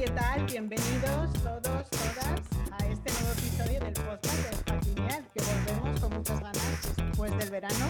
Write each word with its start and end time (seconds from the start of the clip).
¿qué 0.00 0.10
tal? 0.12 0.46
Bienvenidos 0.46 1.30
todos, 1.42 1.62
todas 1.62 2.40
a 2.72 2.86
este 2.86 3.12
nuevo 3.12 3.32
episodio 3.32 3.80
del 3.80 3.92
podcast 3.92 4.70
de 4.70 4.94
Genial, 4.94 5.28
que 5.34 5.42
volvemos 5.42 6.00
con 6.00 6.14
muchas 6.14 6.40
ganas 6.40 6.96
después 6.96 7.36
del 7.36 7.50
verano. 7.50 7.86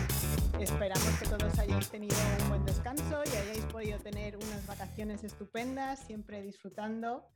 Esperamos 0.58 1.20
que 1.20 1.28
todos 1.28 1.56
hayáis 1.60 1.88
tenido 1.88 2.16
un 2.42 2.48
buen 2.48 2.64
descanso 2.64 3.22
y 3.32 3.36
hayáis 3.36 3.64
podido 3.66 4.00
tener 4.00 4.36
unas 4.38 4.66
vacaciones 4.66 5.22
estupendas, 5.22 6.00
siempre 6.00 6.42
disfrutando 6.42 7.28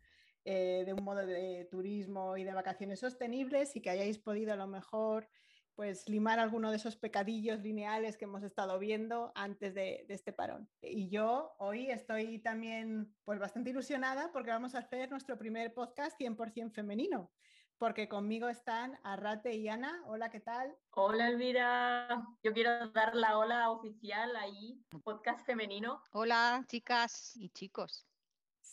eh, 0.45 0.83
de 0.85 0.93
un 0.93 1.05
modo 1.05 1.25
de 1.25 1.69
turismo 1.71 2.37
y 2.37 2.43
de 2.43 2.53
vacaciones 2.53 2.99
sostenibles 2.99 3.77
y 3.77 3.81
que 3.81 3.91
hayáis 3.91 4.19
podido 4.19 4.55
a 4.55 4.57
lo 4.57 4.67
mejor 4.67 5.29
pues 5.75 6.09
limar 6.09 6.39
alguno 6.39 6.71
de 6.71 6.77
esos 6.77 6.97
pecadillos 6.97 7.61
lineales 7.61 8.17
que 8.17 8.25
hemos 8.25 8.43
estado 8.43 8.79
viendo 8.79 9.33
antes 9.35 9.75
de, 9.75 10.07
este 10.09 10.33
parón. 10.33 10.69
Y 10.81 11.09
yo 11.09 11.55
hoy 11.59 11.91
estoy 11.91 12.39
también 12.39 13.15
pues 13.25 13.39
bastante 13.39 13.71
ilusionada 13.71 14.31
porque 14.33 14.51
vamos 14.51 14.75
a 14.75 14.79
hacer 14.79 15.11
nuestro 15.11 15.37
primer 15.39 15.75
podcast 15.75 16.19
100% 16.19 16.73
femenino, 16.73 17.33
porque 17.79 18.09
conmigo 18.09 18.49
están 18.49 18.99
Arrate 19.03 19.55
y 19.55 19.69
Ana. 19.69 20.03
Hola, 20.07 20.31
¿qué 20.31 20.41
tal? 20.41 20.77
Hola, 20.91 21.29
Elvira. 21.29 22.25
Yo 22.43 22.53
quiero 22.53 22.91
dar 22.91 23.15
la 23.15 23.37
hola 23.39 23.71
oficial 23.71 24.37
ahí, 24.37 24.81
podcast 25.03 25.45
femenino. 25.45 26.03
Hola, 26.13 26.65
chicas 26.69 27.37
y 27.37 27.49
chicos. 27.51 28.07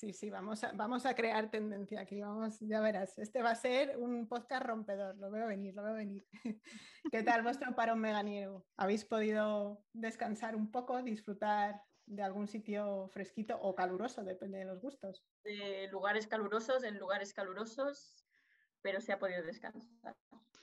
Sí, 0.02 0.14
sí, 0.14 0.32
vamos 0.32 0.64
a, 0.64 0.72
vamos 0.72 1.06
a 1.06 1.14
crear 1.14 1.52
tendencia 1.52 2.02
aquí, 2.02 2.20
vamos, 2.22 2.60
ya 2.62 2.82
verás. 2.82 3.20
Este 3.20 3.44
va 3.44 3.52
a 3.52 3.56
ser 3.56 4.00
un 4.00 4.28
podcast 4.28 4.66
rompedor, 4.66 5.16
lo 5.18 5.30
veo 5.30 5.46
venir, 5.46 5.76
lo 5.76 5.84
veo 5.84 5.94
venir. 5.94 6.26
¿Qué 7.12 7.22
tal 7.22 7.44
vuestro 7.44 7.76
parón 7.76 8.00
meganiego? 8.00 8.66
¿Habéis 8.78 9.06
podido 9.06 9.86
descansar 9.94 10.56
un 10.56 10.72
poco, 10.72 11.04
disfrutar 11.04 11.84
de 12.08 12.24
algún 12.24 12.48
sitio 12.48 13.10
fresquito 13.10 13.60
o 13.62 13.76
caluroso, 13.76 14.24
depende 14.24 14.58
de 14.58 14.66
los 14.66 14.82
gustos? 14.82 15.24
De 15.44 15.88
lugares 15.92 16.26
calurosos, 16.26 16.84
en 16.84 16.98
lugares 16.98 17.32
calurosos, 17.32 18.26
pero 18.82 19.02
se 19.02 19.14
ha 19.14 19.20
podido 19.20 19.44
descansar, 19.44 20.18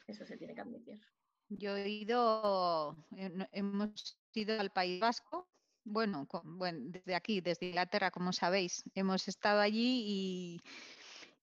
eso 0.08 0.26
se 0.26 0.36
tiene 0.36 0.56
que 0.56 0.62
admitir. 0.62 1.00
Yo 1.48 1.76
he 1.76 1.88
ido, 1.88 3.06
hemos 3.52 4.18
ido 4.32 4.60
al 4.60 4.72
País 4.72 4.98
Vasco 4.98 5.48
bueno, 5.88 6.26
bueno, 6.44 6.78
desde 6.84 7.14
aquí, 7.14 7.40
desde 7.40 7.66
Inglaterra, 7.66 8.10
como 8.10 8.32
sabéis, 8.32 8.84
hemos 8.94 9.26
estado 9.28 9.60
allí 9.60 10.60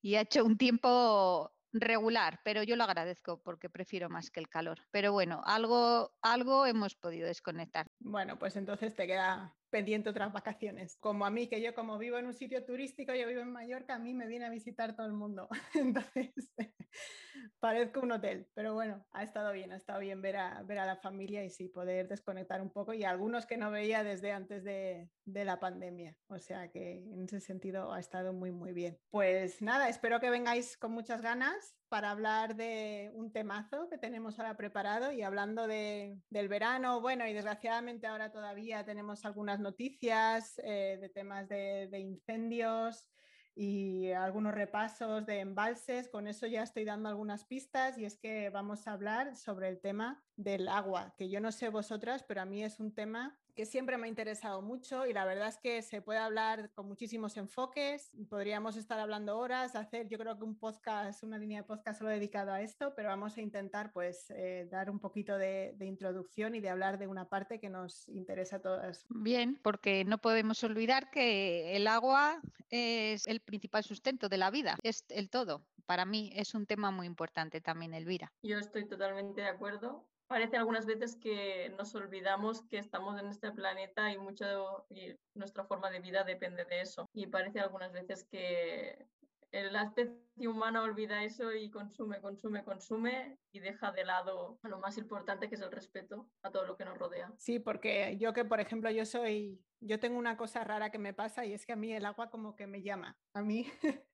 y, 0.04 0.16
ha 0.16 0.22
hecho 0.22 0.46
un 0.46 0.58
tiempo 0.58 1.52
regular, 1.74 2.40
pero 2.44 2.64
yo 2.64 2.76
lo 2.76 2.84
agradezco 2.84 3.42
porque 3.42 3.70
prefiero 3.70 4.08
más 4.10 4.30
que 4.30 4.40
el 4.40 4.48
calor. 4.48 4.80
Pero 4.92 5.12
bueno, 5.12 5.42
algo, 5.46 6.12
algo 6.22 6.66
hemos 6.66 6.96
podido 6.96 7.28
desconectar. 7.28 7.88
Bueno, 8.00 8.38
pues 8.38 8.56
entonces 8.56 8.96
te 8.96 9.08
queda 9.08 9.54
pendiente 9.76 10.10
otras 10.10 10.32
vacaciones. 10.32 10.96
Como 11.02 11.26
a 11.26 11.30
mí, 11.30 11.50
que 11.50 11.62
yo 11.62 11.76
como 11.76 11.98
vivo 11.98 12.18
en 12.18 12.28
un 12.28 12.34
sitio 12.34 12.64
turístico, 12.64 13.14
yo 13.14 13.28
vivo 13.28 13.42
en 13.42 13.52
Mallorca, 13.52 13.96
a 13.96 14.00
mí 14.00 14.14
me 14.14 14.26
viene 14.26 14.46
a 14.46 14.50
visitar 14.50 14.96
todo 14.96 15.06
el 15.06 15.12
mundo. 15.12 15.50
Entonces, 15.74 16.34
parezco 17.60 18.00
un 18.00 18.14
hotel, 18.14 18.48
pero 18.54 18.74
bueno, 18.74 19.06
ha 19.12 19.24
estado 19.24 19.52
bien, 19.52 19.74
ha 19.74 19.76
estado 19.76 20.00
bien 20.00 20.22
ver 20.22 20.38
a, 20.38 20.64
ver 20.64 20.80
a 20.80 20.86
la 20.86 20.96
familia 20.96 21.44
y 21.44 21.50
sí, 21.50 21.68
poder 21.68 22.08
desconectar 22.08 22.62
un 22.62 22.70
poco 22.70 22.94
y 22.94 23.04
algunos 23.04 23.46
que 23.46 23.58
no 23.58 23.70
veía 23.70 24.02
desde 24.06 24.32
antes 24.32 24.64
de, 24.64 25.10
de 25.26 25.44
la 25.44 25.60
pandemia. 25.60 26.18
O 26.28 26.40
sea 26.40 26.72
que 26.72 27.00
en 27.00 27.26
ese 27.26 27.42
sentido 27.42 27.92
ha 27.92 28.00
estado 28.00 28.32
muy, 28.32 28.54
muy 28.54 28.72
bien. 28.72 28.98
Pues 29.10 29.62
nada, 29.62 29.90
espero 29.90 30.22
que 30.22 30.30
vengáis 30.30 30.78
con 30.78 30.94
muchas 30.94 31.22
ganas 31.22 31.76
para 31.90 32.12
hablar 32.12 32.56
de 32.56 33.12
un 33.14 33.32
temazo 33.32 33.90
que 33.90 33.98
tenemos 33.98 34.40
ahora 34.40 34.58
preparado 34.58 35.12
y 35.12 35.22
hablando 35.22 35.68
de, 35.68 36.20
del 36.30 36.48
verano, 36.48 37.02
bueno, 37.02 37.28
y 37.28 37.34
desgraciadamente 37.34 38.08
ahora 38.08 38.32
todavía 38.32 38.84
tenemos 38.86 39.26
algunas 39.26 39.60
noticias 39.60 40.60
eh, 40.64 40.98
de 41.00 41.10
temas 41.10 41.48
de 41.48 42.00
incendios 42.00 43.08
y 43.56 44.12
algunos 44.12 44.54
repasos 44.54 45.26
de 45.26 45.40
embalses. 45.40 46.10
Con 46.10 46.28
eso 46.28 46.46
ya 46.46 46.62
estoy 46.62 46.84
dando 46.84 47.08
algunas 47.08 47.46
pistas 47.46 47.98
y 47.98 48.06
es 48.06 48.18
que 48.18 48.50
vamos 48.50 48.88
a 48.88 48.92
hablar 48.92 49.36
sobre 49.38 49.70
el 49.70 49.80
tema 49.80 50.24
del 50.36 50.68
agua, 50.68 51.16
que 51.18 51.30
yo 51.30 51.40
no 51.40 51.52
sé 51.52 51.70
vosotras, 51.70 52.24
pero 52.24 52.42
a 52.42 52.46
mí 52.46 52.64
es 52.64 52.80
un 52.80 52.94
tema 52.94 53.40
que 53.56 53.66
siempre 53.66 53.98
me 53.98 54.06
ha 54.06 54.10
interesado 54.10 54.62
mucho 54.62 55.06
y 55.06 55.14
la 55.14 55.26
verdad 55.26 55.48
es 55.48 55.58
que 55.58 55.82
se 55.82 56.02
puede 56.02 56.20
hablar 56.20 56.72
con 56.74 56.88
muchísimos 56.88 57.38
enfoques. 57.38 58.12
Podríamos 58.30 58.76
estar 58.76 59.00
hablando 59.00 59.38
horas, 59.38 59.76
hacer 59.76 60.08
yo 60.10 60.18
creo 60.18 60.38
que 60.38 60.44
un 60.44 60.58
podcast, 60.58 61.24
una 61.24 61.38
línea 61.38 61.62
de 61.62 61.68
podcast 61.68 62.00
solo 62.00 62.12
dedicado 62.12 62.52
a 62.52 62.62
esto, 62.62 62.94
pero 62.96 63.10
vamos 63.10 63.38
a 63.38 63.42
intentar 63.42 63.94
pues 63.94 64.30
eh, 64.32 64.68
dar 64.70 64.90
un 64.90 65.00
poquito 65.00 65.38
de, 65.38 65.74
de, 65.78 65.86
introducción 65.86 66.54
y 66.54 66.60
de 66.60 66.70
hablar 66.70 67.00
de 67.00 67.08
una 67.08 67.30
parte 67.30 67.60
que 67.60 67.70
nos 67.70 68.10
interesa 68.10 68.58
a 68.58 68.62
todas. 68.62 69.06
Bien, 69.10 69.58
porque 69.64 70.04
no 70.04 70.18
podemos 70.18 70.62
olvidar 70.64 71.10
que 71.10 71.78
el 71.78 71.88
agua 71.88 72.42
es 72.70 73.26
el 73.28 73.40
principal 73.40 73.84
sustento 73.84 74.28
de 74.28 74.38
la 74.38 74.52
vida, 74.52 74.76
es 74.84 75.06
el 75.08 75.30
todo. 75.30 75.66
Para 75.86 76.04
mí 76.04 76.32
es 76.36 76.56
un 76.56 76.66
tema 76.66 76.92
muy 76.92 77.08
importante 77.08 77.62
también, 77.62 77.94
Elvira. 77.94 78.34
Yo 78.44 78.58
estoy 78.58 78.86
totalmente 78.88 79.42
de 79.42 79.48
acuerdo 79.48 80.04
parece 80.28 80.58
algunas 80.58 80.86
veces 80.86 81.18
que 81.18 81.74
nos 81.78 81.94
olvidamos 81.96 82.64
que 82.68 82.78
estamos 82.78 83.20
en 83.20 83.28
este 83.28 83.52
planeta 83.52 84.12
y 84.12 84.18
mucho 84.18 84.86
y 84.90 85.16
nuestra 85.34 85.66
forma 85.66 85.92
de 85.92 86.00
vida 86.00 86.24
depende 86.24 86.66
de 86.66 86.82
eso. 86.82 87.10
Y 87.14 87.28
parece 87.28 87.60
algunas 87.60 87.92
veces 87.92 88.26
que 88.26 89.08
la 89.52 89.84
especie 89.84 90.26
humana 90.48 90.84
olvida 90.84 91.24
eso 91.24 91.54
y 91.54 91.70
consume, 91.70 92.20
consume, 92.20 92.64
consume 92.64 93.38
y 93.54 93.60
deja 93.60 93.92
de 93.92 94.04
lado 94.04 94.60
lo 94.64 94.80
más 94.80 94.98
importante 94.98 95.48
que 95.48 95.56
es 95.56 95.62
el 95.62 95.72
respeto 95.72 96.30
a 96.44 96.52
todo 96.52 96.66
lo 96.66 96.76
que 96.76 96.86
nos 96.86 96.98
rodea. 96.98 97.32
Sí, 97.38 97.60
porque 97.60 98.18
yo 98.18 98.34
que, 98.34 98.44
por 98.44 98.60
ejemplo, 98.60 98.92
yo 98.92 99.06
soy, 99.06 99.64
yo 99.80 100.00
tengo 100.00 100.18
una 100.18 100.36
cosa 100.36 100.64
rara 100.64 100.90
que 100.90 101.00
me 101.00 101.14
pasa 101.14 101.46
y 101.46 101.54
es 101.54 101.66
que 101.66 101.74
a 101.74 101.78
mí 101.78 101.94
el 101.94 102.06
agua 102.06 102.30
como 102.30 102.56
que 102.56 102.68
me 102.68 102.82
llama. 102.82 103.18
A 103.34 103.42
mí 103.42 103.66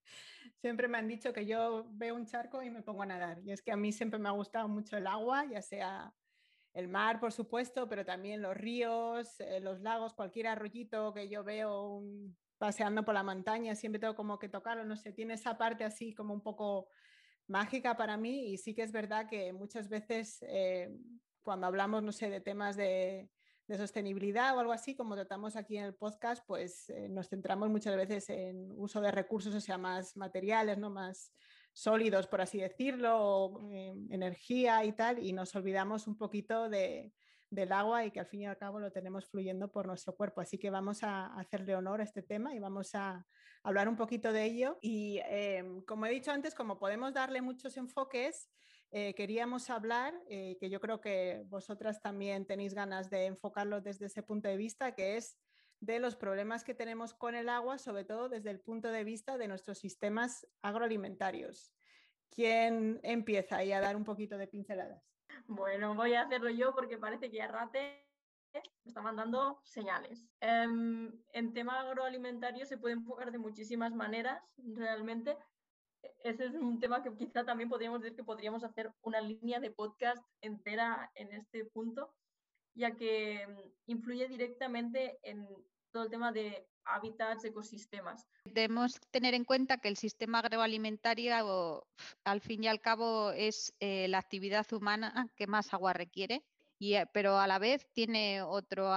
siempre 0.61 0.87
me 0.87 0.99
han 0.99 1.07
dicho 1.07 1.33
que 1.33 1.45
yo 1.45 1.87
veo 1.89 2.15
un 2.15 2.25
charco 2.25 2.61
y 2.61 2.69
me 2.69 2.83
pongo 2.83 3.01
a 3.01 3.07
nadar. 3.07 3.39
Y 3.43 3.51
es 3.51 3.61
que 3.63 3.71
a 3.71 3.75
mí 3.77 3.91
siempre 3.91 4.19
me 4.19 4.29
ha 4.29 4.31
gustado 4.31 4.67
mucho 4.67 4.95
el 4.95 5.07
agua, 5.07 5.45
ya 5.45 5.61
sea 5.61 6.13
el 6.73 6.87
mar, 6.87 7.19
por 7.19 7.33
supuesto, 7.33 7.89
pero 7.89 8.05
también 8.05 8.41
los 8.41 8.55
ríos, 8.55 9.39
eh, 9.39 9.59
los 9.59 9.81
lagos, 9.81 10.13
cualquier 10.13 10.47
arroyito 10.47 11.13
que 11.13 11.27
yo 11.27 11.43
veo 11.43 12.03
paseando 12.59 13.03
por 13.03 13.15
la 13.15 13.23
montaña, 13.23 13.73
siempre 13.75 13.99
tengo 13.99 14.15
como 14.15 14.37
que 14.37 14.47
tocarlo, 14.47 14.85
no 14.85 14.95
sé, 14.95 15.11
tiene 15.11 15.33
esa 15.33 15.57
parte 15.57 15.83
así 15.83 16.13
como 16.13 16.33
un 16.33 16.41
poco 16.41 16.87
mágica 17.47 17.97
para 17.97 18.17
mí 18.17 18.53
y 18.53 18.57
sí 18.57 18.75
que 18.75 18.83
es 18.83 18.91
verdad 18.91 19.27
que 19.27 19.51
muchas 19.51 19.89
veces 19.89 20.37
eh, 20.47 20.95
cuando 21.41 21.65
hablamos, 21.65 22.03
no 22.03 22.11
sé, 22.11 22.29
de 22.29 22.39
temas 22.39 22.77
de, 22.77 23.29
de 23.67 23.77
sostenibilidad 23.77 24.55
o 24.55 24.59
algo 24.59 24.73
así, 24.73 24.95
como 24.95 25.15
tratamos 25.15 25.55
aquí 25.55 25.77
en 25.77 25.85
el 25.85 25.95
podcast, 25.95 26.43
pues 26.45 26.89
eh, 26.89 27.07
nos 27.09 27.29
centramos 27.29 27.69
muchas 27.69 27.95
veces 27.95 28.29
en 28.29 28.71
uso 28.75 29.01
de 29.01 29.11
recursos, 29.11 29.53
o 29.55 29.61
sea, 29.61 29.77
más 29.77 30.17
materiales, 30.17 30.77
¿no? 30.77 30.89
más 30.89 31.33
sólidos, 31.73 32.27
por 32.27 32.41
así 32.41 32.59
decirlo, 32.59 33.59
eh, 33.71 33.93
energía 34.09 34.83
y 34.83 34.91
tal, 34.93 35.19
y 35.19 35.31
nos 35.33 35.55
olvidamos 35.55 36.07
un 36.07 36.17
poquito 36.17 36.69
de, 36.69 37.13
del 37.51 37.73
agua 37.73 38.05
y 38.05 38.11
que 38.11 38.19
al 38.21 38.25
fin 38.25 38.41
y 38.41 38.47
al 38.47 38.57
cabo 38.57 38.79
lo 38.79 38.91
tenemos 38.91 39.25
fluyendo 39.29 39.69
por 39.69 39.85
nuestro 39.85 40.15
cuerpo. 40.15 40.41
Así 40.41 40.57
que 40.57 40.69
vamos 40.69 41.03
a 41.03 41.27
hacerle 41.37 41.75
honor 41.75 41.99
a 41.99 42.05
este 42.05 42.23
tema 42.23 42.55
y 42.55 42.59
vamos 42.59 42.95
a 42.95 43.25
hablar 43.61 43.89
un 43.89 43.97
poquito 43.97 44.31
de 44.31 44.45
ello. 44.45 44.79
Y 44.81 45.19
eh, 45.25 45.63
como 45.85 46.05
he 46.05 46.11
dicho 46.11 46.31
antes, 46.31 46.55
como 46.55 46.79
podemos 46.79 47.13
darle 47.13 47.41
muchos 47.41 47.75
enfoques, 47.77 48.49
eh, 48.91 49.13
queríamos 49.15 49.69
hablar, 49.69 50.13
eh, 50.27 50.57
que 50.59 50.69
yo 50.69 50.81
creo 50.81 50.99
que 50.99 51.43
vosotras 51.47 52.01
también 52.01 52.45
tenéis 52.45 52.73
ganas 52.73 53.09
de 53.09 53.25
enfocarlo 53.25 53.79
desde 53.79 54.07
ese 54.07 54.21
punto 54.21 54.49
de 54.49 54.57
vista, 54.57 54.93
que 54.93 55.15
es 55.15 55.37
de 55.79 55.99
los 55.99 56.15
problemas 56.15 56.63
que 56.63 56.75
tenemos 56.75 57.13
con 57.13 57.33
el 57.33 57.49
agua, 57.49 57.77
sobre 57.77 58.03
todo 58.03 58.29
desde 58.29 58.51
el 58.51 58.59
punto 58.59 58.89
de 58.89 59.03
vista 59.03 59.37
de 59.37 59.47
nuestros 59.47 59.79
sistemas 59.79 60.45
agroalimentarios. 60.61 61.73
¿Quién 62.29 62.99
empieza 63.03 63.57
ahí 63.57 63.71
a 63.71 63.81
dar 63.81 63.95
un 63.95 64.03
poquito 64.03 64.37
de 64.37 64.47
pinceladas? 64.47 65.03
Bueno, 65.47 65.95
voy 65.95 66.13
a 66.13 66.23
hacerlo 66.23 66.49
yo 66.49 66.73
porque 66.75 66.97
parece 66.97 67.31
que 67.31 67.41
Arrate 67.41 68.07
me 68.53 68.89
está 68.89 69.01
mandando 69.01 69.61
señales. 69.63 70.27
Em, 70.41 71.11
en 71.33 71.53
tema 71.53 71.79
agroalimentario 71.79 72.65
se 72.65 72.77
puede 72.77 72.95
enfocar 72.95 73.31
de 73.31 73.37
muchísimas 73.37 73.93
maneras, 73.93 74.43
realmente, 74.57 75.37
ese 76.23 76.45
es 76.45 76.53
un 76.53 76.79
tema 76.79 77.03
que 77.03 77.13
quizá 77.15 77.43
también 77.43 77.69
podríamos 77.69 78.01
decir 78.01 78.15
que 78.15 78.23
podríamos 78.23 78.63
hacer 78.63 78.91
una 79.01 79.21
línea 79.21 79.59
de 79.59 79.71
podcast 79.71 80.23
entera 80.41 81.11
en 81.15 81.31
este 81.33 81.65
punto, 81.65 82.13
ya 82.75 82.95
que 82.95 83.45
mm, 83.47 83.91
influye 83.91 84.27
directamente 84.27 85.19
en 85.23 85.47
todo 85.91 86.03
el 86.03 86.09
tema 86.09 86.31
de 86.31 86.67
hábitats, 86.85 87.43
ecosistemas. 87.43 88.27
Debemos 88.45 88.99
tener 89.11 89.33
en 89.33 89.45
cuenta 89.45 89.77
que 89.77 89.89
el 89.89 89.97
sistema 89.97 90.39
agroalimentario, 90.39 91.85
al 92.23 92.41
fin 92.41 92.63
y 92.63 92.67
al 92.67 92.81
cabo, 92.81 93.31
es 93.31 93.73
eh, 93.79 94.07
la 94.07 94.17
actividad 94.17 94.71
humana 94.71 95.27
que 95.35 95.47
más 95.47 95.73
agua 95.73 95.93
requiere, 95.93 96.43
eh, 96.79 97.05
pero 97.13 97.37
a 97.37 97.47
la 97.47 97.59
vez 97.59 97.87
tiene 97.93 98.41
otro 98.41 98.89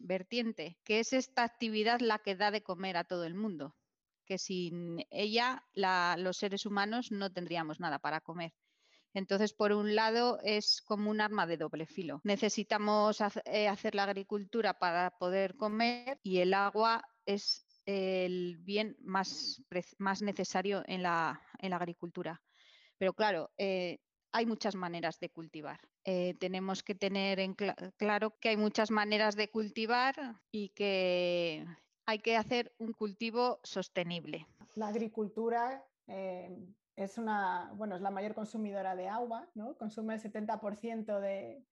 vertiente, 0.00 0.78
que 0.84 1.00
es 1.00 1.12
esta 1.12 1.44
actividad 1.44 2.00
la 2.00 2.18
que 2.18 2.34
da 2.34 2.50
de 2.50 2.62
comer 2.62 2.96
a 2.96 3.04
todo 3.04 3.24
el 3.24 3.34
mundo 3.34 3.76
que 4.24 4.38
sin 4.38 5.04
ella 5.10 5.64
los 5.74 6.36
seres 6.36 6.66
humanos 6.66 7.10
no 7.12 7.32
tendríamos 7.32 7.80
nada 7.80 7.98
para 7.98 8.20
comer. 8.20 8.52
Entonces, 9.14 9.52
por 9.52 9.72
un 9.72 9.94
lado, 9.94 10.38
es 10.42 10.80
como 10.82 11.10
un 11.10 11.20
arma 11.20 11.46
de 11.46 11.58
doble 11.58 11.86
filo. 11.86 12.20
Necesitamos 12.24 13.18
eh, 13.44 13.68
hacer 13.68 13.94
la 13.94 14.04
agricultura 14.04 14.78
para 14.78 15.10
poder 15.18 15.56
comer 15.56 16.18
y 16.22 16.38
el 16.38 16.54
agua 16.54 17.04
es 17.26 17.66
el 17.84 18.58
bien 18.58 18.96
más, 19.00 19.62
más 19.98 20.22
necesario 20.22 20.82
en 20.86 21.02
la, 21.02 21.40
en 21.58 21.70
la, 21.70 21.76
agricultura. 21.76 22.40
Pero 22.96 23.12
claro, 23.12 23.50
eh, 23.58 23.98
hay 24.32 24.46
muchas 24.46 24.74
maneras 24.74 25.18
de 25.18 25.30
cultivar. 25.30 25.80
Eh, 26.04 26.34
tenemos 26.40 26.82
que 26.82 26.94
tener 26.94 27.38
en 27.38 27.54
claro 27.96 28.36
que 28.40 28.48
hay 28.48 28.56
muchas 28.56 28.90
maneras 28.90 29.36
de 29.36 29.50
cultivar 29.50 30.40
y 30.50 30.70
que 30.70 31.66
hay 32.06 32.18
que 32.18 32.36
hacer 32.36 32.72
un 32.78 32.92
cultivo 32.92 33.60
sostenible. 33.62 34.46
La 34.74 34.88
agricultura 34.88 35.84
eh, 36.06 36.56
es, 36.96 37.18
una, 37.18 37.72
bueno, 37.74 37.96
es 37.96 38.02
la 38.02 38.10
mayor 38.10 38.34
consumidora 38.34 38.96
de 38.96 39.08
agua, 39.08 39.48
¿no? 39.54 39.76
consume 39.76 40.14
el 40.14 40.20
70% 40.22 41.20
de, 41.20 41.64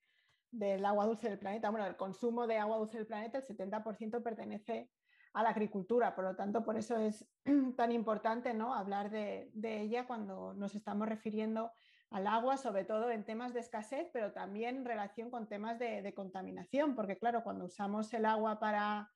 del 0.50 0.84
agua 0.84 1.06
dulce 1.06 1.28
del 1.28 1.38
planeta. 1.38 1.70
Bueno, 1.70 1.86
el 1.86 1.96
consumo 1.96 2.46
de 2.46 2.58
agua 2.58 2.78
dulce 2.78 2.98
del 2.98 3.06
planeta, 3.06 3.38
el 3.38 3.44
70% 3.44 4.22
pertenece 4.22 4.90
a 5.32 5.42
la 5.42 5.50
agricultura. 5.50 6.14
Por 6.14 6.24
lo 6.24 6.36
tanto, 6.36 6.64
por 6.64 6.76
eso 6.76 6.96
es 6.96 7.26
tan 7.76 7.92
importante 7.92 8.54
¿no? 8.54 8.74
hablar 8.74 9.10
de, 9.10 9.50
ella 9.62 10.06
cuando 10.06 10.54
nos 10.54 10.74
estamos 10.74 11.08
refiriendo 11.08 11.72
al 12.10 12.26
agua, 12.26 12.56
sobre 12.56 12.84
todo 12.84 13.10
en 13.10 13.24
temas 13.24 13.54
de 13.54 13.60
escasez, 13.60 14.10
pero 14.12 14.32
también 14.32 14.78
en 14.78 14.84
relación 14.84 15.30
con 15.30 15.48
temas 15.48 15.78
de, 15.78 16.12
contaminación, 16.14 16.96
porque 16.96 17.16
claro, 17.16 17.44
cuando 17.44 17.66
usamos 17.66 18.12
el 18.12 18.24
agua 18.24 18.58
para 18.58 19.08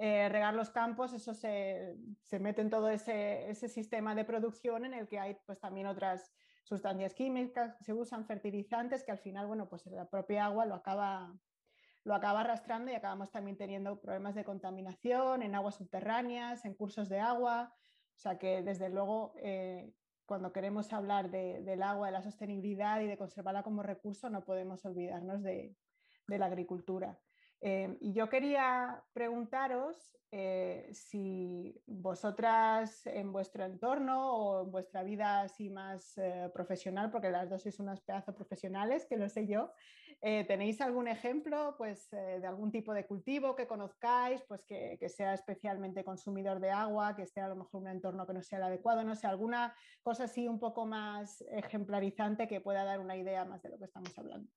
eh, 0.00 0.28
regar 0.28 0.54
los 0.54 0.70
campos, 0.70 1.12
eso 1.12 1.34
se, 1.34 1.96
mete 2.38 2.62
en 2.62 2.70
todo 2.70 2.88
ese, 2.88 3.50
ese, 3.50 3.68
sistema 3.68 4.14
de 4.14 4.24
producción 4.24 4.84
en 4.84 4.94
el 4.94 5.08
que 5.08 5.18
hay 5.18 5.36
pues, 5.44 5.58
también 5.58 5.88
otras 5.88 6.32
sustancias 6.62 7.14
químicas, 7.14 7.76
se 7.80 7.92
usan 7.92 8.24
fertilizantes 8.24 9.02
que 9.02 9.10
al 9.10 9.18
final, 9.18 9.48
bueno, 9.48 9.68
pues 9.68 9.86
la 9.86 10.08
propia 10.08 10.44
agua 10.44 10.66
lo 10.66 10.76
acaba, 10.76 11.34
lo 12.04 12.14
acaba 12.14 12.42
arrastrando 12.42 12.92
y 12.92 12.94
acabamos 12.94 13.32
también 13.32 13.56
teniendo 13.56 14.00
problemas 14.00 14.36
de 14.36 14.44
contaminación 14.44 15.42
en 15.42 15.56
aguas 15.56 15.74
subterráneas, 15.74 16.64
en 16.64 16.74
cursos 16.74 17.08
de 17.08 17.18
agua. 17.18 17.74
O 18.14 18.20
sea 18.20 18.38
que 18.38 18.62
desde 18.62 18.90
luego 18.90 19.34
eh, 19.38 19.92
cuando 20.26 20.52
queremos 20.52 20.92
hablar 20.92 21.28
del 21.30 21.82
agua, 21.82 22.06
de 22.06 22.12
la 22.12 22.22
sostenibilidad 22.22 23.00
y 23.00 23.06
de 23.08 23.18
conservarla 23.18 23.64
como 23.64 23.82
recurso, 23.82 24.30
no 24.30 24.44
podemos 24.44 24.84
olvidarnos 24.84 25.42
de 25.42 25.74
la 26.26 26.46
agricultura. 26.46 27.18
Em, 27.60 27.96
y 28.00 28.12
yo 28.12 28.28
quería 28.28 29.02
preguntaros 29.12 30.16
eh, 30.30 30.90
si 30.92 31.74
vosotras 31.86 33.04
en 33.06 33.32
vuestro 33.32 33.64
entorno 33.64 34.32
o 34.32 34.64
en 34.64 34.70
vuestra 34.70 35.02
vida 35.02 35.40
así 35.40 35.68
más 35.68 36.16
eh, 36.18 36.50
profesional, 36.54 37.10
porque 37.10 37.30
las 37.30 37.50
dos 37.50 37.62
sois 37.62 37.80
unas 37.80 38.00
pedazos 38.00 38.34
profesionales, 38.34 39.06
que 39.08 39.16
lo 39.16 39.28
sé 39.28 39.48
yo, 39.48 39.72
eh, 40.20 40.44
¿tenéis 40.44 40.80
algún 40.80 41.08
ejemplo 41.08 41.74
pues, 41.78 42.10
de 42.10 42.46
algún 42.46 42.70
tipo 42.70 42.92
de 42.94 43.06
cultivo 43.06 43.56
que 43.56 43.66
conozcáis, 43.66 44.42
pues 44.46 44.64
que, 44.64 44.96
que, 45.00 45.08
sea 45.08 45.34
especialmente 45.34 46.04
consumidor 46.04 46.60
de 46.60 46.70
agua, 46.70 47.16
que 47.16 47.22
esté 47.22 47.40
a 47.40 47.48
lo 47.48 47.56
mejor 47.56 47.80
un 47.80 47.88
entorno 47.88 48.26
que 48.26 48.34
no 48.34 48.42
sea 48.42 48.58
el 48.58 48.64
adecuado, 48.64 49.02
no 49.02 49.16
sé, 49.16 49.26
alguna 49.26 49.74
cosa 50.02 50.24
así 50.24 50.46
un 50.46 50.60
poco 50.60 50.86
más 50.86 51.42
ejemplarizante 51.50 52.46
que 52.46 52.60
pueda 52.60 52.84
dar 52.84 53.00
una 53.00 53.16
idea 53.16 53.44
más 53.44 53.62
de 53.62 53.70
lo 53.70 53.78
que 53.78 53.86
estamos 53.86 54.16
hablando? 54.16 54.48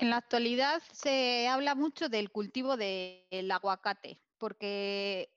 En 0.00 0.08
la 0.08 0.16
actualidad 0.16 0.82
se 0.92 1.46
habla 1.46 1.74
mucho 1.74 2.08
del 2.08 2.30
cultivo 2.30 2.78
del 2.78 3.50
aguacate, 3.50 4.18
porque 4.38 5.30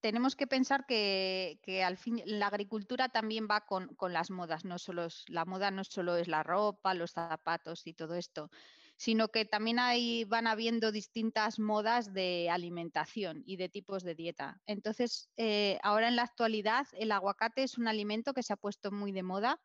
tenemos 0.00 0.36
que 0.36 0.46
pensar 0.46 0.86
que, 0.86 1.58
al 1.84 1.96
fin 1.96 2.22
la 2.24 2.46
agricultura 2.46 3.08
también 3.08 3.48
va 3.50 3.66
con, 3.66 3.90
las 4.12 4.30
modas, 4.30 4.64
no 4.64 4.78
solo 4.78 5.08
la 5.26 5.44
moda 5.44 5.72
no 5.72 5.82
solo 5.82 6.16
es 6.16 6.28
la 6.28 6.44
ropa, 6.44 6.94
los 6.94 7.10
zapatos 7.10 7.84
y 7.84 7.94
todo 7.94 8.14
esto, 8.14 8.48
sino 8.96 9.26
que 9.26 9.44
también 9.44 9.80
hay, 9.80 10.22
van 10.22 10.46
habiendo 10.46 10.92
distintas 10.92 11.58
modas 11.58 12.12
de 12.12 12.48
alimentación 12.48 13.42
y 13.44 13.56
de 13.56 13.68
tipos 13.68 14.04
de 14.04 14.14
dieta. 14.14 14.60
Entonces, 14.66 15.30
eh, 15.36 15.80
ahora 15.82 16.06
en 16.06 16.14
la 16.14 16.22
actualidad 16.22 16.86
el 16.92 17.10
aguacate 17.10 17.64
es 17.64 17.76
un 17.76 17.88
alimento 17.88 18.34
que 18.34 18.44
se 18.44 18.52
ha 18.52 18.56
puesto 18.56 18.92
muy 18.92 19.10
de 19.10 19.24
moda 19.24 19.60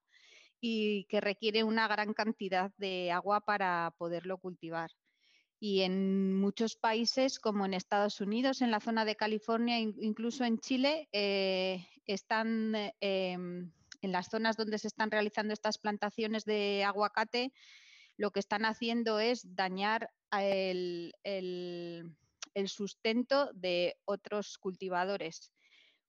y 0.62 1.06
que 1.06 1.20
requiere 1.20 1.64
una 1.64 1.88
gran 1.88 2.14
cantidad 2.14 2.72
de 2.78 3.12
agua 3.12 3.42
para 3.42 3.94
poderlo 3.98 4.38
cultivar. 4.38 4.92
Y 5.60 5.82
en 5.82 6.36
muchos 6.36 6.76
países, 6.76 7.40
como 7.40 7.66
en 7.66 7.74
Estados 7.74 8.22
Unidos, 8.22 8.62
en 8.62 8.72
la 8.72 8.80
zona 8.80 9.04
de 9.04 9.16
California, 9.16 9.80
incluso 9.80 10.46
en 10.46 10.60
Chile, 10.60 11.10
eh, 11.12 11.88
están 12.06 12.74
em, 13.00 13.72
en 14.02 14.12
las 14.12 14.30
zonas 14.30 14.56
donde 14.56 14.78
se 14.78 14.88
están 14.88 15.12
realizando 15.12 15.54
estas 15.54 15.78
plantaciones 15.78 16.46
de 16.46 16.84
aguacate, 16.84 17.52
lo 18.18 18.32
que 18.32 18.40
están 18.40 18.66
haciendo 18.66 19.20
es 19.20 19.56
dañar 19.56 20.10
el 20.32 21.14
sustento 22.68 23.52
de 23.54 23.96
otros 24.06 24.58
cultivadores 24.58 25.52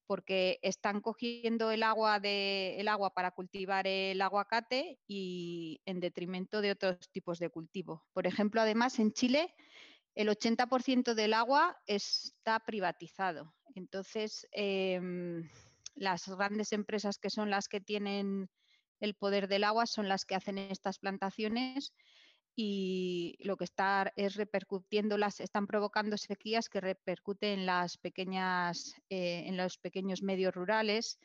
porque 0.07 0.59
están 0.63 1.01
cogiendo 1.01 1.71
el 1.71 1.83
agua, 1.83 2.21
para 3.15 3.31
cultivar 3.31 3.87
el 3.87 4.21
aguacate 4.21 4.99
y 5.07 5.81
en 5.85 6.01
detrimento 6.01 6.61
de 6.61 6.73
otros 6.73 7.11
tipos 7.11 7.39
de 7.39 7.51
cultivo. 7.51 8.05
Por 8.13 8.27
ejemplo, 8.27 8.61
además 8.61 8.99
en 8.99 9.13
Chile 9.13 9.55
el 10.15 10.29
80% 10.29 11.15
del 11.15 11.33
agua 11.33 11.77
está 11.87 12.61
privatizado. 12.61 13.55
Entonces, 13.75 14.47
em, 14.53 15.49
las 15.95 16.29
grandes 16.29 16.73
empresas 16.73 17.19
que 17.19 17.31
son 17.31 17.51
las 17.51 17.69
que 17.69 17.81
tienen 17.81 18.51
el 19.01 19.15
poder 19.15 19.49
del 19.49 19.65
agua 19.65 19.87
son 19.87 20.09
las 20.09 20.25
que 20.25 20.35
hacen 20.35 20.59
estas 20.59 20.99
plantaciones 20.99 21.93
y 22.55 23.39
lo 23.41 23.57
que 23.57 23.65
está 23.65 24.13
es 24.17 24.37
repercutiendo 24.37 25.17
las, 25.17 25.41
están 25.41 25.67
provocando 25.67 26.17
sequías 26.17 26.69
que 26.69 26.81
repercuten 26.81 27.61
en 27.61 27.67
las 27.67 27.97
pequeñas, 27.97 28.95
eh, 29.09 29.45
en 29.47 29.57
los 29.57 29.79
pequeños 29.79 30.23
medios 30.23 30.55
rurales 30.55 31.19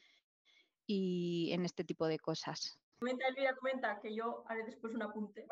y 0.85 1.51
en 1.51 1.65
este 1.65 1.83
tipo 1.83 2.07
de 2.07 2.19
cosas. 2.19 2.79
Comenta 2.99 3.27
Elvira, 3.27 3.55
comenta 3.55 3.99
que 4.01 4.15
yo 4.15 4.43
haré 4.47 4.63
después 4.63 4.93
un 4.93 5.03
apunte. 5.03 5.45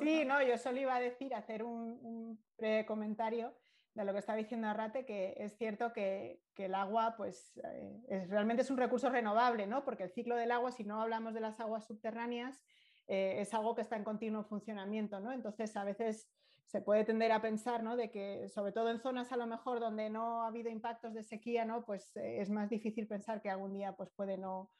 sí, 0.00 0.24
no, 0.24 0.42
yo 0.42 0.56
solo 0.56 0.80
iba 0.80 0.94
a 0.94 1.00
decir, 1.00 1.34
hacer 1.34 1.62
un, 1.62 1.98
un 2.02 2.84
comentario 2.86 3.54
de 3.96 4.04
lo 4.04 4.12
que 4.12 4.18
está 4.18 4.34
diciendo 4.34 4.68
Arrate, 4.68 5.06
que 5.06 5.34
es 5.38 5.56
cierto 5.56 5.92
que, 5.92 6.42
que 6.54 6.66
el 6.66 6.74
agua 6.74 7.14
pues, 7.16 7.58
eh, 7.64 8.02
es, 8.08 8.28
realmente 8.28 8.62
es 8.62 8.70
un 8.70 8.76
recurso 8.76 9.08
renovable, 9.08 9.66
¿no? 9.66 9.84
porque 9.84 10.04
el 10.04 10.10
ciclo 10.10 10.36
del 10.36 10.52
agua, 10.52 10.70
si 10.70 10.84
no 10.84 11.00
hablamos 11.00 11.32
de 11.32 11.40
las 11.40 11.58
aguas 11.60 11.86
subterráneas, 11.86 12.62
eh, 13.06 13.40
es 13.40 13.54
algo 13.54 13.74
que 13.74 13.82
está 13.82 13.96
en 13.96 14.04
continuo 14.04 14.44
funcionamiento, 14.44 15.20
¿no? 15.20 15.32
Entonces, 15.32 15.76
a 15.76 15.84
veces 15.84 16.28
se 16.64 16.80
puede 16.80 17.04
tender 17.04 17.30
a 17.32 17.40
pensar, 17.40 17.82
¿no? 17.82 17.96
De 17.96 18.10
que, 18.10 18.48
sobre 18.48 18.72
todo 18.72 18.90
en 18.90 18.98
zonas 18.98 19.30
a 19.32 19.36
lo 19.36 19.46
mejor 19.46 19.78
donde 19.78 20.10
no 20.10 20.42
ha 20.42 20.48
habido 20.48 20.68
impactos 20.68 21.14
de 21.14 21.22
sequía, 21.22 21.64
¿no? 21.64 21.84
Pues 21.84 22.16
eh, 22.16 22.40
es 22.40 22.50
más 22.50 22.68
difícil 22.68 23.06
pensar 23.06 23.40
que 23.40 23.50
algún 23.50 23.72
día 23.72 23.96
pues, 23.96 24.10
puede 24.10 24.36
no, 24.36 24.70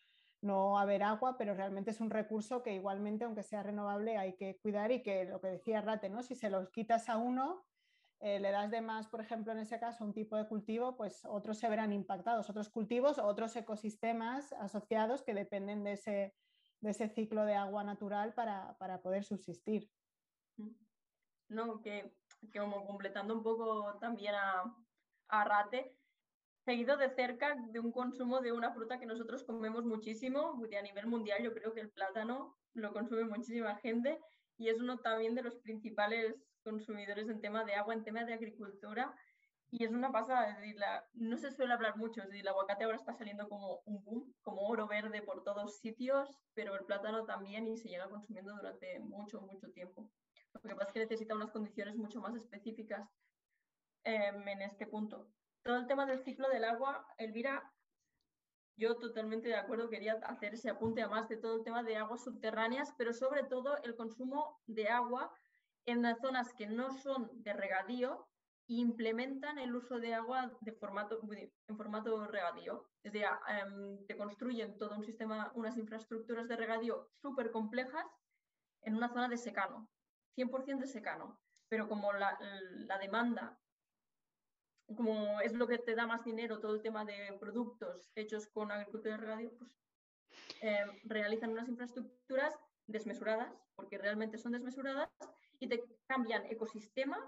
no 0.42 0.78
haber 0.78 1.04
agua, 1.04 1.36
pero 1.38 1.54
realmente 1.54 1.92
es 1.92 2.00
un 2.00 2.10
recurso 2.10 2.62
que 2.62 2.74
igualmente, 2.74 3.24
aunque 3.24 3.44
sea 3.44 3.62
renovable, 3.62 4.16
hay 4.16 4.34
que 4.34 4.58
cuidar 4.58 4.90
y 4.90 5.02
que 5.02 5.24
lo 5.24 5.40
que 5.40 5.48
decía 5.48 5.80
Rate, 5.80 6.08
¿no? 6.08 6.22
Si 6.22 6.34
se 6.34 6.50
los 6.50 6.70
quitas 6.70 7.08
a 7.08 7.16
uno, 7.18 7.64
eh, 8.20 8.40
le 8.40 8.50
das 8.50 8.70
de 8.70 8.80
más, 8.80 9.06
por 9.08 9.20
ejemplo, 9.20 9.52
en 9.52 9.58
ese 9.58 9.78
caso, 9.78 10.04
un 10.04 10.14
tipo 10.14 10.36
de 10.36 10.48
cultivo, 10.48 10.96
pues 10.96 11.24
otros 11.24 11.58
se 11.58 11.68
verán 11.68 11.92
impactados, 11.92 12.48
otros 12.48 12.70
cultivos, 12.70 13.18
otros 13.18 13.54
ecosistemas 13.56 14.52
asociados 14.54 15.22
que 15.22 15.34
dependen 15.34 15.84
de 15.84 15.92
ese, 15.92 16.34
de 16.80 16.90
ese 16.90 17.08
ciclo 17.08 17.44
de 17.44 17.54
agua 17.54 17.84
natural 17.84 18.34
para, 18.34 19.00
poder 19.02 19.24
subsistir. 19.24 19.90
No, 21.48 21.80
que, 21.80 22.12
como 22.56 22.86
completando 22.86 23.34
un 23.34 23.42
poco 23.42 23.96
también 23.98 24.34
a, 24.34 24.74
a 25.28 25.44
Rate, 25.44 25.96
seguido 26.64 26.96
de 26.96 27.10
cerca 27.10 27.54
de 27.54 27.78
un 27.78 27.92
consumo 27.92 28.40
de 28.40 28.52
una 28.52 28.72
fruta 28.72 28.98
que 28.98 29.06
nosotros 29.06 29.44
comemos 29.44 29.84
muchísimo, 29.84 30.60
a 30.76 30.82
nivel 30.82 31.06
mundial 31.06 31.42
yo 31.42 31.54
creo 31.54 31.72
que 31.72 31.80
el 31.80 31.90
plátano 31.90 32.56
lo 32.74 32.92
consume 32.92 33.24
muchísima 33.24 33.76
gente 33.76 34.20
y 34.58 34.68
es 34.68 34.80
uno 34.80 34.98
también 34.98 35.34
de 35.34 35.42
los 35.42 35.56
principales 35.56 36.34
consumidores 36.64 37.28
en 37.28 37.40
tema 37.40 37.64
de 37.64 37.74
agua, 37.74 37.94
en 37.94 38.02
tema 38.02 38.24
de 38.24 38.34
agricultura 38.34 39.14
y 39.70 39.84
es 39.84 39.90
una 39.90 40.12
pasada, 40.12 40.50
es 40.50 40.56
decir, 40.58 40.76
no 41.14 41.36
se 41.36 41.50
suele 41.50 41.74
hablar 41.74 41.96
mucho, 41.96 42.20
es 42.20 42.28
decir, 42.28 42.42
el 42.42 42.48
aguacate 42.48 42.84
ahora 42.84 42.96
está 42.96 43.12
saliendo 43.14 43.48
como 43.48 43.80
un 43.84 44.04
boom, 44.04 44.34
como 44.42 44.62
oro 44.62 44.86
verde 44.86 45.22
por 45.22 45.42
todos 45.42 45.78
sitios, 45.78 46.38
pero 46.54 46.74
el 46.76 46.84
plátano 46.84 47.24
también 47.24 47.66
y 47.66 47.76
se 47.76 47.88
llega 47.88 48.08
consumiendo 48.08 48.54
durante 48.54 49.00
mucho, 49.00 49.40
mucho 49.40 49.70
tiempo. 49.72 50.08
Lo 50.52 50.60
que 50.60 50.76
pasa 50.76 50.88
es 50.88 50.94
que 50.94 51.00
necesita 51.00 51.34
unas 51.34 51.50
condiciones 51.50 51.96
mucho 51.96 52.20
más 52.20 52.34
específicas 52.36 53.08
em, 54.04 54.48
en 54.48 54.62
este 54.62 54.86
punto. 54.86 55.28
Todo 55.62 55.76
el 55.76 55.86
tema 55.86 56.06
del 56.06 56.22
ciclo 56.22 56.48
del 56.48 56.64
agua, 56.64 57.06
Elvira, 57.18 57.72
yo 58.76 58.96
totalmente 58.98 59.48
de 59.48 59.56
acuerdo, 59.56 59.90
quería 59.90 60.14
hacer 60.24 60.54
ese 60.54 60.70
apunte 60.70 61.02
además 61.02 61.28
de 61.28 61.38
todo 61.38 61.56
el 61.56 61.64
tema 61.64 61.82
de 61.82 61.96
aguas 61.96 62.22
subterráneas, 62.22 62.94
pero 62.96 63.12
sobre 63.12 63.42
todo 63.42 63.82
el 63.82 63.96
consumo 63.96 64.60
de 64.66 64.88
agua 64.88 65.32
en 65.86 66.02
las 66.02 66.20
zonas 66.20 66.52
que 66.54 66.66
no 66.66 66.92
son 66.92 67.30
de 67.42 67.52
regadío, 67.52 68.28
implementan 68.68 69.58
el 69.58 69.74
uso 69.74 69.98
de 70.00 70.14
agua 70.14 70.52
de 70.60 70.72
formato, 70.72 71.20
en 71.68 71.76
formato 71.76 72.26
regadío. 72.26 72.88
Es 73.02 73.12
decir, 73.12 73.28
em, 73.48 74.04
te 74.06 74.16
construyen 74.16 74.76
todo 74.78 74.96
un 74.96 75.04
sistema, 75.04 75.52
unas 75.54 75.76
infraestructuras 75.76 76.48
de 76.48 76.56
regadío 76.56 77.08
súper 77.12 77.52
complejas 77.52 78.06
en 78.82 78.96
una 78.96 79.08
zona 79.08 79.28
de 79.28 79.36
secano, 79.36 79.88
100% 80.34 80.80
de 80.80 80.88
secano. 80.88 81.38
Pero 81.68 81.88
como 81.88 82.12
la, 82.12 82.38
demanda 83.00 83.58
como 84.96 85.40
es 85.40 85.52
lo 85.52 85.66
que 85.66 85.78
te 85.78 85.96
da 85.96 86.06
más 86.06 86.24
dinero 86.24 86.60
todo 86.60 86.76
el 86.76 86.82
tema 86.82 87.04
de 87.04 87.36
productos 87.40 88.12
hechos 88.14 88.46
con 88.46 88.70
agricultura 88.70 89.14
y 89.14 89.18
regadío, 89.18 89.50
pues 89.58 89.76
eh, 90.62 90.86
realizan 91.04 91.50
unas 91.50 91.68
infraestructuras 91.68 92.54
desmesuradas, 92.86 93.52
porque 93.74 93.98
realmente 93.98 94.38
son 94.38 94.52
desmesuradas, 94.52 95.10
y 95.58 95.66
te 95.66 95.82
cambian 96.06 96.46
ecosistemas 96.46 97.20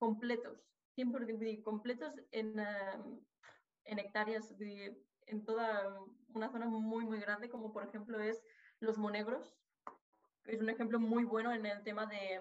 completos, 0.00 0.58
100% 0.96 1.62
completos 1.62 2.14
en, 2.32 2.58
en 3.84 3.98
hectáreas, 3.98 4.52
en 5.26 5.44
toda 5.44 5.96
una 6.34 6.50
zona 6.50 6.66
muy, 6.66 7.04
muy 7.04 7.20
grande, 7.20 7.48
como 7.48 7.72
por 7.72 7.84
ejemplo 7.84 8.18
es 8.18 8.42
los 8.80 8.98
monegros, 8.98 9.54
que 10.42 10.52
es 10.52 10.60
un 10.60 10.70
ejemplo 10.70 10.98
muy 10.98 11.24
bueno 11.24 11.52
en 11.52 11.66
el 11.66 11.82
tema 11.84 12.06
de, 12.06 12.40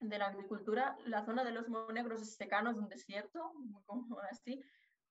de 0.00 0.18
la 0.18 0.26
agricultura. 0.26 0.96
La 1.06 1.24
zona 1.24 1.44
de 1.44 1.52
los 1.52 1.68
monegros 1.68 2.20
es 2.20 2.36
secano, 2.36 2.70
es 2.70 2.76
un 2.76 2.88
desierto, 2.88 3.52
así, 4.30 4.62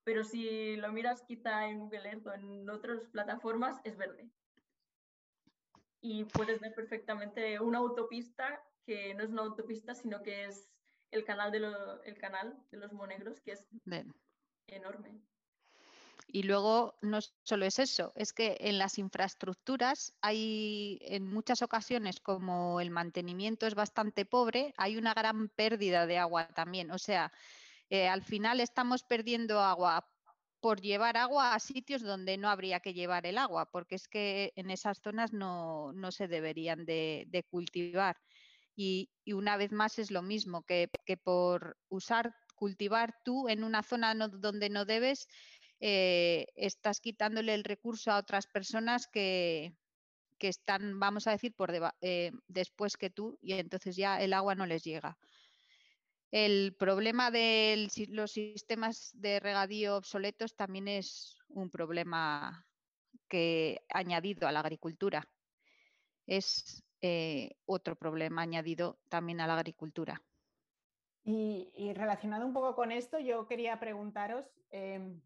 pero 0.03 0.23
si 0.23 0.77
lo 0.77 0.91
miras 0.91 1.23
quizá 1.23 1.67
en 1.67 1.79
Google 1.79 2.09
Earth 2.09 2.27
o 2.27 2.33
en 2.33 2.69
otras 2.69 3.01
plataformas, 3.11 3.81
es 3.83 3.97
verde. 3.97 4.29
Y 5.99 6.25
puedes 6.25 6.59
ver 6.59 6.73
perfectamente 6.73 7.59
una 7.59 7.79
autopista 7.79 8.63
que 8.85 9.13
no 9.15 9.23
es 9.23 9.29
una 9.29 9.43
autopista, 9.43 9.93
sino 9.95 10.21
que 10.21 10.45
es 10.45 10.70
el 11.11 11.23
canal 11.23 11.51
de, 11.51 11.57
el 12.05 12.17
canal 12.17 12.57
de 12.71 12.77
los 12.77 12.91
monegros, 12.93 13.39
que 13.41 13.51
es 13.51 13.67
enorme. 14.67 15.21
Y 16.27 16.43
luego 16.43 16.95
no 17.01 17.19
solo 17.43 17.65
es 17.65 17.77
eso, 17.79 18.13
es 18.15 18.31
que 18.31 18.55
en 18.61 18.77
las 18.77 18.97
infraestructuras 18.97 20.13
hay 20.21 20.97
en 21.01 21.25
muchas 21.27 21.61
ocasiones 21.61 22.21
como 22.21 22.79
el 22.79 22.89
mantenimiento 22.89 23.67
es 23.67 23.75
bastante 23.75 24.25
pobre, 24.25 24.73
hay 24.77 24.95
una 24.95 25.13
gran 25.13 25.49
pérdida 25.49 26.05
de 26.07 26.17
agua 26.17 26.47
también. 26.47 26.91
O 26.91 26.97
sea, 26.97 27.33
eh, 27.89 28.07
al 28.07 28.23
final 28.23 28.61
estamos 28.61 29.03
perdiendo 29.03 29.59
agua 29.59 30.07
por 30.61 30.79
llevar 30.79 31.17
agua 31.17 31.53
a 31.53 31.59
sitios 31.59 32.01
donde 32.03 32.37
no 32.37 32.47
habría 32.47 32.79
que 32.79 32.93
llevar 32.93 33.25
el 33.25 33.37
agua, 33.37 33.69
porque 33.69 33.95
es 33.95 34.07
que 34.07 34.53
en 34.55 34.69
esas 34.69 35.01
zonas 35.01 35.33
no, 35.33 35.91
se 36.11 36.27
deberían 36.27 36.85
de, 36.85 37.45
cultivar. 37.49 38.15
Y, 38.75 39.09
una 39.27 39.57
vez 39.57 39.71
más 39.71 39.99
es 39.99 40.11
lo 40.11 40.21
mismo, 40.21 40.63
que, 40.63 40.89
por 41.23 41.77
usar, 41.89 42.35
cultivar 42.55 43.15
tú 43.23 43.47
en 43.47 43.63
una 43.63 43.83
zona 43.83 44.13
donde 44.13 44.69
no 44.69 44.85
debes, 44.85 45.27
eh, 45.79 46.47
estás 46.55 46.99
quitándole 46.99 47.53
el 47.53 47.63
recurso 47.63 48.11
a 48.11 48.17
otras 48.17 48.47
personas 48.47 49.07
que, 49.07 49.73
están, 50.39 50.99
vamos 50.99 51.27
a 51.27 51.31
decir, 51.31 51.53
por 51.55 51.71
eh, 52.01 52.31
después 52.47 52.97
que 52.97 53.09
tú, 53.09 53.37
y 53.41 53.53
entonces 53.53 53.95
ya 53.95 54.19
el 54.21 54.33
agua 54.33 54.55
no 54.55 54.65
les 54.65 54.83
llega. 54.83 55.17
El 56.31 56.73
problema 56.77 57.29
de 57.29 57.89
los 58.09 58.31
sistemas 58.31 59.11
de 59.13 59.41
regadío 59.41 59.97
obsoletos 59.97 60.55
también 60.55 60.87
es 60.87 61.35
un 61.49 61.69
problema 61.69 62.65
que 63.27 63.81
añadido 63.89 64.47
a 64.47 64.51
la 64.51 64.61
agricultura. 64.61 65.27
Es 66.25 66.83
eh, 67.01 67.57
otro 67.65 67.95
problema 67.95 68.41
añadido 68.43 68.99
también 69.09 69.41
a 69.41 69.47
la 69.47 69.55
agricultura. 69.55 70.21
Y, 71.23 71.93
relacionado 71.93 72.45
un 72.45 72.53
poco 72.53 72.75
con 72.75 72.91
esto, 72.91 73.19
yo 73.19 73.47
quería 73.47 73.79
preguntaros 73.79 74.45
em, 74.71 75.21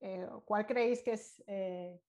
eh, 0.00 0.28
cuál 0.44 0.66
creéis 0.66 1.02
que 1.02 1.12
es 1.12 1.42
eh, 1.46 2.00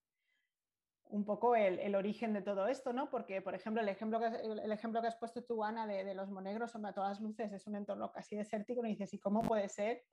un 1.09 1.25
poco 1.25 1.55
el, 1.55 1.95
origen 1.95 2.33
de 2.33 2.41
todo 2.41 2.67
esto, 2.67 2.93
¿no? 2.93 3.09
Porque, 3.09 3.41
por 3.41 3.55
ejemplo, 3.55 3.81
el 3.81 3.89
ejemplo 3.89 4.19
que, 4.19 4.27
el 4.27 4.71
ejemplo 4.71 5.01
que 5.01 5.07
has 5.07 5.15
puesto 5.15 5.43
tú, 5.43 5.63
Ana, 5.63 5.88
de, 5.88 6.13
los 6.13 6.29
monegros, 6.29 6.75
a 6.75 6.93
todas 6.93 7.19
luces 7.19 7.51
es 7.51 7.65
un 7.65 7.75
entorno 7.75 8.11
casi 8.11 8.35
desértico, 8.35 8.85
y 8.85 8.89
dices, 8.89 9.13
¿y 9.13 9.19
cómo 9.19 9.41
puede 9.41 9.69
ser 9.69 10.03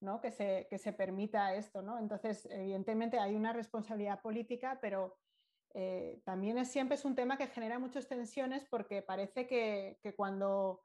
¿no? 0.00 0.20
que, 0.20 0.30
se, 0.30 0.66
que 0.68 0.78
se 0.78 0.92
permita 0.92 1.54
esto, 1.54 1.80
¿no? 1.82 1.98
Entonces, 1.98 2.46
evidentemente 2.50 3.18
hay 3.18 3.34
una 3.34 3.52
responsabilidad 3.52 4.20
política, 4.20 4.78
pero 4.82 5.16
eh, 5.74 6.20
también 6.24 6.58
es, 6.58 6.70
siempre 6.70 6.96
es 6.96 7.04
un 7.04 7.14
tema 7.14 7.36
que 7.36 7.46
genera 7.46 7.78
muchas 7.78 8.08
tensiones 8.08 8.64
porque 8.70 9.02
parece 9.02 9.46
que, 9.46 9.98
que 10.02 10.14
cuando 10.14 10.82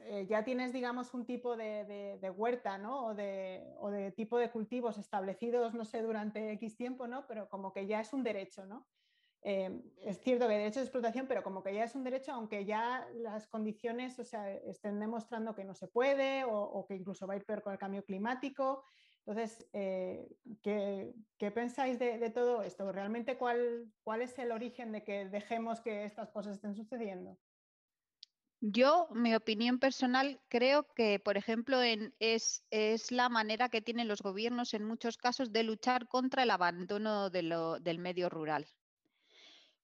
eh, 0.00 0.26
ya 0.28 0.44
tienes, 0.44 0.72
digamos, 0.72 1.14
un 1.14 1.24
tipo 1.24 1.56
de, 1.56 2.32
huerta, 2.36 2.78
¿no? 2.78 3.06
O 3.06 3.14
de, 3.14 4.12
tipo 4.16 4.38
de 4.38 4.50
cultivos 4.50 4.98
establecidos, 4.98 5.74
no 5.74 5.84
sé, 5.84 6.02
durante 6.02 6.52
X 6.52 6.76
tiempo, 6.76 7.06
¿no? 7.06 7.26
Pero 7.26 7.48
como 7.48 7.72
que 7.72 7.86
ya 7.86 8.00
es 8.00 8.12
un 8.12 8.22
derecho, 8.22 8.66
¿no? 8.66 8.86
Eh, 9.42 9.82
es 10.02 10.20
cierto 10.20 10.48
que 10.48 10.54
derecho 10.54 10.80
de 10.80 10.86
explotación, 10.86 11.26
pero 11.26 11.42
como 11.42 11.62
que 11.62 11.74
ya 11.74 11.84
es 11.84 11.94
un 11.94 12.04
derecho, 12.04 12.32
aunque 12.32 12.64
ya 12.64 13.06
las 13.14 13.46
condiciones, 13.46 14.18
o 14.18 14.24
sea, 14.24 14.50
estén 14.50 14.98
demostrando 14.98 15.54
que 15.54 15.64
no 15.64 15.74
se 15.74 15.86
puede 15.86 16.44
o, 16.44 16.84
que 16.86 16.94
incluso 16.96 17.26
va 17.26 17.34
a 17.34 17.36
ir 17.36 17.44
peor 17.44 17.62
con 17.62 17.72
el 17.72 17.78
cambio 17.78 18.04
climático. 18.04 18.84
Entonces, 19.26 19.66
eh, 19.72 20.36
¿qué, 20.62 21.50
pensáis 21.50 21.98
de, 21.98 22.30
todo 22.30 22.62
esto? 22.62 22.92
¿Realmente 22.92 23.38
cuál, 23.38 23.90
cuál 24.02 24.20
es 24.20 24.38
el 24.38 24.52
origen 24.52 24.92
de 24.92 25.02
que 25.02 25.26
dejemos 25.26 25.80
que 25.80 26.04
estas 26.04 26.30
cosas 26.30 26.56
estén 26.56 26.74
sucediendo? 26.74 27.38
Yo, 28.60 29.08
mi 29.10 29.34
opinión 29.34 29.78
personal, 29.78 30.40
creo 30.48 30.86
que, 30.94 31.18
por 31.18 31.36
ejemplo, 31.36 31.80
es, 31.82 32.64
la 33.10 33.28
manera 33.28 33.68
que 33.68 33.82
tienen 33.82 34.08
los 34.08 34.22
gobiernos 34.22 34.72
en 34.72 34.84
muchos 34.84 35.16
casos 35.16 35.52
de 35.52 35.64
luchar 35.64 36.08
contra 36.08 36.42
el 36.42 36.50
abandono 36.50 37.28
del 37.28 37.98
medio 37.98 38.28
rural. 38.28 38.66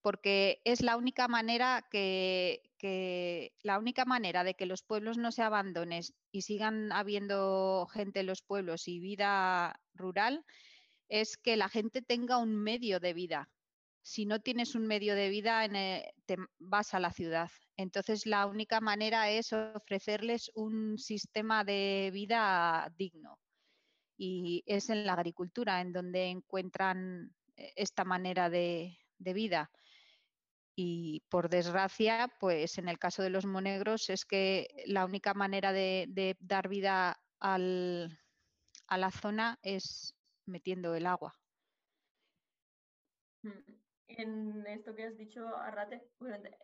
Porque 0.02 0.60
es 0.64 0.80
la 0.80 0.96
única 0.96 1.28
manera 1.28 1.86
que, 1.90 2.62
la 3.62 3.78
única 3.78 4.04
manera 4.04 4.44
de 4.44 4.54
que 4.54 4.66
los 4.66 4.82
pueblos 4.82 5.18
no 5.18 5.32
se 5.32 5.42
abandonen 5.42 6.02
y 6.32 6.42
sigan 6.42 6.92
habiendo 6.92 7.86
gente 7.92 8.20
en 8.20 8.26
los 8.26 8.42
pueblos 8.42 8.88
y 8.88 8.98
vida 8.98 9.78
rural 9.94 10.44
es 11.08 11.36
que 11.36 11.56
la 11.56 11.68
gente 11.68 12.02
tenga 12.02 12.38
un 12.38 12.56
medio 12.56 13.00
de 13.00 13.12
vida. 13.12 13.50
Si 14.02 14.24
no 14.24 14.40
tienes 14.40 14.74
un 14.74 14.86
medio 14.86 15.14
de 15.14 15.28
vida, 15.28 15.68
te 16.24 16.36
vas 16.58 16.94
a 16.94 17.00
la 17.00 17.12
ciudad 17.12 17.50
entonces, 17.80 18.26
la 18.26 18.44
única 18.44 18.82
manera 18.82 19.30
es 19.30 19.54
ofrecerles 19.54 20.50
un 20.54 20.98
sistema 20.98 21.64
de 21.64 22.10
vida 22.12 22.92
digno. 22.98 23.38
Y 24.18 24.62
es 24.66 24.90
en 24.90 25.06
la 25.06 25.14
agricultura 25.14 25.80
en 25.80 25.94
donde 25.94 26.26
encuentran 26.26 27.34
eh, 27.56 27.72
esta 27.76 28.04
manera 28.04 28.50
de, 28.50 28.98
vida. 29.18 29.70
Y 30.82 31.20
por 31.28 31.50
desgracia, 31.50 32.30
pues 32.40 32.78
en 32.78 32.88
el 32.88 32.98
caso 32.98 33.22
de 33.22 33.28
los 33.28 33.44
monegros 33.44 34.08
es 34.08 34.24
que 34.24 34.66
la 34.86 35.04
única 35.04 35.34
manera 35.34 35.72
de, 35.72 36.36
dar 36.40 36.68
vida 36.68 37.20
a 37.38 37.58
la 37.58 39.10
zona 39.10 39.58
es 39.62 40.14
metiendo 40.46 40.94
el 40.94 41.06
agua. 41.06 41.36
Mm 43.42 43.80
en 44.20 44.66
esto 44.66 44.94
que 44.94 45.04
has 45.04 45.16
dicho, 45.16 45.56
Arrate, 45.56 46.02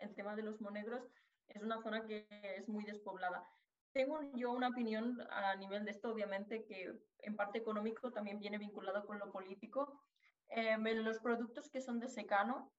el 0.00 0.14
tema 0.14 0.36
de 0.36 0.42
los 0.42 0.60
monegros 0.60 1.02
es 1.48 1.62
una 1.62 1.80
zona 1.82 2.06
que 2.06 2.26
es 2.56 2.68
muy 2.68 2.84
despoblada. 2.84 3.44
Tengo 3.92 4.20
yo 4.34 4.52
una 4.52 4.68
opinión 4.68 5.18
a 5.30 5.54
nivel 5.56 5.84
de 5.84 5.92
esto, 5.92 6.10
obviamente, 6.10 6.64
que 6.64 6.92
en 7.20 7.36
parte 7.36 7.58
económico 7.58 8.12
también 8.12 8.38
viene 8.38 8.58
vinculado 8.58 9.06
con 9.06 9.18
lo 9.18 9.30
político. 9.32 10.02
Em, 10.48 10.82
los 11.02 11.18
productos 11.20 11.70
que 11.70 11.80
son 11.80 11.98
de 11.98 12.08
secano 12.08 12.72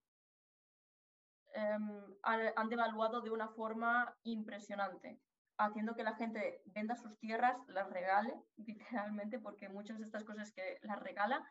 em, 1.58 2.16
han, 2.22 2.70
devaluado 2.70 3.22
de 3.22 3.32
una 3.32 3.48
forma 3.50 4.16
impresionante, 4.24 5.20
haciendo 5.58 5.96
que 5.96 6.04
la 6.04 6.16
gente 6.16 6.62
venda 6.66 6.96
sus 6.96 7.18
tierras, 7.18 7.58
las 7.68 7.90
regale, 7.90 8.34
literalmente, 8.58 9.40
porque 9.40 9.68
muchas 9.70 9.98
de 9.98 10.06
estas 10.06 10.24
cosas 10.24 10.52
que 10.52 10.78
las 10.84 11.00
regala 11.00 11.44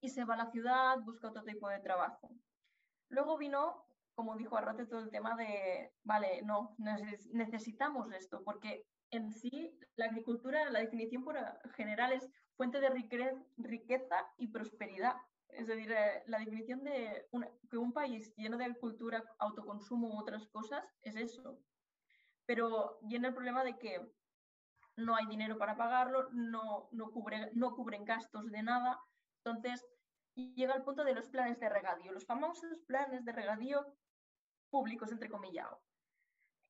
y 0.00 0.08
se 0.08 0.24
va 0.24 0.34
a 0.34 0.38
la 0.38 0.50
ciudad, 0.50 0.98
busca 1.00 1.28
otro 1.28 1.44
tipo 1.44 1.68
de 1.68 1.80
trabajo. 1.80 2.30
Luego 3.08 3.36
vino, 3.36 3.84
como 4.14 4.36
dijo 4.36 4.56
Arrate, 4.56 4.86
todo 4.86 5.00
el 5.00 5.10
tema 5.10 5.36
de, 5.36 5.92
vale, 6.02 6.42
no, 6.42 6.74
necesitamos 7.30 8.10
esto, 8.10 8.42
porque 8.42 8.86
en 9.10 9.30
sí 9.30 9.78
la 9.96 10.06
agricultura, 10.06 10.70
la 10.70 10.80
definición 10.80 11.22
por 11.22 11.36
general 11.74 12.14
es 12.14 12.26
fuente 12.56 12.80
de 12.80 12.90
riqueza 13.58 14.16
y 14.38 14.48
prosperidad. 14.48 15.14
Es 15.52 15.66
decir, 15.66 15.92
eh, 15.92 16.22
la 16.26 16.38
definición 16.38 16.82
de 16.82 17.28
que 17.70 17.76
un 17.76 17.92
país 17.92 18.34
lleno 18.36 18.56
de 18.56 18.64
agricultura, 18.64 19.22
autoconsumo 19.38 20.08
u 20.08 20.18
otras 20.18 20.46
cosas 20.48 20.84
es 21.02 21.14
eso. 21.16 21.58
Pero 22.46 22.98
viene 23.02 23.28
el 23.28 23.34
problema 23.34 23.62
de 23.62 23.78
que 23.78 24.00
no 24.96 25.14
hay 25.14 25.26
dinero 25.26 25.58
para 25.58 25.76
pagarlo, 25.76 26.28
no, 26.32 26.88
no, 26.92 27.10
cubre, 27.10 27.50
no 27.54 27.74
cubren 27.74 28.04
gastos 28.04 28.50
de 28.50 28.62
nada. 28.62 28.98
Entonces, 29.44 29.86
llega 30.34 30.74
al 30.74 30.84
punto 30.84 31.04
de 31.04 31.14
los 31.14 31.28
planes 31.28 31.60
de 31.60 31.68
regadío, 31.68 32.12
los 32.12 32.26
famosos 32.26 32.82
planes 32.86 33.24
de 33.24 33.32
regadío 33.32 33.94
públicos, 34.70 35.12
entre 35.12 35.28
comillas, 35.28 35.68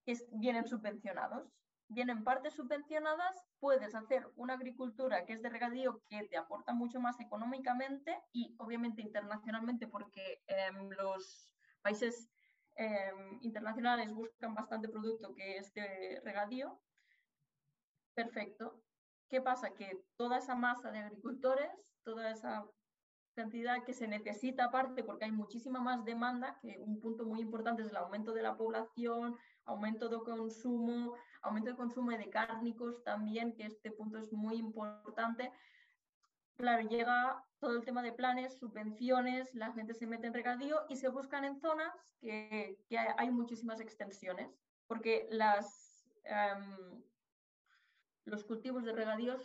que 0.05 0.17
vienen 0.33 0.67
subvencionados. 0.67 1.62
Vienen 1.93 2.25
partes 2.25 2.55
subvencionadas, 2.55 3.45
puedes 3.61 3.95
hacer 3.95 4.29
una 4.37 4.55
agricultura 4.55 5.25
que 5.25 5.35
es 5.35 5.43
de 5.43 5.51
regadío 5.51 6.03
que 6.09 6.27
te 6.29 6.37
aporta 6.37 6.73
mucho 6.73 7.01
más 7.01 7.21
económicamente 7.21 8.19
y 8.33 8.55
obviamente 8.59 9.03
internacionalmente 9.03 9.87
porque 9.87 10.43
em, 10.47 10.89
los 10.91 11.55
países 11.83 12.31
em, 12.77 13.39
internacionales 13.43 14.13
buscan 14.13 14.55
bastante 14.55 14.89
producto 14.89 15.35
que 15.35 15.59
es 15.59 15.73
de 15.75 16.21
regadío. 16.25 16.81
Perfecto. 18.15 18.83
¿qué 19.33 19.41
pasa? 19.41 19.71
Que 19.71 19.99
toda 20.17 20.37
esa 20.37 20.55
masa 20.55 20.91
de 20.93 20.99
agricultores, 20.99 21.71
toda 22.05 22.31
esa 22.31 22.67
cantidad 23.35 23.83
que 23.83 23.95
se 23.95 24.07
necesita 24.07 24.65
aparte, 24.65 25.03
porque 25.05 25.25
hay 25.25 25.33
muchísima 25.33 25.81
más 25.81 26.05
demanda, 26.05 26.59
que 26.61 26.79
un 26.79 27.01
punto 27.01 27.25
muy 27.25 27.41
importante 27.41 27.81
es 27.81 27.89
el 27.89 27.97
aumento 27.97 28.35
de 28.35 28.43
la 28.43 28.59
población, 28.59 29.39
aumento 29.65 30.11
de 30.11 30.19
consumo, 30.19 31.15
aumento 31.43 31.71
de 31.71 31.77
consumo 31.77 32.11
de 32.11 32.31
cárnicos 32.31 33.03
también, 33.05 33.55
que 33.55 33.67
este 33.67 33.91
punto 33.91 34.19
es 34.19 34.33
muy 34.33 34.57
importante. 34.57 35.53
Claro, 36.57 36.89
llega 36.89 37.45
todo 37.59 37.77
el 37.77 37.85
tema 37.85 38.03
de 38.03 38.13
planes, 38.13 38.59
subvenciones, 38.59 39.55
la 39.55 39.73
gente 39.73 39.95
se 39.95 40.07
mete 40.07 40.27
en 40.27 40.35
regadío 40.35 40.83
y 40.89 40.97
se 40.97 41.09
buscan 41.09 41.45
en 41.45 41.57
zonas 41.57 41.93
que, 42.21 42.79
hay 43.17 43.31
muchísimas 43.31 43.81
extensiones, 43.81 44.51
porque 44.87 45.27
las, 45.31 46.09
em, 46.25 47.03
los 48.25 48.45
cultivos 48.45 48.85
de 48.85 48.93
regadío 48.93 49.37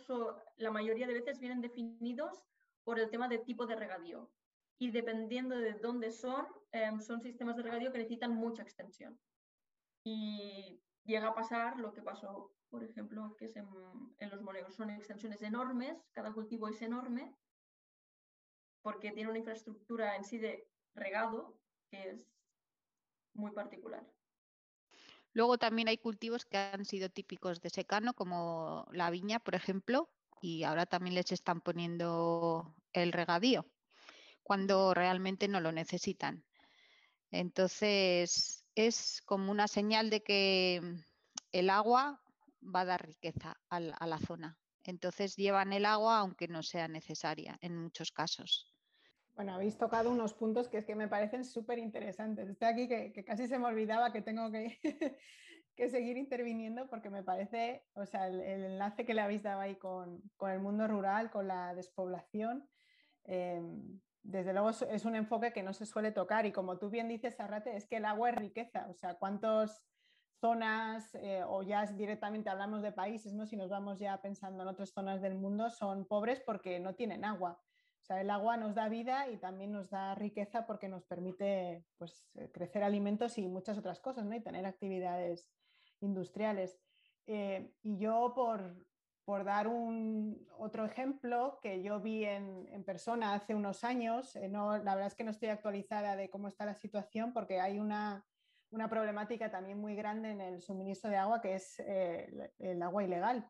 la 0.56 0.70
mayoría 0.70 1.06
de 1.06 1.14
veces 1.14 1.40
vienen 1.40 1.60
definidos 1.60 2.44
por 2.84 2.98
el 2.98 3.10
tema 3.10 3.28
de 3.28 3.38
tipo 3.38 3.66
de 3.66 3.76
regadío. 3.76 4.30
Y 4.78 4.90
dependiendo 4.90 5.56
de 5.56 5.74
dónde 5.74 6.10
son, 6.12 6.46
em, 6.70 7.00
son 7.00 7.20
sistemas 7.20 7.56
de 7.56 7.62
regadío 7.62 7.90
que 7.90 7.98
necesitan 7.98 8.34
mucha 8.34 8.62
extensión. 8.62 9.18
Y 10.04 10.80
llega 11.04 11.28
a 11.28 11.34
pasar 11.34 11.78
lo 11.78 11.92
que 11.92 12.02
pasó, 12.02 12.52
por 12.70 12.84
ejemplo, 12.84 13.34
que 13.36 13.46
en, 13.46 13.68
en 14.18 14.30
los 14.30 14.42
monegros 14.42 14.74
son 14.74 14.90
extensiones 14.90 15.42
enormes, 15.42 15.96
cada 16.12 16.32
cultivo 16.32 16.68
es 16.68 16.80
enorme, 16.82 17.34
porque 18.82 19.12
tiene 19.12 19.30
una 19.30 19.38
infraestructura 19.38 20.16
en 20.16 20.24
sí 20.24 20.38
de 20.38 20.68
regado 20.94 21.58
que 21.90 22.10
es 22.10 22.26
muy 23.34 23.50
particular. 23.52 24.06
Luego 25.32 25.58
también 25.58 25.88
hay 25.88 25.98
cultivos 25.98 26.44
que 26.44 26.56
han 26.56 26.84
sido 26.84 27.10
típicos 27.10 27.60
de 27.60 27.70
secano, 27.70 28.14
como 28.14 28.86
la 28.92 29.10
viña, 29.10 29.38
por 29.38 29.54
ejemplo, 29.54 30.10
y 30.40 30.64
ahora 30.64 30.86
también 30.86 31.14
les 31.14 31.32
están 31.32 31.60
poniendo 31.60 32.74
el 32.92 33.12
regadío 33.12 33.66
cuando 34.42 34.94
realmente 34.94 35.46
no 35.46 35.60
lo 35.60 35.72
necesitan. 35.72 36.42
Entonces, 37.30 38.64
es 38.86 39.22
como 39.24 39.50
una 39.50 39.68
señal 39.68 40.10
de 40.10 40.22
que 40.22 40.80
el 41.52 41.70
agua 41.70 42.22
va 42.62 42.80
a 42.80 42.84
dar 42.84 43.06
riqueza 43.06 43.56
a 43.68 43.80
la 43.80 44.18
zona. 44.18 44.58
Entonces 44.84 45.36
llevan 45.36 45.72
el 45.72 45.84
agua 45.84 46.18
aunque 46.18 46.48
no 46.48 46.62
sea 46.62 46.88
necesaria 46.88 47.58
en 47.60 47.76
muchos 47.76 48.10
casos. 48.10 48.72
Bueno, 49.34 49.54
habéis 49.54 49.76
tocado 49.78 50.10
unos 50.10 50.34
puntos 50.34 50.68
que 50.68 50.78
es 50.78 50.84
que 50.84 50.96
me 50.96 51.06
parecen 51.06 51.44
súper 51.44 51.78
interesantes. 51.78 52.48
Estoy 52.48 52.68
aquí 52.68 52.88
que, 52.88 53.24
casi 53.24 53.46
se 53.46 53.58
me 53.58 53.66
olvidaba 53.66 54.12
que 54.12 54.22
tengo 54.22 54.50
que, 54.50 54.80
que, 55.76 55.88
seguir 55.90 56.16
interviniendo 56.16 56.88
porque 56.88 57.10
me 57.10 57.22
parece, 57.22 57.84
o 57.94 58.04
sea, 58.06 58.26
el, 58.26 58.40
enlace 58.40 59.04
que 59.04 59.14
le 59.14 59.20
habéis 59.20 59.42
dado 59.42 59.60
ahí 59.60 59.76
con, 59.76 60.22
con, 60.36 60.50
el 60.50 60.58
mundo 60.58 60.88
rural, 60.88 61.30
con 61.30 61.46
la 61.46 61.74
despoblación, 61.74 62.68
em, 63.24 64.00
desde 64.22 64.52
luego 64.52 64.70
es 64.70 65.04
un 65.04 65.16
enfoque 65.16 65.52
que 65.52 65.62
no 65.62 65.72
se 65.72 65.86
suele 65.86 66.12
tocar 66.12 66.46
y 66.46 66.52
como 66.52 66.78
tú 66.78 66.90
bien 66.90 67.08
dices, 67.08 67.38
Arrate, 67.40 67.76
es 67.76 67.86
que 67.86 67.96
el 67.96 68.04
agua 68.04 68.30
es 68.30 68.36
riqueza, 68.36 68.86
o 68.90 68.94
sea, 68.94 69.14
cuántas 69.14 69.82
zonas 70.40 71.14
eh, 71.16 71.42
o 71.46 71.62
ya 71.62 71.84
directamente 71.86 72.50
hablamos 72.50 72.82
de 72.82 72.92
países, 72.92 73.32
¿no? 73.32 73.46
si 73.46 73.56
nos 73.56 73.70
vamos 73.70 73.98
ya 73.98 74.20
pensando 74.20 74.62
en 74.62 74.68
otras 74.68 74.90
zonas 74.90 75.20
del 75.20 75.34
mundo, 75.34 75.70
son 75.70 76.06
pobres 76.06 76.40
porque 76.40 76.78
no 76.78 76.94
tienen 76.94 77.24
agua 77.24 77.60
sea, 78.08 78.20
el 78.22 78.30
agua 78.30 78.56
nos 78.56 78.74
da 78.74 78.88
vida 78.88 79.28
y 79.28 79.36
también 79.36 79.70
nos 79.70 79.90
da 79.90 80.14
riqueza 80.14 80.66
porque 80.66 80.88
nos 80.88 81.04
permite 81.04 81.84
pues, 81.98 82.26
eh, 82.34 82.50
crecer 82.52 82.82
alimentos 82.82 83.38
y 83.38 83.46
muchas 83.46 83.78
otras 83.78 84.00
cosas, 84.00 84.24
¿no? 84.24 84.34
Y 84.34 84.40
tener 84.40 84.64
actividades 84.66 85.50
industriales. 86.00 86.78
Eh, 87.26 87.70
y 87.82 87.98
yo, 87.98 88.32
por, 88.34 88.74
dar 89.44 89.68
un, 89.68 90.46
otro 90.58 90.84
ejemplo 90.84 91.58
que 91.62 91.82
yo 91.82 92.00
vi 92.00 92.24
en, 92.24 92.84
persona 92.84 93.34
hace 93.34 93.54
unos 93.54 93.84
años, 93.84 94.34
eh, 94.36 94.48
la 94.48 94.78
verdad 94.78 95.06
es 95.06 95.14
que 95.14 95.24
no 95.24 95.30
estoy 95.30 95.48
actualizada 95.48 96.16
de 96.16 96.30
cómo 96.30 96.48
está 96.48 96.64
la 96.64 96.74
situación 96.74 97.32
porque 97.32 97.60
hay 97.60 97.78
una, 97.78 98.24
problemática 98.90 99.50
también 99.50 99.78
muy 99.78 99.96
grande 99.96 100.30
en 100.30 100.40
el 100.40 100.60
suministro 100.60 101.10
de 101.10 101.16
agua 101.16 101.40
que 101.40 101.54
es 101.54 101.78
el 101.80 102.82
agua 102.82 103.02
ilegal. 103.02 103.48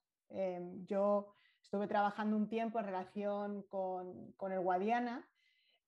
yo 0.87 1.35
Estuve 1.69 1.87
trabajando 1.87 2.35
un 2.35 2.49
tiempo 2.49 2.79
en 2.79 2.87
relación 2.87 3.63
con, 3.65 4.35
el 4.51 4.61
Guadiana 4.61 5.29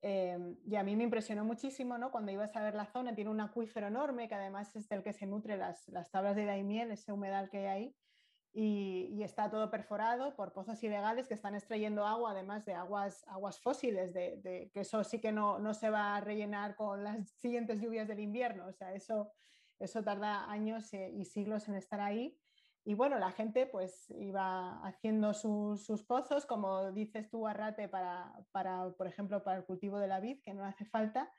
em, 0.02 0.58
y 0.66 0.76
a 0.76 0.82
mí 0.82 0.94
me 0.94 1.04
impresionó 1.04 1.42
muchísimo 1.42 1.96
¿no? 1.96 2.10
cuando 2.10 2.30
ibas 2.30 2.54
a 2.54 2.62
ver 2.62 2.74
la 2.74 2.84
zona, 2.84 3.14
tiene 3.14 3.30
un 3.30 3.40
acuífero 3.40 3.86
enorme 3.86 4.28
que 4.28 4.34
además 4.34 4.76
es 4.76 4.90
del 4.90 5.02
que 5.02 5.14
se 5.14 5.24
nutre 5.24 5.56
las, 5.56 5.88
las 5.88 6.10
tablas 6.10 6.36
de 6.36 6.44
Daimiel, 6.44 6.90
ese 6.90 7.12
humedal 7.12 7.48
que 7.48 7.60
hay 7.60 7.66
ahí, 7.66 7.96
y, 8.52 9.22
está 9.22 9.50
todo 9.50 9.70
perforado 9.70 10.34
por 10.34 10.52
pozos 10.52 10.82
ilegales 10.82 11.28
que 11.28 11.34
están 11.34 11.54
extrayendo 11.54 12.06
agua, 12.06 12.32
además 12.32 12.64
de 12.64 12.74
aguas, 12.74 13.24
aguas 13.28 13.60
fósiles, 13.60 14.12
de, 14.12 14.70
que 14.72 14.80
eso 14.80 15.04
sí 15.04 15.20
que 15.20 15.30
no, 15.30 15.58
no, 15.58 15.72
se 15.74 15.90
va 15.90 16.16
a 16.16 16.20
rellenar 16.20 16.74
con 16.74 17.04
las 17.04 17.30
siguientes 17.40 17.80
lluvias 17.80 18.08
del 18.08 18.20
invierno, 18.20 18.66
o 18.66 18.72
sea, 18.72 18.92
eso, 18.94 19.32
eso 19.78 20.02
tarda 20.02 20.50
años 20.50 20.92
eh, 20.94 21.10
y 21.14 21.24
siglos 21.24 21.68
en 21.68 21.76
estar 21.76 22.00
ahí. 22.00 22.36
Y 22.82 22.94
bueno, 22.94 23.18
la 23.18 23.30
gente 23.30 23.66
pues 23.66 24.10
iba 24.18 24.80
haciendo 24.84 25.34
sus, 25.34 26.02
pozos, 26.04 26.46
como 26.46 26.92
dices 26.92 27.28
tú, 27.28 27.46
Arrate, 27.46 27.88
para, 27.88 28.32
para, 28.52 28.90
por 28.96 29.06
ejemplo, 29.06 29.44
para 29.44 29.58
el 29.58 29.64
cultivo 29.64 29.98
de 29.98 30.08
la 30.08 30.18
vid, 30.18 30.40
que 30.42 30.54
no 30.54 30.64
hace 30.64 30.86
falta. 30.86 31.30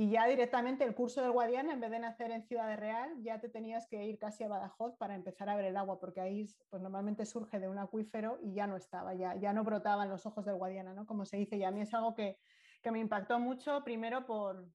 Y 0.00 0.10
ya 0.10 0.28
directamente 0.28 0.84
el 0.84 0.94
curso 0.94 1.22
del 1.22 1.32
Guadiana, 1.32 1.72
en 1.72 1.80
vez 1.80 1.90
de 1.90 1.98
nacer 1.98 2.30
en 2.30 2.44
Ciudad 2.44 2.78
Real, 2.78 3.20
ya 3.20 3.40
te 3.40 3.48
tenías 3.48 3.88
que 3.88 4.04
ir 4.04 4.16
casi 4.16 4.44
a 4.44 4.48
Badajoz 4.48 4.94
para 4.96 5.16
empezar 5.16 5.48
a 5.48 5.56
ver 5.56 5.64
el 5.64 5.76
agua, 5.76 5.98
porque 5.98 6.20
ahí 6.20 6.46
pues, 6.70 6.80
normalmente 6.80 7.26
surge 7.26 7.58
de 7.58 7.68
un 7.68 7.78
acuífero 7.78 8.38
y 8.40 8.54
ya 8.54 8.68
no 8.68 8.76
estaba, 8.76 9.14
ya, 9.14 9.34
ya 9.34 9.52
no 9.52 9.64
brotaban 9.64 10.08
los 10.08 10.24
ojos 10.24 10.44
del 10.44 10.54
Guadiana, 10.54 10.94
¿no? 10.94 11.04
como 11.04 11.24
se 11.24 11.38
dice. 11.38 11.56
Y 11.56 11.64
a 11.64 11.72
mí 11.72 11.80
es 11.80 11.92
algo 11.94 12.14
que, 12.14 12.38
que 12.80 12.92
me 12.92 13.00
impactó 13.00 13.40
mucho, 13.40 13.82
primero 13.82 14.24
por, 14.24 14.68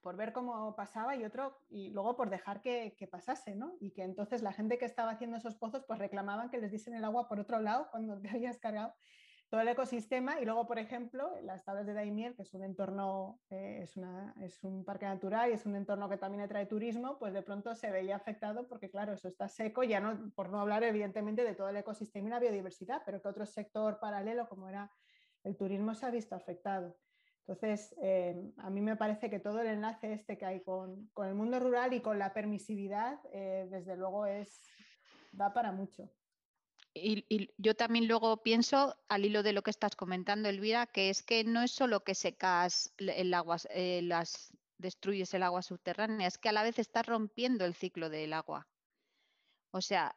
por 0.00 0.14
ver 0.14 0.32
cómo 0.32 0.76
pasaba 0.76 1.16
y 1.16 1.24
otro, 1.24 1.58
y 1.68 1.90
luego 1.90 2.14
por 2.14 2.30
dejar 2.30 2.62
que, 2.62 2.94
pasase, 3.10 3.56
¿no? 3.56 3.74
Y 3.80 3.90
que 3.90 4.04
entonces 4.04 4.42
la 4.42 4.52
gente 4.52 4.78
que 4.78 4.84
estaba 4.84 5.10
haciendo 5.10 5.38
esos 5.38 5.56
pozos 5.56 5.82
pues 5.88 5.98
reclamaban 5.98 6.50
que 6.50 6.58
les 6.58 6.70
diesen 6.70 6.94
el 6.94 7.04
agua 7.04 7.26
por 7.26 7.40
otro 7.40 7.58
lado 7.58 7.88
cuando 7.90 8.16
te 8.22 8.28
habías 8.28 8.60
cargado 8.60 8.94
todo 9.48 9.60
el 9.60 9.68
ecosistema 9.68 10.40
y 10.40 10.44
luego, 10.44 10.66
por 10.66 10.78
ejemplo, 10.78 11.30
las 11.42 11.64
tablas 11.64 11.86
de 11.86 11.94
Daimiel, 11.94 12.34
que 12.34 12.42
es 12.42 12.52
un 12.54 12.64
entorno, 12.64 13.40
eh, 13.50 13.80
es, 13.82 13.96
una, 13.96 14.34
es, 14.40 14.62
un 14.64 14.84
parque 14.84 15.06
natural 15.06 15.50
y 15.50 15.54
es 15.54 15.66
un 15.66 15.76
entorno 15.76 16.08
que 16.08 16.16
también 16.16 16.42
atrae 16.42 16.66
turismo, 16.66 17.18
pues 17.18 17.32
de 17.32 17.42
pronto 17.42 17.74
se 17.74 17.90
veía 17.90 18.16
afectado 18.16 18.66
porque, 18.66 18.90
claro, 18.90 19.12
eso 19.12 19.28
está 19.28 19.48
seco, 19.48 19.84
ya 19.84 20.00
no, 20.00 20.32
por 20.34 20.50
no 20.50 20.60
hablar 20.60 20.82
evidentemente 20.82 21.44
de 21.44 21.54
todo 21.54 21.68
el 21.68 21.76
ecosistema 21.76 22.26
y 22.28 22.30
la 22.30 22.40
biodiversidad, 22.40 23.02
pero 23.06 23.22
que 23.22 23.28
otro 23.28 23.46
sector 23.46 24.00
paralelo 24.00 24.48
como 24.48 24.68
era 24.68 24.90
el 25.44 25.56
turismo 25.56 25.94
se 25.94 26.06
ha 26.06 26.10
visto 26.10 26.34
afectado. 26.34 26.96
Entonces, 27.46 27.94
eh, 28.02 28.52
a 28.58 28.70
mí 28.70 28.80
me 28.80 28.96
parece 28.96 29.30
que 29.30 29.38
todo 29.38 29.60
el 29.60 29.68
enlace 29.68 30.12
este 30.12 30.36
que 30.36 30.44
hay 30.44 30.64
con, 30.64 31.08
el 31.18 31.34
mundo 31.34 31.60
rural 31.60 31.92
y 31.92 32.00
con 32.00 32.18
la 32.18 32.34
permisividad, 32.34 33.20
eh, 33.32 33.68
desde 33.70 33.96
luego, 33.96 34.26
es, 34.26 34.60
da 35.30 35.52
para 35.52 35.70
mucho. 35.70 36.10
Y, 36.98 37.50
yo 37.58 37.74
también 37.74 38.08
luego 38.08 38.42
pienso, 38.42 38.96
al 39.08 39.24
hilo 39.24 39.42
de 39.42 39.52
lo 39.52 39.62
que 39.62 39.70
estás 39.70 39.96
comentando, 39.96 40.48
Elvira, 40.48 40.86
que 40.86 41.10
es 41.10 41.22
que 41.22 41.44
no 41.44 41.62
es 41.62 41.72
solo 41.72 42.04
que 42.04 42.14
secas 42.14 42.92
el 42.98 43.34
agua, 43.34 43.58
eh, 43.70 44.00
las, 44.02 44.52
destruyes 44.78 45.32
el 45.34 45.42
agua 45.42 45.62
subterránea, 45.62 46.28
es 46.28 46.38
que 46.38 46.48
a 46.48 46.52
la 46.52 46.62
vez 46.62 46.78
estás 46.78 47.06
rompiendo 47.06 47.64
el 47.64 47.74
ciclo 47.74 48.08
del 48.10 48.32
agua. 48.32 48.66
O 49.72 49.82
sea, 49.82 50.16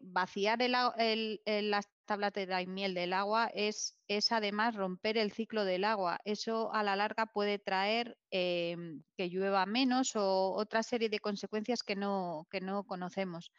vaciar 0.00 0.62
el, 0.62 1.40
las 1.44 1.88
tablas 2.06 2.32
de 2.32 2.66
miel 2.66 2.94
del 2.94 3.12
agua 3.12 3.50
es, 3.52 3.98
es, 4.08 4.32
además 4.32 4.76
romper 4.76 5.18
el 5.18 5.30
ciclo 5.30 5.66
del 5.66 5.84
agua. 5.84 6.20
Eso 6.24 6.72
a 6.72 6.82
la 6.82 6.96
larga 6.96 7.26
puede 7.26 7.58
traer 7.58 8.16
em, 8.30 9.02
que 9.14 9.28
llueva 9.28 9.66
menos 9.66 10.16
o 10.16 10.52
otra 10.52 10.82
serie 10.82 11.10
de 11.10 11.20
consecuencias 11.20 11.82
que 11.82 11.96
no, 11.96 12.46
que 12.50 12.62
no 12.62 12.84
conocemos, 12.84 13.50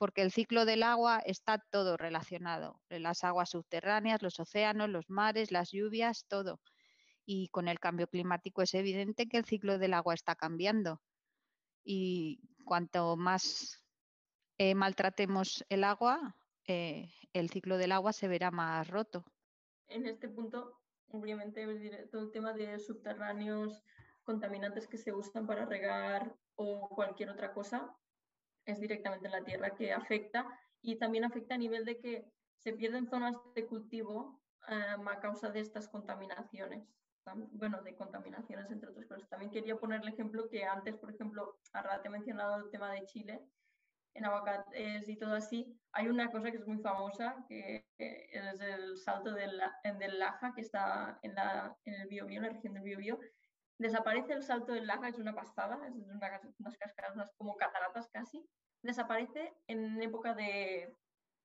porque 0.00 0.22
el 0.22 0.32
ciclo 0.32 0.64
del 0.64 0.82
agua 0.82 1.18
está 1.26 1.58
todo 1.58 1.98
relacionado. 1.98 2.80
Las 2.88 3.22
aguas 3.22 3.50
subterráneas, 3.50 4.22
los 4.22 4.40
océanos, 4.40 4.88
los 4.88 5.10
mares, 5.10 5.52
las 5.52 5.72
lluvias, 5.72 6.24
todo. 6.26 6.58
Y 7.26 7.48
con 7.48 7.68
el 7.68 7.78
cambio 7.78 8.06
climático 8.06 8.62
es 8.62 8.72
evidente 8.72 9.28
que 9.28 9.36
el 9.36 9.44
ciclo 9.44 9.76
del 9.76 9.92
agua 9.92 10.14
está 10.14 10.36
cambiando. 10.36 11.02
Y 11.84 12.40
cuanto 12.64 13.18
más 13.18 13.84
eh, 14.56 14.74
maltratemos 14.74 15.66
el 15.68 15.84
agua, 15.84 16.34
eh, 16.66 17.10
el 17.34 17.50
ciclo 17.50 17.76
del 17.76 17.92
agua 17.92 18.14
se 18.14 18.26
verá 18.26 18.50
más 18.50 18.88
roto. 18.88 19.26
En 19.88 20.06
este 20.06 20.30
punto, 20.30 20.80
obviamente, 21.08 21.62
todo 22.10 22.22
el 22.22 22.30
tema 22.30 22.54
de 22.54 22.78
subterráneos, 22.78 23.84
contaminantes 24.22 24.88
que 24.88 24.96
se 24.96 25.12
usan 25.12 25.46
para 25.46 25.66
regar 25.66 26.34
o 26.54 26.88
cualquier 26.88 27.28
otra 27.28 27.52
cosa, 27.52 27.94
es 28.70 28.80
directamente 28.80 29.26
en 29.26 29.32
la 29.32 29.44
tierra 29.44 29.74
que 29.76 29.92
afecta 29.92 30.46
y 30.82 30.96
también 30.96 31.24
afecta 31.24 31.54
a 31.54 31.58
nivel 31.58 31.84
de 31.84 31.98
que 31.98 32.24
se 32.58 32.72
pierden 32.72 33.08
zonas 33.08 33.36
de 33.54 33.66
cultivo 33.66 34.40
em, 34.68 35.08
a 35.08 35.20
causa 35.20 35.50
de 35.50 35.60
estas 35.60 35.88
contaminaciones. 35.88 36.86
Bueno, 37.52 37.82
de 37.82 37.94
contaminaciones 37.94 38.70
entre 38.70 38.90
otras 38.90 39.06
cosas. 39.06 39.28
También 39.28 39.52
quería 39.52 39.76
poner 39.76 40.00
el 40.00 40.08
ejemplo 40.08 40.48
que 40.48 40.64
antes, 40.64 40.96
por 40.96 41.10
ejemplo, 41.10 41.58
ahora 41.74 42.00
te 42.00 42.08
he 42.08 42.10
mencionado 42.10 42.56
el 42.56 42.70
tema 42.70 42.92
de 42.92 43.04
Chile 43.04 43.40
en 44.14 44.24
aguacates 44.24 45.08
y 45.08 45.16
todo 45.16 45.34
así, 45.34 45.78
hay 45.92 46.08
una 46.08 46.30
cosa 46.30 46.50
que 46.50 46.56
es 46.56 46.66
muy 46.66 46.78
famosa, 46.78 47.44
que 47.48 47.86
es 47.98 48.60
el 48.60 48.98
salto 48.98 49.32
del, 49.32 49.60
del 49.98 50.18
Laja, 50.18 50.52
que 50.54 50.62
está 50.62 51.18
en, 51.22 51.34
la, 51.34 51.76
en 51.84 51.94
el 51.94 52.08
Biobío, 52.08 52.38
en 52.38 52.46
la 52.46 52.52
región 52.52 52.74
del 52.74 52.82
Biobío. 52.82 53.18
Desaparece 53.78 54.32
el 54.32 54.42
salto 54.42 54.72
del 54.72 54.86
Laja, 54.86 55.08
es 55.08 55.18
una 55.18 55.34
pasada, 55.34 55.78
es 55.86 55.94
unas 56.58 56.76
cascadas, 56.76 57.32
como 57.36 57.56
cataratas 57.56 58.08
casi. 58.08 58.44
Desaparece 58.82 59.54
en 59.66 60.00
época 60.02 60.34
de, 60.34 60.94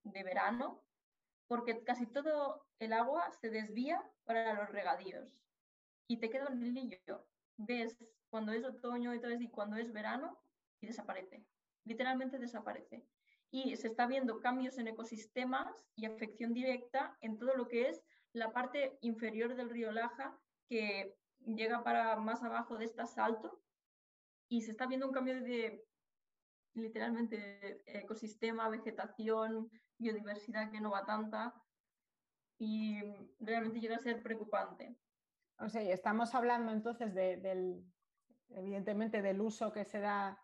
de 0.03 0.23
verano, 0.23 0.81
porque 1.47 1.83
casi 1.83 2.05
todo 2.05 2.65
el 2.79 2.93
agua 2.93 3.29
se 3.31 3.49
desvía 3.49 4.03
para 4.23 4.53
los 4.53 4.69
regadíos 4.69 5.29
y 6.07 6.17
te 6.17 6.29
queda 6.29 6.47
un 6.47 6.63
hilillo. 6.63 7.25
Ves 7.57 7.97
cuando 8.29 8.51
es 8.51 8.63
otoño 8.63 9.13
y, 9.13 9.19
todo 9.19 9.31
y 9.31 9.47
cuando 9.49 9.77
es 9.77 9.91
verano 9.91 10.37
y 10.81 10.87
desaparece. 10.87 11.43
Literalmente 11.83 12.39
desaparece. 12.39 13.05
Y 13.51 13.75
se 13.77 13.87
está 13.87 14.05
viendo 14.07 14.39
cambios 14.39 14.77
en 14.77 14.87
ecosistemas 14.87 15.85
y 15.95 16.05
afección 16.05 16.53
directa 16.53 17.17
en 17.21 17.37
todo 17.37 17.55
lo 17.55 17.67
que 17.67 17.89
es 17.89 18.03
la 18.33 18.51
parte 18.51 18.97
inferior 19.01 19.55
del 19.55 19.69
río 19.69 19.91
Laja, 19.91 20.37
que 20.67 21.15
llega 21.45 21.83
para 21.83 22.17
más 22.17 22.43
abajo 22.43 22.77
de 22.77 22.85
este 22.85 23.05
salto, 23.05 23.61
y 24.49 24.61
se 24.61 24.71
está 24.71 24.87
viendo 24.87 25.07
un 25.07 25.13
cambio 25.13 25.41
de 25.41 25.85
literalmente 26.75 27.81
ecosistema, 27.85 28.69
vegetación, 28.69 29.69
biodiversidad 29.97 30.71
que 30.71 30.81
no 30.81 30.91
va 30.91 31.05
tanta 31.05 31.53
y 32.57 33.01
realmente 33.39 33.79
llega 33.79 33.95
a 33.95 33.99
ser 33.99 34.21
preocupante. 34.21 34.97
O 35.59 35.69
sea, 35.69 35.81
estamos 35.81 36.35
hablando 36.35 36.71
entonces 36.71 37.13
del, 37.13 37.83
evidentemente 38.49 39.21
del 39.21 39.41
uso 39.41 39.71
que 39.71 39.85
se 39.85 39.99
da 39.99 40.39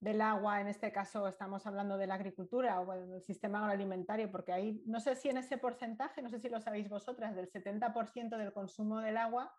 del 0.00 0.20
agua, 0.20 0.60
en 0.60 0.66
este 0.66 0.92
caso 0.92 1.26
estamos 1.26 1.66
hablando 1.66 1.96
de 1.96 2.06
la 2.06 2.14
agricultura 2.14 2.80
o 2.80 2.92
del 2.92 3.22
sistema 3.22 3.60
agroalimentario, 3.60 4.30
porque 4.30 4.52
ahí, 4.52 4.82
no 4.86 5.00
sé 5.00 5.16
si 5.16 5.30
en 5.30 5.38
ese 5.38 5.56
porcentaje, 5.56 6.20
no 6.20 6.28
sé 6.28 6.38
si 6.38 6.48
lo 6.48 6.60
sabéis 6.60 6.88
vosotras, 6.88 7.34
del 7.34 7.50
70% 7.50 8.36
del 8.36 8.52
consumo 8.52 9.00
del 9.00 9.16
agua 9.16 9.54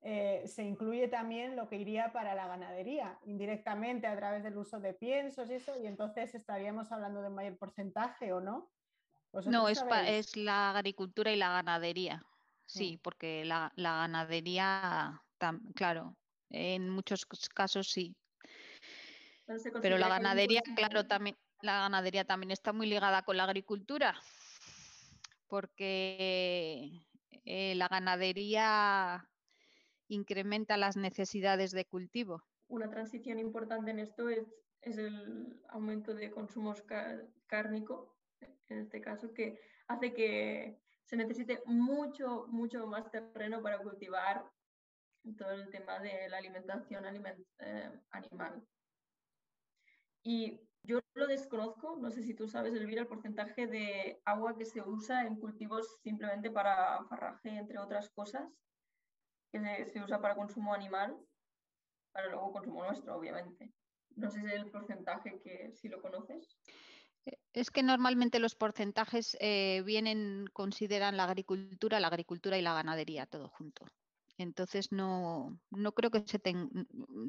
eh, 0.00 0.44
se 0.46 0.62
incluye 0.62 1.08
también 1.08 1.56
lo 1.56 1.68
que 1.68 1.76
iría 1.76 2.12
para 2.12 2.34
la 2.34 2.46
ganadería, 2.46 3.18
indirectamente 3.24 4.06
a 4.06 4.16
través 4.16 4.44
del 4.44 4.56
uso 4.56 4.78
de 4.78 4.94
piensos 4.94 5.50
y 5.50 5.54
eso, 5.54 5.76
y 5.76 5.86
entonces 5.86 6.34
estaríamos 6.34 6.92
hablando 6.92 7.20
de 7.20 7.30
mayor 7.30 7.58
porcentaje 7.58 8.32
o 8.32 8.40
no. 8.40 8.70
No, 9.46 9.68
es, 9.68 9.84
es, 10.06 10.36
la 10.36 10.70
agricultura 10.70 11.32
y 11.32 11.36
la 11.36 11.50
ganadería, 11.50 12.24
sí, 12.64 12.98
porque 13.02 13.44
la, 13.44 13.72
ganadería, 13.76 15.20
claro, 15.74 16.16
en 16.48 16.88
muchos 16.88 17.26
casos 17.54 17.90
sí. 17.90 18.16
Pero 19.82 19.98
la 19.98 20.08
ganadería, 20.08 20.62
claro, 20.76 21.06
también, 21.06 21.36
la 21.60 21.80
ganadería 21.80 22.24
también 22.24 22.52
está 22.52 22.72
muy 22.72 22.86
ligada 22.86 23.22
con 23.22 23.36
la 23.36 23.44
agricultura, 23.44 24.14
porque 25.48 26.90
eh, 27.44 27.74
la 27.74 27.88
ganadería 27.88 29.28
incrementa 30.08 30.76
las 30.76 30.96
necesidades 30.96 31.70
de 31.70 31.84
cultivo. 31.84 32.42
Una 32.68 32.90
transición 32.90 33.38
importante 33.38 33.90
en 33.90 34.00
esto 34.00 34.28
es, 34.28 34.46
el 34.82 35.60
aumento 35.68 36.14
de 36.14 36.30
consumos 36.30 36.82
cárnico, 37.46 38.16
en 38.68 38.78
este 38.78 39.00
caso, 39.00 39.32
que 39.34 39.58
hace 39.88 40.12
que 40.12 40.78
se 41.04 41.16
necesite 41.16 41.62
mucho, 41.66 42.46
mucho 42.48 42.86
más 42.86 43.10
terreno 43.10 43.62
para 43.62 43.78
cultivar 43.78 44.44
todo 45.36 45.50
el 45.50 45.68
tema 45.70 45.98
de 45.98 46.28
la 46.28 46.38
alimentación 46.38 47.04
eh, 47.58 47.90
animal. 48.10 48.62
Y 50.22 50.60
yo 50.82 51.00
lo 51.14 51.26
desconozco, 51.26 51.96
no 52.00 52.10
sé 52.10 52.22
si 52.22 52.34
tú 52.34 52.46
sabes, 52.46 52.72
Elvira, 52.72 53.02
el 53.02 53.08
porcentaje 53.08 53.66
de 53.66 54.20
agua 54.24 54.56
que 54.56 54.64
se 54.64 54.80
usa 54.80 55.26
en 55.26 55.36
cultivos 55.36 55.98
simplemente 56.02 56.50
para 56.50 57.04
farraje, 57.08 57.50
entre 57.50 57.78
otras 57.78 58.08
cosas 58.10 58.48
que 59.50 59.86
se, 59.86 60.02
usa 60.02 60.20
para 60.20 60.34
consumo 60.34 60.74
animal, 60.74 61.16
para 62.12 62.28
luego 62.28 62.52
consumo 62.52 62.84
nuestro, 62.84 63.16
obviamente. 63.16 63.72
No 64.16 64.30
sé 64.30 64.40
si 64.40 64.46
es 64.46 64.52
el 64.54 64.70
porcentaje 64.70 65.40
que 65.42 65.72
si 65.72 65.88
lo 65.88 66.00
conoces. 66.02 66.56
Eh, 67.24 67.38
es 67.52 67.70
que 67.70 67.82
normalmente 67.82 68.38
los 68.38 68.54
porcentajes 68.54 69.36
eh, 69.40 69.82
vienen, 69.84 70.46
consideran 70.52 71.16
la 71.16 71.24
agricultura, 71.24 72.00
la 72.00 72.08
agricultura 72.08 72.58
y 72.58 72.62
la 72.62 72.74
ganadería 72.74 73.26
todo 73.26 73.48
junto. 73.48 73.86
Entonces 74.38 74.92
no, 74.92 75.58
no 75.70 75.92
creo 75.92 76.12
que 76.12 76.22
se 76.24 76.38
tenga, 76.38 76.68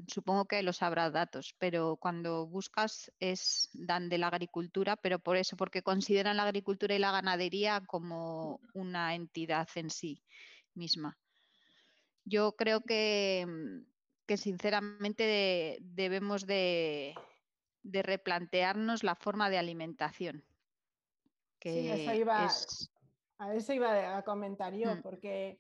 supongo 0.08 0.46
que 0.46 0.62
los 0.62 0.84
habrá 0.84 1.10
datos, 1.10 1.56
pero 1.58 1.98
cuando 1.98 2.46
buscas 2.46 3.12
es 3.20 3.70
dan 3.74 4.10
de 4.10 4.20
la 4.20 4.28
agricultura, 4.28 4.96
pero 4.96 5.18
por 5.18 5.36
eso, 5.36 5.58
porque 5.58 5.82
consideran 5.82 6.38
la 6.38 6.44
agricultura 6.44 6.94
y 6.94 7.00
la 7.00 7.12
ganadería 7.12 7.82
como 7.88 8.62
una 8.76 9.16
entidad 9.16 9.68
en 9.74 9.90
sí 9.90 10.24
misma. 10.76 11.18
Yo 12.30 12.56
creo 12.56 12.82
que, 12.82 13.46
mm, 13.48 14.34
sinceramente 14.36 15.78
debemos 15.82 16.46
de, 16.46 17.16
replantearnos 17.84 19.04
la 19.04 19.16
forma 19.16 19.50
de 19.50 19.58
alimentación. 19.58 20.44
sí, 21.62 21.90
eso 21.90 22.14
iba, 22.14 22.48
a 23.40 23.56
eso 23.56 23.74
iba 23.74 24.18
a 24.18 24.24
comentar 24.24 24.74
yo, 24.76 24.96
mm. 24.96 25.02
porque 25.02 25.60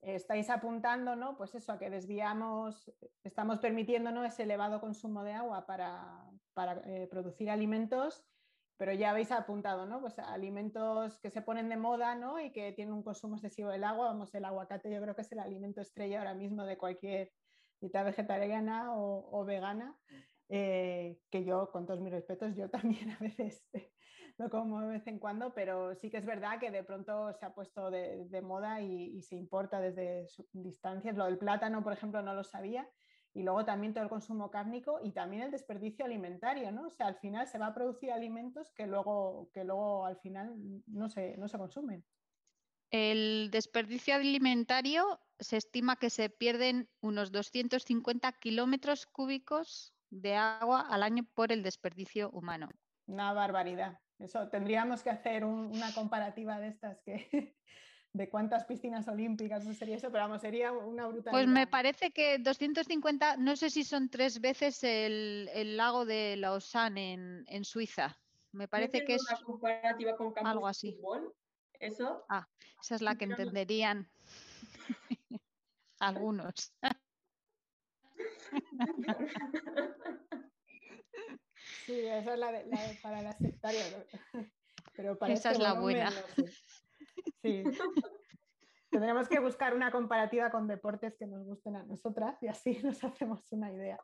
estáis 0.00 0.50
apuntando, 0.50 1.16
¿no? 1.16 1.36
Pues 1.36 1.54
eso, 1.54 1.72
a 1.72 1.78
que 1.78 1.90
desviamos, 1.90 2.92
estamos 3.24 3.58
permitiéndonos 3.58 4.26
ese 4.26 4.44
elevado 4.44 4.80
consumo 4.80 5.24
de 5.24 5.32
agua 5.32 5.66
para, 5.66 6.30
eh, 6.84 7.08
producir 7.10 7.50
alimentos 7.50 8.24
pero 8.76 8.92
ya 8.92 9.10
habéis 9.10 9.30
apuntado, 9.30 9.86
¿no? 9.86 10.00
Pues 10.00 10.18
alimentos 10.18 11.18
que 11.18 11.30
se 11.30 11.42
ponen 11.42 11.68
de 11.68 11.76
moda, 11.76 12.14
¿no? 12.14 12.40
Y 12.40 12.50
que 12.50 12.72
tienen 12.72 12.94
un 12.94 13.02
consumo 13.02 13.36
excesivo 13.36 13.70
del 13.70 13.84
agua. 13.84 14.08
Vamos, 14.08 14.34
el 14.34 14.44
aguacate 14.44 14.92
yo 14.92 15.00
creo 15.00 15.14
que 15.14 15.22
es 15.22 15.32
el 15.32 15.38
alimento 15.38 15.80
estrella 15.80 16.18
ahora 16.18 16.34
mismo 16.34 16.64
de 16.64 16.76
cualquier 16.76 17.32
dieta 17.80 18.02
vegetariana 18.02 18.94
o, 18.96 19.44
vegana. 19.44 19.96
Eh, 20.48 21.18
que 21.30 21.44
yo, 21.44 21.70
con 21.70 21.86
todos 21.86 22.00
mis 22.00 22.12
respetos, 22.12 22.54
yo 22.56 22.68
también 22.70 23.10
a 23.10 23.18
veces 23.18 23.64
lo 24.38 24.50
como 24.50 24.80
de 24.80 24.88
vez 24.88 25.06
en 25.06 25.18
cuando, 25.18 25.54
pero 25.54 25.94
sí 25.94 26.10
que 26.10 26.18
es 26.18 26.26
verdad 26.26 26.58
que 26.58 26.70
de 26.70 26.82
pronto 26.82 27.32
se 27.32 27.46
ha 27.46 27.54
puesto 27.54 27.90
de, 27.90 28.42
moda 28.42 28.80
y, 28.80 29.16
y, 29.16 29.22
se 29.22 29.36
importa 29.36 29.80
desde 29.80 30.26
distancias. 30.52 31.16
Lo 31.16 31.26
del 31.26 31.38
plátano, 31.38 31.84
por 31.84 31.92
ejemplo, 31.92 32.22
no 32.22 32.34
lo 32.34 32.42
sabía 32.42 32.88
y 33.34 33.42
luego 33.42 33.64
también 33.64 33.92
todo 33.92 34.04
el 34.04 34.10
consumo 34.10 34.50
cárnico 34.50 35.00
y 35.02 35.10
también 35.10 35.42
el 35.42 35.50
desperdicio 35.50 36.04
alimentario, 36.04 36.70
¿no? 36.70 36.86
O 36.86 36.90
sea, 36.90 37.08
al 37.08 37.16
final 37.16 37.48
se 37.48 37.58
va 37.58 37.66
a 37.66 37.74
producir 37.74 38.12
alimentos 38.12 38.70
que 38.70 38.86
luego, 38.86 39.50
que 39.52 39.64
luego 39.64 40.06
al 40.06 40.16
final 40.18 40.54
no 40.86 41.08
se, 41.08 41.36
no 41.36 41.48
se 41.48 41.58
consumen. 41.58 42.04
El 42.90 43.50
desperdicio 43.50 44.14
alimentario 44.14 45.20
se 45.40 45.56
estima 45.56 45.96
que 45.96 46.10
se 46.10 46.30
pierden 46.30 46.88
unos 47.00 47.32
250 47.32 48.30
kilómetros 48.34 49.06
cúbicos 49.06 49.92
de 50.10 50.36
agua 50.36 50.82
al 50.82 51.02
año 51.02 51.24
por 51.34 51.50
el 51.50 51.64
desperdicio 51.64 52.30
humano. 52.30 52.68
Una 53.06 53.32
barbaridad. 53.32 53.98
Eso 54.20 54.48
tendríamos 54.48 55.02
que 55.02 55.10
hacer 55.10 55.44
una 55.44 55.92
comparativa 55.92 56.60
de 56.60 56.68
estas 56.68 57.00
que, 57.02 57.56
de 58.14 58.28
cuántas 58.28 58.64
piscinas 58.64 59.08
olímpicas, 59.08 59.66
no 59.66 59.74
sería 59.74 59.96
eso, 59.96 60.10
pero 60.10 60.24
vamos, 60.24 60.40
sería 60.40 60.70
una 60.70 61.08
brutalidad. 61.08 61.32
Pues 61.32 61.48
me 61.48 61.66
parece 61.66 62.12
que 62.12 62.38
250, 62.38 63.36
no 63.38 63.56
sé 63.56 63.70
si 63.70 63.82
son 63.82 64.08
tres 64.08 64.40
veces 64.40 64.84
el, 64.84 65.76
lago 65.76 66.06
de 66.06 66.36
Lausanne 66.36 67.12
en, 67.12 67.44
en 67.48 67.64
Suiza. 67.64 68.16
Me 68.52 68.68
parece 68.68 69.04
que 69.04 69.16
es 69.16 69.22
una 69.28 69.40
comparativa 69.42 70.16
con 70.16 70.32
algo 70.46 70.68
así. 70.68 70.92
Fútbol? 70.92 71.34
¿Eso? 71.80 72.24
Ah, 72.28 72.46
esa 72.80 72.94
es 72.94 73.02
la 73.02 73.16
que 73.16 73.24
entenderían 73.24 74.08
algunos. 75.98 76.72
Sí, 81.84 81.98
esa 82.06 82.34
es 82.34 82.38
la, 82.38 82.52
de, 82.52 82.98
para 83.02 83.22
las 83.22 83.36
sectarias. 83.38 83.92
Pero 84.94 85.18
esa 85.26 85.50
es 85.50 85.58
la 85.58 85.72
buena. 85.72 86.12
Sí. 87.42 87.62
Tendremos 88.94 89.28
que 89.28 89.40
buscar 89.40 89.74
una 89.74 89.90
comparativa 89.90 90.52
con 90.52 90.68
deportes 90.68 91.16
que 91.18 91.26
nos 91.26 91.44
gusten 91.44 91.74
a 91.74 91.82
nosotras 91.82 92.40
y 92.42 92.46
así 92.46 92.78
nos 92.84 93.02
hacemos 93.02 93.50
una 93.50 93.72
idea. 93.72 93.98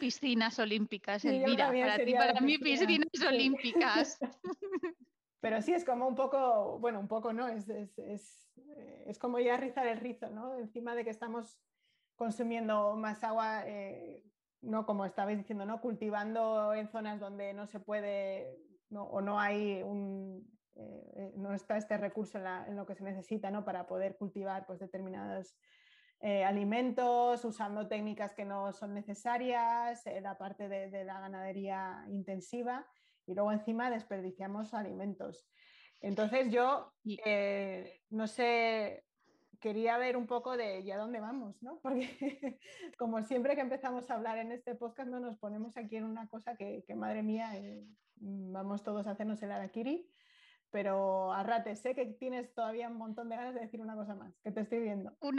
Piscinas 0.00 0.58
olímpicas, 0.58 1.24
Elvira. 1.24 1.68
Para 1.68 2.04
ti, 2.04 2.12
para 2.12 2.40
mí, 2.40 2.58
piscinas 2.58 3.06
olímpicas. 3.24 4.18
Pero 5.40 5.62
sí, 5.62 5.72
es 5.74 5.84
como 5.84 6.08
un 6.08 6.16
poco, 6.16 6.80
bueno, 6.80 6.98
un 6.98 7.06
poco, 7.06 7.32
¿no? 7.32 7.46
Es, 7.46 7.68
es, 7.68 8.50
es, 9.06 9.18
como 9.20 9.38
ya 9.38 9.56
rizar 9.56 9.86
el 9.86 10.00
rizo, 10.00 10.28
¿no? 10.30 10.56
Encima 10.56 10.96
de 10.96 11.04
que 11.04 11.10
estamos 11.10 11.56
consumiendo 12.16 12.96
más 12.96 13.22
agua, 13.22 13.62
eh, 13.66 14.24
no 14.60 14.86
como 14.86 15.04
estabais 15.04 15.38
diciendo, 15.38 15.66
¿no? 15.66 15.80
Cultivando 15.80 16.74
en 16.74 16.88
zonas 16.88 17.20
donde 17.20 17.54
no 17.54 17.68
se 17.68 17.78
puede 17.78 18.56
o 18.90 19.20
no 19.20 19.38
hay 19.40 19.82
un, 19.82 20.46
eh, 20.76 21.32
no 21.36 21.54
está 21.54 21.76
este 21.76 21.96
recurso 21.96 22.38
en, 22.38 22.76
lo 22.76 22.86
que 22.86 22.94
se 22.94 23.04
necesita 23.04 23.50
¿no? 23.50 23.64
para 23.64 23.86
poder 23.86 24.16
cultivar 24.16 24.66
pues, 24.66 24.78
determinados 24.78 25.56
eh, 26.24 26.44
alimentos, 26.44 27.44
usando 27.44 27.88
técnicas 27.88 28.32
que 28.32 28.44
no 28.44 28.72
son 28.72 28.94
necesarias, 28.94 30.06
eh, 30.06 30.20
la 30.20 30.38
parte 30.38 30.68
de, 30.68 31.04
la 31.04 31.18
ganadería 31.18 32.04
intensiva 32.10 32.86
y 33.26 33.34
luego 33.34 33.50
encima 33.50 33.90
desperdiciamos 33.90 34.72
alimentos. 34.72 35.48
Entonces 36.00 36.52
yo, 36.52 36.92
eh, 37.26 38.02
no 38.10 38.28
sé, 38.28 39.04
quería 39.58 39.98
ver 39.98 40.16
un 40.16 40.28
poco 40.28 40.56
de 40.56 40.84
ya 40.84 40.96
dónde 40.96 41.18
vamos, 41.18 41.60
¿no? 41.60 41.80
Porque 41.82 42.60
como 42.96 43.24
siempre 43.24 43.56
que 43.56 43.62
empezamos 43.62 44.08
a 44.08 44.14
hablar 44.14 44.38
en 44.38 44.52
este 44.52 44.76
podcast, 44.76 45.10
no 45.10 45.18
nos 45.18 45.36
ponemos 45.38 45.76
aquí 45.76 45.96
en 45.96 46.04
una 46.04 46.28
cosa 46.28 46.54
que, 46.54 46.84
que 46.86 46.94
madre 46.94 47.24
mía, 47.24 47.50
vamos 48.20 48.84
todos 48.84 49.08
a 49.08 49.10
hacernos 49.10 49.42
el 49.42 49.50
araquiri 49.50 50.08
pero 50.72 51.32
Arrate, 51.34 51.76
sé 51.76 51.94
que 51.94 52.06
tienes 52.06 52.52
todavía 52.54 52.88
un 52.88 52.96
montón 52.96 53.28
de 53.28 53.36
ganas 53.36 53.54
de 53.54 53.60
decir 53.60 53.80
una 53.80 53.94
cosa 53.94 54.14
más, 54.14 54.34
que 54.42 54.50
te 54.50 54.62
estoy 54.62 54.80
viendo. 54.80 55.14
un 55.20 55.38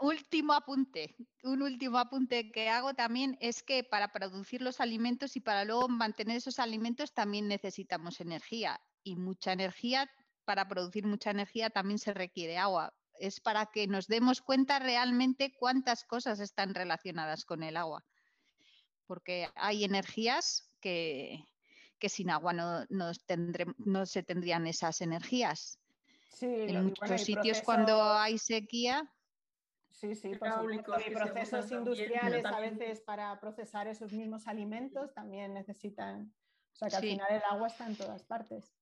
último 0.00 0.54
apunte, 0.54 1.14
un 1.44 1.62
último 1.62 1.98
apunte 1.98 2.50
que 2.50 2.70
hago 2.70 2.94
también 2.94 3.36
es 3.40 3.62
que 3.62 3.84
para 3.84 4.08
producir 4.08 4.62
los 4.62 4.80
alimentos 4.80 5.36
y 5.36 5.40
para 5.40 5.66
luego 5.66 5.88
mantener 5.88 6.38
esos 6.38 6.58
alimentos 6.58 7.12
también 7.12 7.46
necesitamos 7.46 8.20
energía 8.20 8.80
y 9.04 9.16
mucha 9.16 9.52
energía, 9.52 10.10
para 10.46 10.66
producir 10.66 11.06
mucha 11.06 11.30
energía 11.30 11.68
también 11.68 11.98
se 11.98 12.14
requiere 12.14 12.56
agua. 12.56 12.94
Es 13.18 13.38
para 13.38 13.66
que 13.66 13.86
nos 13.86 14.06
demos 14.06 14.40
cuenta 14.40 14.78
realmente 14.78 15.52
cuántas 15.58 16.04
cosas 16.04 16.40
están 16.40 16.74
relacionadas 16.74 17.44
con 17.44 17.62
el 17.62 17.76
agua, 17.76 18.02
porque 19.06 19.50
hay 19.56 19.84
energías 19.84 20.74
que, 20.80 21.44
que 22.00 22.08
sin 22.08 22.30
agua 22.30 22.52
no, 22.52 22.84
no 22.88 24.06
se 24.06 24.22
tendrían 24.24 24.66
esas 24.66 25.00
energías. 25.00 25.78
Sí, 26.32 26.46
en 26.46 26.86
muchos 26.86 27.20
sitios 27.20 27.62
cuando 27.62 28.02
hay 28.02 28.38
sequía. 28.38 29.08
Sí, 29.90 30.14
sí, 30.14 30.30
por 30.34 30.82
procesos 31.12 31.70
industriales 31.70 32.44
a 32.44 32.58
veces 32.58 33.00
para 33.02 33.38
procesar 33.38 33.86
esos 33.86 34.12
mismos 34.12 34.46
alimentos 34.46 35.12
también 35.12 35.52
necesitan, 35.52 36.32
o 36.72 36.76
sea 36.76 36.88
que 36.88 36.96
al 36.96 37.02
final 37.02 37.26
el 37.30 37.42
agua 37.50 37.66
está 37.66 37.86
en 37.86 37.96
todas 37.96 38.24
partes. 38.24 38.72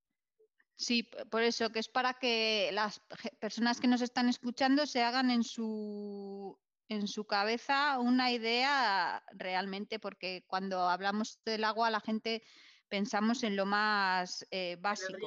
Sí, 0.76 1.02
por 1.02 1.42
eso, 1.42 1.70
que 1.70 1.80
es 1.80 1.88
para 1.88 2.14
que 2.14 2.70
las 2.72 3.00
personas 3.40 3.80
que 3.80 3.88
nos 3.88 4.00
están 4.00 4.28
escuchando 4.28 4.86
se 4.86 5.02
hagan 5.02 5.32
en 5.32 5.42
su, 5.42 6.56
en 6.88 7.08
su 7.08 7.26
cabeza 7.26 7.98
una 7.98 8.30
idea 8.30 9.24
realmente, 9.32 9.98
porque 9.98 10.44
cuando 10.46 10.88
hablamos 10.88 11.40
del 11.44 11.64
agua 11.64 11.90
la 11.90 12.00
gente 12.00 12.44
pensamos 12.88 13.42
en 13.42 13.56
lo 13.56 13.66
más 13.66 14.46
eh, 14.50 14.76
básico, 14.80 15.18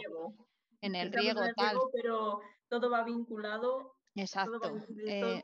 en 0.82 0.96
el 0.96 1.12
riego, 1.12 1.42
tal. 1.56 1.78
pero 1.94 2.42
todo 2.68 2.90
va 2.90 3.04
vinculado. 3.04 3.96
Exacto. 4.16 4.60
Todo, 4.60 4.78
eh, 5.06 5.42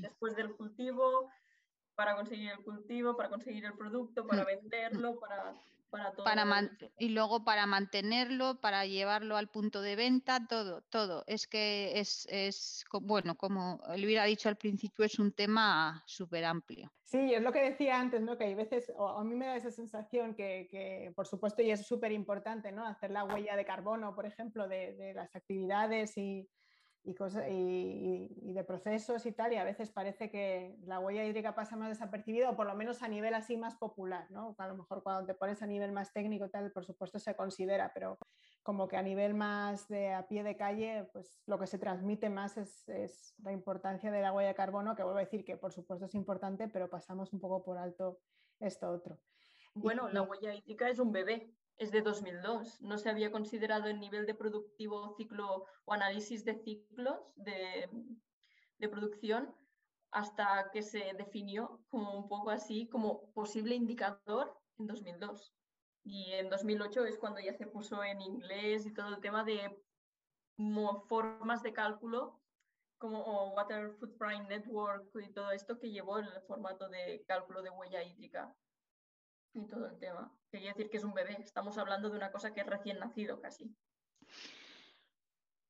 después 0.00 0.36
del 0.36 0.54
cultivo, 0.54 1.30
para 1.94 2.14
conseguir 2.14 2.50
el 2.50 2.62
cultivo, 2.62 3.16
para 3.16 3.28
conseguir 3.28 3.64
el 3.64 3.74
producto, 3.74 4.26
para 4.26 4.42
mm, 4.42 4.44
mm. 4.44 4.48
venderlo, 4.48 5.18
para 5.18 5.54
para 6.24 6.44
y 6.98 7.08
luego 7.08 7.44
para 7.44 7.66
mantenerlo, 7.66 8.60
para 8.60 8.86
llevarlo 8.86 9.36
al 9.36 9.48
punto 9.48 9.82
de 9.82 9.96
venta, 9.96 10.46
todo, 10.46 10.82
todo. 10.82 11.24
Es 11.26 11.46
que 11.46 11.98
es, 11.98 12.26
es 12.30 12.84
bueno, 13.00 13.36
como 13.36 13.80
le 13.96 14.06
hubiera 14.06 14.24
dicho 14.24 14.48
al 14.48 14.56
principio, 14.56 15.04
es 15.04 15.18
un 15.18 15.32
tema 15.32 16.02
súper 16.06 16.44
amplio. 16.44 16.92
Sí, 17.02 17.34
es 17.34 17.42
lo 17.42 17.52
que 17.52 17.62
decía 17.62 18.00
antes, 18.00 18.20
¿no? 18.22 18.36
Que 18.36 18.44
hay 18.44 18.54
veces, 18.54 18.92
a 18.98 19.22
mí 19.24 19.34
me 19.34 19.46
da 19.46 19.56
esa 19.56 19.70
sensación 19.70 20.34
que, 20.34 20.68
que 20.70 21.12
por 21.14 21.26
supuesto, 21.26 21.62
y 21.62 21.70
es 21.70 21.86
súper 21.86 22.12
importante, 22.12 22.72
¿no? 22.72 22.86
Hacer 22.86 23.10
la 23.10 23.24
huella 23.24 23.56
de 23.56 23.64
carbono, 23.64 24.14
por 24.14 24.26
ejemplo, 24.26 24.66
de, 24.68 24.94
de 24.94 25.14
las 25.14 25.34
actividades 25.36 26.16
y, 26.16 26.48
y, 27.04 27.14
cosas, 27.14 27.44
y, 27.50 28.52
de 28.52 28.64
procesos 28.64 29.26
y 29.26 29.32
tal, 29.32 29.52
y 29.52 29.56
a 29.56 29.64
veces 29.64 29.90
parece 29.90 30.30
que 30.30 30.76
la 30.86 30.98
huella 30.98 31.24
hídrica 31.24 31.54
pasa 31.54 31.76
más 31.76 31.90
desapercibida, 31.90 32.50
o 32.50 32.56
por 32.56 32.66
lo 32.66 32.74
menos 32.74 33.02
a 33.02 33.08
nivel 33.08 33.34
así 33.34 33.56
más 33.56 33.76
popular, 33.76 34.30
¿no? 34.30 34.54
A 34.58 34.66
lo 34.66 34.76
mejor 34.76 35.02
cuando 35.02 35.26
te 35.26 35.34
pones 35.34 35.62
a 35.62 35.66
nivel 35.66 35.92
más 35.92 36.12
técnico 36.12 36.48
tal, 36.48 36.72
por 36.72 36.84
supuesto 36.84 37.18
se 37.18 37.36
considera, 37.36 37.92
pero 37.92 38.18
como 38.62 38.88
que 38.88 38.96
a 38.96 39.02
nivel 39.02 39.34
más 39.34 39.88
de 39.88 40.14
a 40.14 40.26
pie 40.26 40.42
de 40.42 40.56
calle, 40.56 41.08
pues 41.12 41.42
lo 41.46 41.58
que 41.58 41.66
se 41.66 41.78
transmite 41.78 42.30
más 42.30 42.56
es, 42.56 42.88
es 42.88 43.34
la 43.42 43.52
importancia 43.52 44.10
de 44.10 44.22
la 44.22 44.32
huella 44.32 44.48
de 44.48 44.54
carbono, 44.54 44.96
que 44.96 45.02
vuelvo 45.02 45.18
a 45.18 45.24
decir 45.24 45.44
que 45.44 45.56
por 45.56 45.72
supuesto 45.72 46.06
es 46.06 46.14
importante, 46.14 46.68
pero 46.68 46.88
pasamos 46.88 47.32
un 47.32 47.40
poco 47.40 47.62
por 47.62 47.76
alto 47.76 48.20
esto 48.60 48.90
otro. 48.90 49.18
Bueno, 49.74 50.08
la 50.08 50.22
huella 50.22 50.54
hídrica 50.54 50.88
es 50.88 50.98
un 50.98 51.10
bebé, 51.10 51.52
es 51.78 51.90
de 51.90 52.02
2002. 52.02 52.80
No 52.82 52.98
se 52.98 53.10
había 53.10 53.30
considerado 53.30 53.88
el 53.88 54.00
nivel 54.00 54.26
de 54.26 54.34
productivo 54.34 55.14
ciclo 55.16 55.66
o 55.84 55.92
análisis 55.92 56.44
de 56.44 56.54
ciclos 56.54 57.18
de, 57.36 57.88
producción 58.90 59.54
hasta 60.10 60.70
que 60.70 60.82
se 60.82 61.14
definió 61.14 61.80
como 61.88 62.18
un 62.18 62.28
poco 62.28 62.50
así 62.50 62.86
como 62.88 63.32
posible 63.32 63.74
indicador 63.74 64.54
en 64.78 64.86
2002. 64.86 65.54
Y 66.04 66.32
en 66.32 66.50
2008 66.50 67.06
es 67.06 67.16
cuando 67.16 67.40
ya 67.40 67.54
se 67.54 67.66
puso 67.66 68.04
en 68.04 68.20
inglés 68.20 68.84
y 68.84 68.92
todo 68.92 69.08
el 69.08 69.20
tema 69.20 69.42
de 69.42 69.82
formas 71.08 71.62
de 71.62 71.72
cálculo 71.72 72.38
como 72.98 73.54
Water 73.54 73.90
Footprint 73.98 74.48
Network 74.48 75.08
y 75.16 75.32
todo 75.32 75.50
esto 75.50 75.78
que 75.78 75.90
llevó 75.90 76.18
el 76.18 76.28
formato 76.46 76.88
de 76.90 77.24
cálculo 77.26 77.62
de 77.62 77.70
huella 77.70 78.02
hídrica 78.02 78.54
y 79.54 79.66
todo 79.66 79.86
el 79.86 79.98
tema. 79.98 80.32
Quería 80.50 80.72
decir 80.72 80.90
que 80.90 80.98
es 80.98 81.04
un 81.04 81.14
bebé, 81.14 81.36
estamos 81.40 81.78
hablando 81.78 82.10
de 82.10 82.16
una 82.16 82.30
cosa 82.32 82.52
que 82.52 82.60
es 82.60 82.66
recién 82.66 82.98
nacido 82.98 83.40
casi. 83.40 83.74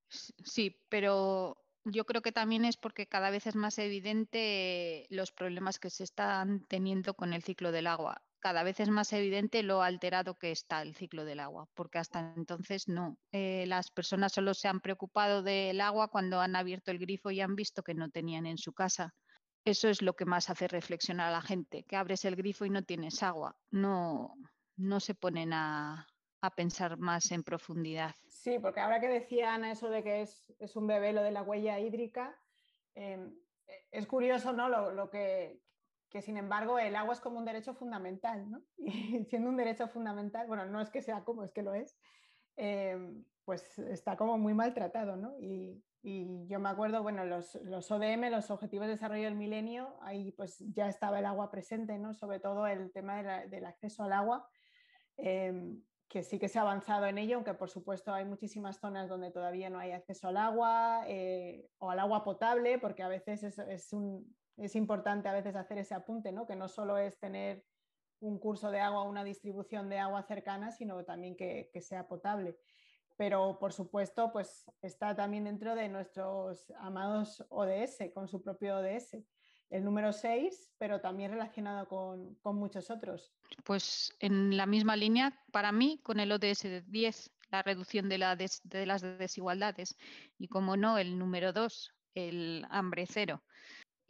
Sí, 0.08 0.80
pero 0.88 1.64
yo 1.84 2.06
creo 2.06 2.22
que 2.22 2.32
también 2.32 2.64
es 2.64 2.76
porque 2.76 3.06
cada 3.06 3.30
vez 3.30 3.46
es 3.46 3.56
más 3.56 3.78
evidente 3.78 5.06
los 5.10 5.32
problemas 5.32 5.78
que 5.78 5.90
se 5.90 6.04
están 6.04 6.64
teniendo 6.66 7.14
con 7.14 7.32
el 7.32 7.42
ciclo 7.42 7.72
del 7.72 7.86
agua. 7.86 8.22
Cada 8.40 8.62
vez 8.62 8.78
es 8.80 8.90
más 8.90 9.12
evidente 9.12 9.62
lo 9.62 9.82
alterado 9.82 10.38
que 10.38 10.50
está 10.50 10.82
el 10.82 10.94
ciclo 10.94 11.24
del 11.24 11.40
agua, 11.40 11.66
porque 11.74 11.98
hasta 11.98 12.34
entonces 12.36 12.88
no. 12.88 13.18
Eh, 13.32 13.64
las 13.66 13.90
personas 13.90 14.32
solo 14.32 14.52
se 14.52 14.68
han 14.68 14.80
preocupado 14.80 15.42
del 15.42 15.80
agua 15.80 16.08
cuando 16.08 16.40
han 16.40 16.54
abierto 16.54 16.90
el 16.90 16.98
grifo 16.98 17.30
y 17.30 17.40
han 17.40 17.56
visto 17.56 17.82
que 17.82 17.94
no 17.94 18.10
tenían 18.10 18.46
en 18.46 18.58
su 18.58 18.72
casa 18.74 19.14
eso 19.64 19.88
es 19.88 20.02
lo 20.02 20.14
que 20.14 20.24
más 20.24 20.50
hace 20.50 20.68
reflexionar 20.68 21.28
a 21.28 21.32
la 21.32 21.42
gente, 21.42 21.84
que 21.84 21.96
abres 21.96 22.24
el 22.24 22.36
grifo 22.36 22.64
y 22.64 22.70
no 22.70 22.84
tienes 22.84 23.22
agua. 23.22 23.56
No, 23.70 24.34
no 24.76 25.00
se 25.00 25.14
ponen 25.14 25.52
a, 25.52 26.06
pensar 26.56 26.98
más 26.98 27.32
en 27.32 27.42
profundidad. 27.42 28.14
Sí, 28.28 28.58
porque 28.58 28.80
ahora 28.80 29.00
que 29.00 29.08
decía 29.08 29.54
Ana 29.54 29.72
eso 29.72 29.88
de 29.88 30.02
que 30.02 30.20
es, 30.20 30.76
un 30.76 30.86
bebé 30.86 31.14
lo 31.14 31.22
de 31.22 31.30
la 31.30 31.40
huella 31.40 31.80
hídrica, 31.80 32.38
em, 32.94 33.34
es 33.90 34.06
curioso 34.06 34.52
¿no? 34.52 34.68
lo, 34.68 35.08
que, 35.08 35.58
que, 36.10 36.20
sin 36.20 36.36
embargo 36.36 36.78
el 36.78 36.96
agua 36.96 37.14
es 37.14 37.20
como 37.20 37.38
un 37.38 37.46
derecho 37.46 37.72
fundamental, 37.72 38.50
¿no? 38.50 38.62
Y 38.76 39.24
siendo 39.24 39.48
un 39.48 39.56
derecho 39.56 39.88
fundamental, 39.88 40.46
bueno, 40.46 40.66
no 40.66 40.82
es 40.82 40.90
que 40.90 41.00
sea 41.00 41.24
como, 41.24 41.44
es 41.44 41.52
que 41.52 41.62
lo 41.62 41.72
es, 41.72 41.96
em, 42.56 43.24
pues 43.44 43.78
está 43.78 44.16
como 44.16 44.38
muy 44.38 44.54
maltratado, 44.54 45.16
¿no? 45.16 45.36
Y, 45.38 45.82
yo 46.46 46.60
me 46.60 46.68
acuerdo, 46.68 47.02
bueno, 47.02 47.24
los, 47.24 47.56
ODM, 47.90 48.30
los 48.30 48.50
Objetivos 48.50 48.86
de 48.86 48.92
Desarrollo 48.92 49.24
del 49.24 49.36
Milenio, 49.36 49.96
ahí 50.02 50.32
pues 50.32 50.58
ya 50.74 50.86
estaba 50.86 51.18
el 51.18 51.24
agua 51.24 51.50
presente, 51.50 51.98
¿no? 51.98 52.12
Sobre 52.12 52.40
todo 52.40 52.66
el 52.66 52.92
tema 52.92 53.22
del 53.46 53.64
acceso 53.64 54.02
al 54.02 54.12
agua, 54.12 54.46
em, 55.16 55.82
que 56.08 56.22
sí 56.22 56.38
que 56.38 56.50
se 56.50 56.58
ha 56.58 56.62
avanzado 56.62 57.06
en 57.06 57.16
ello, 57.16 57.36
aunque 57.36 57.54
por 57.54 57.70
supuesto 57.70 58.12
hay 58.12 58.26
muchísimas 58.26 58.78
zonas 58.80 59.08
donde 59.08 59.30
todavía 59.30 59.70
no 59.70 59.78
hay 59.78 59.92
acceso 59.92 60.28
al 60.28 60.36
agua 60.36 61.04
eh, 61.08 61.70
o 61.78 61.90
al 61.90 61.98
agua 61.98 62.22
potable, 62.22 62.78
porque 62.78 63.02
a 63.02 63.08
veces 63.08 63.42
es, 63.42 63.58
es, 63.58 64.76
importante 64.76 65.30
a 65.30 65.32
veces 65.32 65.56
hacer 65.56 65.78
ese 65.78 65.94
apunte, 65.94 66.32
¿no? 66.32 66.46
Que 66.46 66.54
no 66.54 66.68
solo 66.68 66.98
es 66.98 67.18
tener 67.18 67.64
un 68.24 68.38
curso 68.38 68.70
de 68.70 68.80
agua, 68.80 69.02
una 69.02 69.22
distribución 69.22 69.88
de 69.88 69.98
agua 69.98 70.22
cercana, 70.22 70.72
sino 70.72 71.04
también 71.04 71.36
que, 71.36 71.70
sea 71.80 72.06
potable 72.08 72.56
pero 73.16 73.58
por 73.60 73.72
supuesto 73.72 74.32
pues 74.32 74.64
está 74.82 75.14
también 75.14 75.44
dentro 75.44 75.76
de 75.76 75.88
nuestros 75.88 76.72
amados 76.80 77.44
ODS, 77.48 78.10
con 78.12 78.26
su 78.26 78.42
propio 78.42 78.78
ODS. 78.78 79.18
El 79.70 79.84
número 79.84 80.12
6, 80.12 80.72
pero 80.78 81.00
también 81.00 81.30
relacionado 81.30 81.86
con, 81.88 82.36
muchos 82.56 82.90
otros. 82.90 83.32
Pues 83.62 84.12
en 84.18 84.56
la 84.56 84.66
misma 84.66 84.96
línea, 84.96 85.40
para 85.52 85.70
mí, 85.70 86.00
con 86.02 86.18
el 86.18 86.32
ODS 86.32 86.84
10, 86.86 87.30
la 87.50 87.62
reducción 87.62 88.08
de, 88.08 88.18
las 88.18 89.02
desigualdades. 89.18 89.96
Y 90.38 90.48
como 90.48 90.76
no, 90.76 90.98
el 90.98 91.18
número 91.18 91.52
2, 91.52 91.92
el 92.14 92.66
hambre 92.70 93.06
cero. 93.06 93.42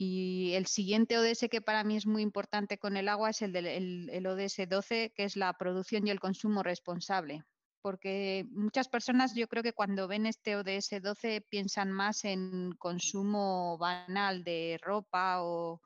Y 0.06 0.52
el 0.54 0.66
siguiente 0.66 1.18
ODS 1.18 1.48
que 1.50 1.62
para 1.62 1.84
mí 1.84 1.96
es 1.96 2.06
muy 2.06 2.22
importante 2.22 2.78
con 2.78 2.96
el 2.96 3.08
agua 3.08 3.30
es 3.30 3.42
el 3.42 3.52
del 3.52 3.66
el 4.10 4.26
ODS 4.26 4.68
12, 4.68 5.12
que 5.16 5.24
es 5.24 5.36
la 5.36 5.52
producción 5.54 6.06
y 6.06 6.10
el 6.10 6.20
consumo 6.20 6.62
responsable 6.62 7.44
porque 7.84 8.46
muchas 8.50 8.88
personas 8.88 9.34
yo 9.34 9.46
creo 9.46 9.62
que 9.62 9.74
cuando 9.74 10.08
ven 10.08 10.24
este 10.24 10.56
ODS 10.56 11.02
12 11.02 11.42
piensan 11.42 11.92
más 11.92 12.24
en 12.24 12.72
consumo 12.78 13.76
banal 13.76 14.42
de 14.42 14.78
ropa 14.80 15.42
o 15.42 15.82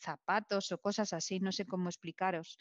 zapatos 0.00 0.72
o 0.72 0.78
cosas 0.78 1.12
así, 1.12 1.38
no 1.38 1.52
sé 1.52 1.66
cómo 1.66 1.90
explicaros, 1.90 2.56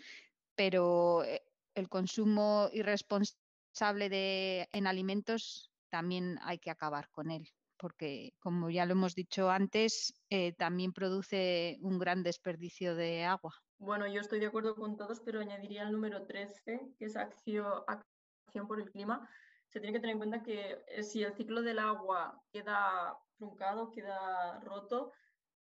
pero 0.54 1.24
eh, 1.24 1.42
el 1.76 1.88
consumo 1.88 2.70
irresponsable 2.74 4.10
de, 4.10 4.68
en 4.74 4.86
alimentos 4.86 5.72
también 5.90 6.38
hay 6.42 6.60
que 6.60 6.72
acabar 6.72 7.10
con 7.10 7.32
él, 7.32 7.50
porque 7.82 8.36
como 8.40 8.70
ya 8.70 8.86
lo 8.86 8.92
hemos 8.92 9.16
dicho 9.16 9.50
antes, 9.50 10.14
eh, 10.30 10.54
también 10.54 10.94
produce 10.94 11.80
un 11.82 11.98
gran 11.98 12.22
desperdicio 12.22 12.96
de 12.96 13.26
agua. 13.26 13.56
Bueno, 13.80 14.06
yo 14.06 14.22
estoy 14.22 14.40
de 14.40 14.46
acuerdo 14.46 14.76
con 14.76 14.96
todos, 14.96 15.20
pero 15.20 15.40
añadiría 15.40 15.82
el 15.82 15.92
número 15.92 16.28
13, 16.28 16.94
que 17.00 17.06
es 17.06 17.18
acción, 17.18 17.84
acción 17.88 18.68
por 18.68 18.80
el 18.80 18.92
clima. 18.92 19.28
Se 19.68 19.80
tiene 19.80 19.94
que 19.94 20.00
tener 20.00 20.14
en 20.14 20.20
cuenta 20.20 20.44
que 20.44 20.84
eh, 20.90 21.02
si 21.02 21.24
el 21.24 21.34
ciclo 21.34 21.64
del 21.64 21.80
agua 21.80 22.40
queda 22.54 23.18
truncado, 23.38 23.90
queda 23.90 24.60
roto, 24.60 25.12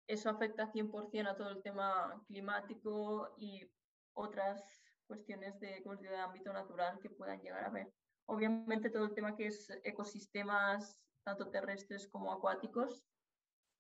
eso 0.06 0.30
afecta 0.30 0.72
100% 0.72 1.28
a 1.28 1.36
todo 1.36 1.50
el 1.50 1.64
tema 1.64 2.24
climático 2.28 3.34
y 3.40 3.68
otras 4.14 4.84
cuestiones 5.08 5.60
de, 5.60 5.82
de 5.82 6.18
ámbito 6.18 6.54
natural 6.54 7.00
que 7.00 7.10
puedan 7.10 7.42
llegar 7.42 7.66
a 7.66 7.72
ver. 7.72 7.92
Obviamente 8.28 8.92
todo 8.92 9.06
el 9.06 9.16
tema 9.16 9.36
que 9.36 9.48
es 9.48 9.68
ecosistemas 9.84 10.96
tanto 11.24 11.50
terrestres 11.50 12.08
como 12.08 12.32
acuáticos, 12.32 13.04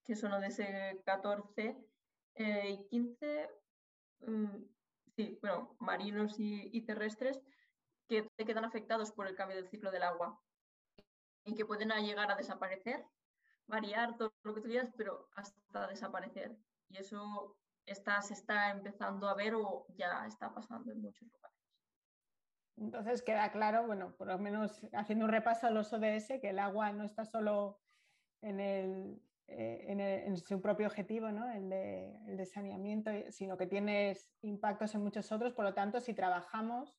que 0.05 0.15
son 0.15 0.39
de 0.41 0.47
ese 0.47 1.01
14 1.05 1.77
eh, 2.35 2.69
y 2.69 2.87
15, 2.89 3.49
mm, 4.21 4.63
sí, 5.15 5.39
bueno, 5.41 5.75
marinos 5.79 6.35
y, 6.37 6.81
terrestres, 6.85 7.41
que 8.07 8.27
quedan 8.37 8.65
afectados 8.65 9.11
por 9.11 9.27
el 9.27 9.35
cambio 9.35 9.55
del 9.55 9.69
ciclo 9.69 9.91
del 9.91 10.03
agua 10.03 10.39
y 11.45 11.55
que 11.55 11.65
pueden 11.65 11.89
llegar 11.89 12.31
a 12.31 12.35
desaparecer, 12.35 13.05
variar 13.67 14.17
todo 14.17 14.33
lo 14.43 14.53
que 14.53 14.61
tú 14.61 14.67
quieras, 14.67 14.91
pero 14.97 15.29
hasta 15.35 15.87
desaparecer. 15.87 16.55
Y 16.89 16.97
eso 16.97 17.57
está, 17.85 18.21
se 18.21 18.33
está 18.33 18.71
empezando 18.71 19.27
a 19.27 19.35
ver 19.35 19.55
o 19.55 19.85
ya 19.95 20.25
está 20.25 20.53
pasando 20.53 20.91
en 20.91 21.01
muchos 21.01 21.27
lugares. 21.31 21.42
Entonces 22.77 23.21
queda 23.21 23.51
claro, 23.51 23.85
bueno, 23.85 24.15
por 24.17 24.27
lo 24.27 24.37
menos 24.39 24.81
haciendo 24.93 25.25
un 25.25 25.31
repaso 25.31 25.67
a 25.67 25.71
los 25.71 25.93
ODS, 25.93 26.39
que 26.41 26.49
el 26.49 26.59
agua 26.59 26.91
no 26.91 27.03
está 27.03 27.25
solo 27.25 27.79
en, 28.41 28.59
eh, 29.47 30.33
su 30.45 30.61
propio 30.61 30.87
objetivo, 30.87 31.31
¿no? 31.31 31.51
el, 31.51 31.69
de, 31.69 32.15
el 32.27 32.37
de 32.37 32.45
saneamiento, 32.45 33.11
sino 33.29 33.57
que 33.57 33.67
tiene 33.67 34.17
impactos 34.41 34.95
en 34.95 35.03
muchos 35.03 35.31
otros. 35.31 35.53
Por 35.53 35.65
lo 35.65 35.73
tanto, 35.73 35.99
si 35.99 36.13
trabajamos, 36.13 36.95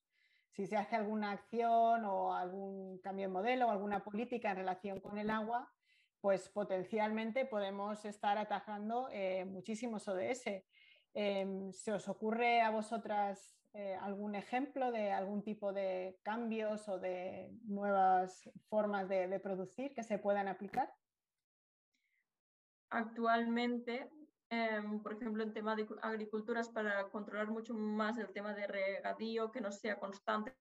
si 0.51 0.67
se 0.67 0.77
hace 0.77 0.95
alguna 0.95 1.33
acción 1.33 2.05
o 2.05 2.35
algún 2.35 2.99
cambio 2.99 3.27
de 3.27 3.33
modelo 3.33 3.67
o 3.67 3.71
alguna 3.71 4.05
política 4.05 4.53
en 4.53 4.59
relación 4.59 5.01
con 5.01 5.19
el 5.19 5.31
agua, 5.31 5.73
pues 6.21 6.49
potencialmente 6.49 7.45
podemos 7.45 8.05
estar 8.05 8.39
atajando 8.39 9.09
eh, 9.13 9.45
muchísimos 9.45 10.09
ODS. 10.09 10.65
Em, 11.13 11.71
¿Se 11.73 11.93
os 11.93 12.09
ocurre 12.09 12.63
a 12.63 12.71
vosotras 12.71 13.59
eh, 13.77 13.97
algún 14.01 14.37
ejemplo 14.37 14.93
de 14.93 15.11
algún 15.11 15.43
tipo 15.43 15.73
de 15.73 16.17
cambios 16.23 16.89
o 16.89 17.01
de 17.01 17.51
nuevas 17.65 18.49
formas 18.69 19.09
de, 19.09 19.41
producir 19.41 19.93
que 19.95 20.05
se 20.05 20.19
puedan 20.19 20.47
aplicar? 20.47 20.95
Actualmente, 22.91 24.09
em, 24.49 25.03
por 25.03 25.15
ejemplo, 25.15 25.43
en 25.43 25.53
tema 25.53 25.75
de 25.75 25.89
agriculturas, 26.03 26.69
para 26.69 27.09
controlar 27.11 27.49
mucho 27.49 27.75
más 27.75 28.17
el 28.19 28.33
tema 28.33 28.55
de 28.55 28.69
regadío, 28.69 29.51
que 29.51 29.61
no 29.61 29.73
sea 29.73 29.99
constante, 29.99 30.57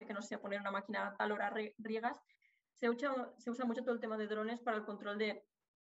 que 0.00 0.12
no 0.12 0.20
sea 0.20 0.40
poner 0.40 0.60
una 0.60 0.72
máquina 0.72 1.06
a 1.06 1.16
tal 1.16 1.30
hora 1.30 1.54
riegas, 1.78 2.20
se 2.74 2.90
usa, 2.90 3.32
se 3.38 3.52
usa 3.52 3.64
mucho 3.64 3.82
todo 3.84 3.94
el 3.94 4.00
tema 4.00 4.18
de 4.18 4.26
drones 4.26 4.60
para 4.60 4.78
el 4.78 4.84
control 4.84 5.16
de 5.16 5.46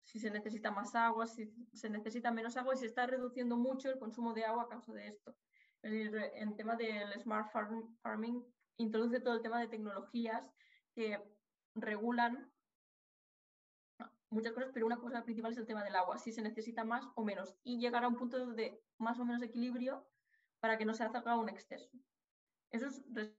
si 0.04 0.20
se 0.20 0.30
necesita 0.30 0.70
más 0.70 0.94
agua, 0.94 1.26
si 1.26 1.52
se 1.72 1.90
necesita 1.90 2.30
menos 2.30 2.56
agua 2.56 2.74
y 2.74 2.78
se 2.78 2.86
está 2.86 3.04
reduciendo 3.04 3.56
mucho 3.56 3.90
el 3.90 3.98
consumo 3.98 4.32
de 4.32 4.44
agua 4.44 4.62
a 4.62 4.68
causa 4.68 4.92
de 4.92 5.08
esto. 5.08 5.34
En 5.86 6.56
tema 6.56 6.74
del 6.76 7.12
smart 7.20 7.50
farming, 8.02 8.44
introduce 8.76 9.20
todo 9.20 9.34
el 9.34 9.42
tema 9.42 9.60
de 9.60 9.68
tecnologías 9.68 10.50
que 10.94 11.22
regulan 11.74 12.50
muchas 14.30 14.52
cosas, 14.52 14.70
pero 14.74 14.86
una 14.86 14.98
cosa 14.98 15.22
principal 15.22 15.52
es 15.52 15.58
el 15.58 15.66
tema 15.66 15.84
del 15.84 15.94
agua, 15.94 16.18
si 16.18 16.32
se 16.32 16.42
necesita 16.42 16.84
más 16.84 17.06
o 17.14 17.22
menos, 17.22 17.54
y 17.62 17.78
llegar 17.78 18.02
a 18.02 18.08
un 18.08 18.16
punto 18.16 18.46
de 18.46 18.82
más 18.98 19.18
o 19.20 19.24
menos 19.24 19.42
equilibrio 19.42 20.04
para 20.58 20.76
que 20.76 20.84
no 20.84 20.92
se 20.94 21.04
haga 21.04 21.36
un 21.36 21.48
exceso. 21.48 21.88
Eso 22.70 22.88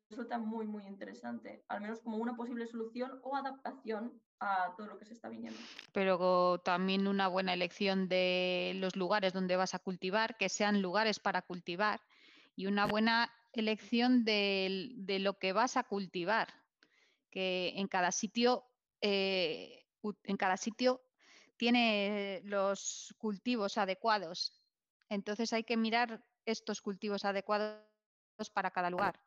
resulta 0.10 0.38
muy, 0.38 0.66
muy 0.66 0.86
interesante, 0.86 1.66
al 1.68 1.82
menos 1.82 2.00
como 2.00 2.18
una 2.18 2.36
posible 2.38 2.66
solución 2.66 3.20
o 3.24 3.36
adaptación 3.36 4.22
a 4.40 4.74
todo 4.78 4.88
lo 4.88 4.98
que 4.98 5.06
se 5.06 5.14
está 5.14 5.28
viniendo. 5.28 5.60
Pero 5.92 6.60
también 6.60 7.08
una 7.08 7.28
buena 7.28 7.54
elección 7.54 8.08
de 8.08 8.72
los 8.76 8.96
lugares 8.96 9.34
donde 9.34 9.58
vas 9.58 9.76
a 9.76 9.80
cultivar, 9.80 10.38
que 10.38 10.48
sean 10.48 10.82
lugares 10.82 11.20
para 11.20 11.42
cultivar 11.42 12.00
y 12.58 12.66
una 12.66 12.88
buena 12.88 13.32
elección 13.54 14.26
de, 14.26 14.96
lo 15.22 15.38
que 15.38 15.54
vas 15.54 15.78
a 15.78 15.84
cultivar, 15.84 16.48
que 17.30 17.74
en 17.76 17.88
cada 17.88 18.12
sitio, 18.12 18.66
eh, 19.00 19.86
en 20.24 20.38
cada 20.38 20.58
sitio 20.58 21.02
tiene 21.56 22.42
los 22.44 23.14
cultivos 23.20 23.78
adecuados. 23.78 24.60
Entonces 25.08 25.54
hay 25.54 25.64
que 25.64 25.78
mirar 25.78 26.26
estos 26.46 26.82
cultivos 26.82 27.26
adecuados 27.26 27.80
para 28.54 28.72
cada 28.72 28.90
lugar. 28.90 29.22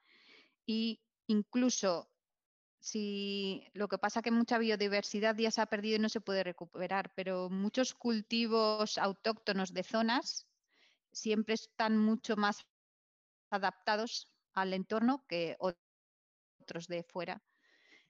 Y 0.67 1.01
incluso 1.29 2.11
si 2.81 3.65
lo 3.75 3.87
que 3.87 3.99
pasa 3.99 4.23
que 4.23 4.33
mucha 4.33 4.59
biodiversidad 4.59 5.37
ya 5.37 5.53
se 5.53 5.61
ha 5.61 5.67
perdido 5.67 5.97
y 5.97 6.01
no 6.01 6.09
se 6.09 6.21
puede 6.21 6.43
recuperar, 6.43 7.13
pero 7.15 7.49
muchos 7.49 7.95
cultivos 7.95 8.99
autóctonos 8.99 9.73
de 9.73 9.85
zonas 9.85 10.49
siempre 11.13 11.55
están 11.55 11.97
mucho 11.97 12.37
más 12.37 12.67
adaptados 13.51 14.33
al 14.55 14.75
entorno 14.75 15.25
que 15.29 15.57
otros 15.59 16.87
de 16.87 17.05
fuera. 17.05 17.43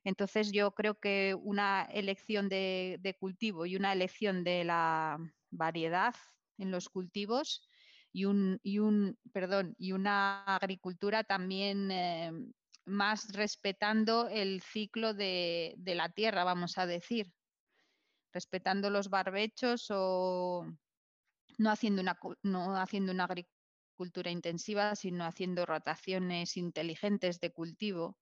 Entonces 0.04 0.50
yo 0.52 0.72
creo 0.72 0.98
que 0.98 1.34
una 1.34 1.86
elección 1.92 2.48
de, 2.48 3.16
cultivo 3.18 3.66
y 3.66 3.76
una 3.76 3.92
elección 3.92 4.44
de 4.44 4.64
la 4.64 5.18
variedad 5.50 6.14
en 6.58 6.70
los 6.70 6.88
cultivos 6.88 7.68
y 8.12 8.24
un, 8.24 8.58
y 8.62 8.78
un 8.78 9.18
perdón, 9.32 9.74
y 9.78 9.92
una 9.92 10.42
agricultura 10.44 11.22
también 11.24 11.90
eh, 11.90 12.32
más 12.86 13.32
respetando 13.32 14.28
el 14.28 14.62
ciclo 14.62 15.14
de, 15.14 15.76
la 15.84 16.08
tierra, 16.08 16.44
vamos 16.44 16.78
a 16.78 16.86
decir, 16.86 17.30
respetando 18.32 18.90
los 18.90 19.10
barbechos 19.10 19.86
o 19.90 20.66
no 21.58 21.70
haciendo 21.70 22.00
una, 22.00 22.18
no 22.42 22.76
haciendo 22.76 23.12
una 23.12 23.24
agricultura 23.24 23.59
cultura 24.00 24.30
intensiva, 24.30 24.94
sino 24.94 25.26
haciendo 25.26 25.66
rotaciones 25.66 26.56
inteligentes 26.56 27.38
de 27.38 27.52
cultivo 27.52 28.16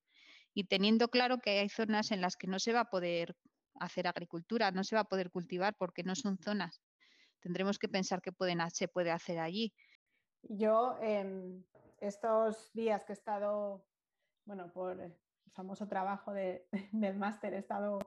y 0.53 0.65
teniendo 0.65 1.07
claro 1.07 1.39
que 1.39 1.61
hay 1.61 1.69
zonas 1.69 2.11
en 2.11 2.21
las 2.21 2.37
que 2.37 2.49
no 2.49 2.59
se 2.59 2.73
va 2.73 2.81
a 2.81 2.91
poder 2.91 3.37
hacer 3.79 4.09
agricultura, 4.09 4.73
no 4.73 4.83
se 4.83 4.97
va 4.97 5.03
a 5.03 5.09
poder 5.09 5.31
cultivar 5.31 5.77
porque 5.79 6.03
no 6.03 6.17
son 6.17 6.37
zonas. 6.39 6.83
Tendremos 7.39 7.79
que 7.79 7.89
pensar 7.89 8.21
qué 8.21 8.33
se 8.73 8.89
puede 8.89 9.13
hacer 9.13 9.39
allí. 9.39 9.73
Yo 10.43 10.99
en 11.01 11.65
estos 12.01 12.73
días 12.73 13.05
que 13.05 13.13
he 13.13 13.15
estado, 13.15 13.87
bueno, 14.47 14.73
por 14.73 15.01
el 15.01 15.15
famoso 15.53 15.87
trabajo 15.87 16.33
de, 16.33 16.67
del 16.91 17.17
máster, 17.17 17.55
he 17.55 17.59
estado 17.59 18.01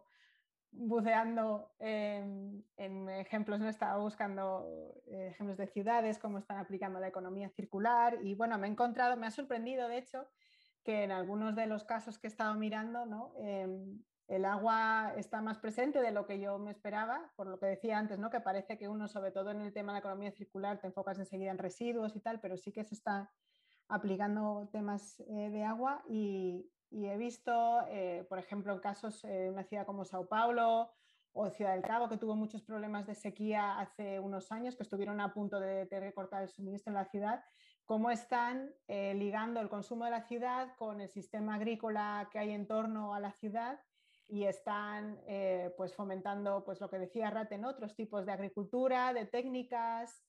buceando 0.71 1.71
en, 1.79 2.63
ejemplos, 3.09 3.59
no 3.59 3.69
estaba 3.69 3.97
buscando 3.97 4.65
eh, 5.07 5.27
ejemplos 5.31 5.57
de 5.57 5.67
ciudades, 5.67 6.17
cómo 6.17 6.37
están 6.37 6.57
aplicando 6.57 6.99
la 6.99 7.07
economía 7.07 7.49
circular 7.49 8.17
y 8.23 8.35
bueno, 8.35 8.57
me 8.57 8.67
he 8.67 8.71
encontrado, 8.71 9.17
me 9.17 9.27
ha 9.27 9.31
sorprendido 9.31 9.87
de 9.87 9.97
hecho 9.97 10.27
que 10.83 11.03
en 11.03 11.11
algunos 11.11 11.55
de 11.55 11.67
los 11.67 11.83
casos 11.83 12.17
que 12.17 12.27
he 12.27 12.29
estado 12.29 12.55
mirando, 12.55 13.05
¿no? 13.05 13.33
Em, 13.37 14.01
el 14.27 14.45
agua 14.45 15.13
está 15.17 15.41
más 15.41 15.59
presente 15.59 16.01
de 16.01 16.11
lo 16.11 16.25
que 16.25 16.39
yo 16.39 16.57
me 16.57 16.71
esperaba, 16.71 17.33
por 17.35 17.47
lo 17.47 17.59
que 17.59 17.65
decía 17.65 17.99
antes, 17.99 18.17
¿no? 18.17 18.29
que 18.29 18.39
parece 18.39 18.77
que 18.77 18.87
uno, 18.87 19.09
sobre 19.09 19.31
todo 19.31 19.51
en 19.51 19.59
el 19.59 19.73
tema 19.73 19.91
de 19.91 19.95
la 19.95 19.99
economía 19.99 20.31
circular, 20.31 20.79
te 20.79 20.87
enfocas 20.87 21.19
enseguida 21.19 21.51
en 21.51 21.57
residuos 21.57 22.15
y 22.15 22.21
tal, 22.21 22.39
pero 22.39 22.55
sí 22.55 22.71
que 22.71 22.85
se 22.85 22.95
está 22.95 23.29
aplicando 23.89 24.69
temas 24.71 25.19
eh, 25.27 25.49
de 25.49 25.65
agua 25.65 26.01
y, 26.07 26.65
y 26.91 27.07
he 27.07 27.17
visto, 27.17 27.81
eh, 27.87 28.25
por 28.29 28.37
ejemplo, 28.37 28.73
en 28.73 28.79
casos 28.79 29.23
en 29.23 29.53
una 29.53 29.63
ciudad 29.63 29.85
como 29.85 30.05
Sao 30.05 30.27
Paulo 30.27 30.91
o 31.31 31.49
Ciudad 31.49 31.73
del 31.73 31.83
Cabo, 31.83 32.09
que 32.09 32.17
tuvo 32.17 32.35
muchos 32.35 32.61
problemas 32.61 33.07
de 33.07 33.15
sequía 33.15 33.79
hace 33.79 34.19
unos 34.19 34.51
años, 34.51 34.75
que 34.75 34.83
estuvieron 34.83 35.21
a 35.21 35.33
punto 35.33 35.59
de 35.59 35.85
tener 35.85 36.09
que 36.09 36.13
cortar 36.13 36.43
el 36.43 36.49
suministro 36.49 36.91
en 36.91 36.95
la 36.95 37.05
ciudad, 37.05 37.43
cómo 37.85 38.11
están 38.11 38.73
eh, 38.87 39.13
ligando 39.13 39.61
el 39.61 39.69
consumo 39.69 40.03
de 40.05 40.11
la 40.11 40.21
ciudad 40.23 40.75
con 40.77 40.99
el 40.99 41.07
sistema 41.07 41.55
agrícola 41.55 42.29
que 42.31 42.39
hay 42.39 42.51
en 42.51 42.67
torno 42.67 43.15
a 43.15 43.21
la 43.21 43.31
ciudad 43.31 43.79
y 44.27 44.43
están 44.43 45.19
eh, 45.27 45.73
pues 45.77 45.93
fomentando 45.93 46.63
pues 46.65 46.81
lo 46.81 46.89
que 46.89 46.99
decía 46.99 47.29
Raten, 47.29 47.65
otros 47.65 47.95
tipos 47.95 48.25
de 48.25 48.33
agricultura, 48.33 49.13
de 49.13 49.25
técnicas, 49.25 50.23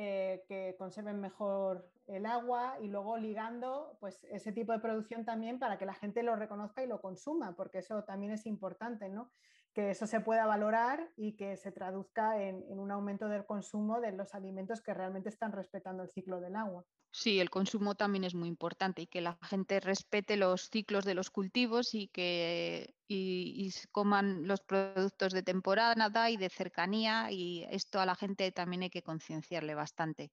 eh, 0.00 0.44
que 0.46 0.76
conserven 0.78 1.20
mejor 1.20 1.90
el 2.06 2.24
agua 2.24 2.76
y 2.80 2.86
luego 2.86 3.16
ligando 3.18 3.96
pues, 3.98 4.22
ese 4.30 4.52
tipo 4.52 4.70
de 4.70 4.78
producción 4.78 5.24
también 5.24 5.58
para 5.58 5.76
que 5.76 5.86
la 5.86 5.94
gente 5.94 6.22
lo 6.22 6.36
reconozca 6.36 6.84
y 6.84 6.86
lo 6.86 7.00
consuma, 7.00 7.56
porque 7.56 7.78
eso 7.78 8.04
también 8.04 8.30
es 8.30 8.46
importante. 8.46 9.08
¿no? 9.08 9.32
Que 9.74 9.90
eso 9.90 10.06
se 10.06 10.20
pueda 10.20 10.46
valorar 10.46 11.10
y 11.16 11.36
que 11.36 11.56
se 11.56 11.72
traduzca 11.72 12.42
en, 12.42 12.64
un 12.68 12.90
aumento 12.90 13.28
del 13.28 13.44
consumo 13.44 14.00
de 14.00 14.12
los 14.12 14.34
alimentos 14.34 14.80
que 14.80 14.94
realmente 14.94 15.28
están 15.28 15.52
respetando 15.52 16.02
el 16.02 16.10
ciclo 16.10 16.40
del 16.40 16.56
agua. 16.56 16.84
Sí, 17.10 17.40
el 17.40 17.48
consumo 17.48 17.94
también 17.94 18.24
es 18.24 18.34
muy 18.34 18.48
importante 18.48 19.02
y 19.02 19.06
que 19.06 19.20
la 19.20 19.38
gente 19.42 19.80
respete 19.80 20.36
los 20.36 20.68
ciclos 20.68 21.04
de 21.04 21.14
los 21.14 21.30
cultivos 21.30 21.94
y 21.94 22.08
que 22.08 22.94
y, 23.06 23.72
coman 23.92 24.46
los 24.46 24.60
productos 24.60 25.32
de 25.32 25.42
temporada 25.42 26.30
y 26.30 26.36
de 26.36 26.50
cercanía 26.50 27.30
y 27.30 27.64
esto 27.70 28.00
a 28.00 28.06
la 28.06 28.14
gente 28.14 28.52
también 28.52 28.82
hay 28.82 28.90
que 28.90 29.02
concienciarle 29.02 29.74
bastante, 29.74 30.30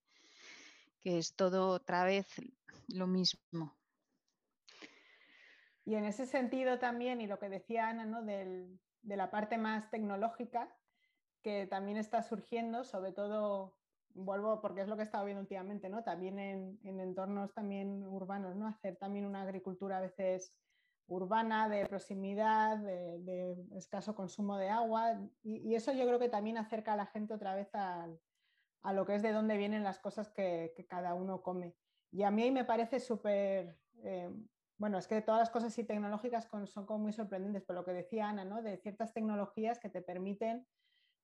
que 1.01 1.17
es 1.17 1.35
todo 1.35 1.69
otra 1.69 2.03
vez 2.03 2.27
lo 2.87 3.07
mismo. 3.07 3.77
Y 5.85 5.93
en 5.93 6.05
ese 6.05 6.25
sentido 6.25 6.79
también, 6.79 7.21
y 7.21 7.27
lo 7.27 7.37
que 7.37 7.47
decía 7.47 7.89
Ana, 7.89 8.05
¿no? 8.05 8.23
Del, 8.23 8.79
de 9.05 9.17
la 9.17 9.31
parte 9.31 9.57
más 9.57 9.89
tecnológica 9.89 10.75
que 11.41 11.67
también 11.67 11.97
está 11.97 12.23
surgiendo, 12.23 12.83
sobre 12.83 13.11
todo, 13.11 13.77
vuelvo 14.15 14.61
porque 14.61 14.81
es 14.81 14.87
lo 14.87 14.95
que 14.95 15.03
he 15.03 15.05
estado 15.05 15.25
viendo 15.25 15.41
últimamente, 15.41 15.89
¿no? 15.89 16.03
También 16.03 16.39
en, 16.39 16.79
entornos 16.99 17.53
también 17.53 18.03
urbanos, 18.07 18.55
¿no? 18.55 18.67
Hacer 18.67 18.95
también 18.97 19.25
una 19.25 19.43
agricultura 19.43 19.97
a 19.97 20.01
veces 20.01 20.55
urbana, 21.07 21.69
de 21.69 21.85
proximidad, 21.85 22.77
de, 22.77 23.55
escaso 23.75 24.15
consumo 24.15 24.57
de 24.57 24.69
agua. 24.69 25.21
Y, 25.43 25.75
eso 25.75 25.93
yo 25.93 26.07
creo 26.07 26.17
que 26.17 26.29
también 26.29 26.57
acerca 26.57 26.93
a 26.93 26.97
la 26.97 27.05
gente 27.05 27.35
otra 27.35 27.53
vez 27.53 27.69
a, 27.75 28.07
lo 28.91 29.05
que 29.05 29.15
es 29.15 29.21
de 29.21 29.31
dónde 29.31 29.57
vienen 29.57 29.83
las 29.83 29.99
cosas 29.99 30.31
que, 30.31 30.73
cada 30.89 31.13
uno 31.13 31.43
come. 31.43 31.75
Y 32.11 32.23
a 32.23 32.31
mí 32.31 32.49
me 32.49 32.65
parece 32.65 32.99
súper 32.99 33.77
eh, 34.03 34.31
bueno, 34.77 34.97
es 34.97 35.07
que 35.07 35.21
todas 35.21 35.39
las 35.39 35.49
cosas 35.49 35.77
y 35.77 35.83
tecnológicas 35.83 36.47
son 36.65 36.85
como 36.85 36.99
muy 36.99 37.13
sorprendentes, 37.13 37.63
por 37.63 37.75
lo 37.75 37.85
que 37.85 37.93
decía 37.93 38.29
Ana, 38.29 38.45
¿no? 38.45 38.61
De 38.61 38.77
ciertas 38.77 39.13
tecnologías 39.13 39.79
que 39.79 39.89
te 39.89 40.01
permiten 40.01 40.65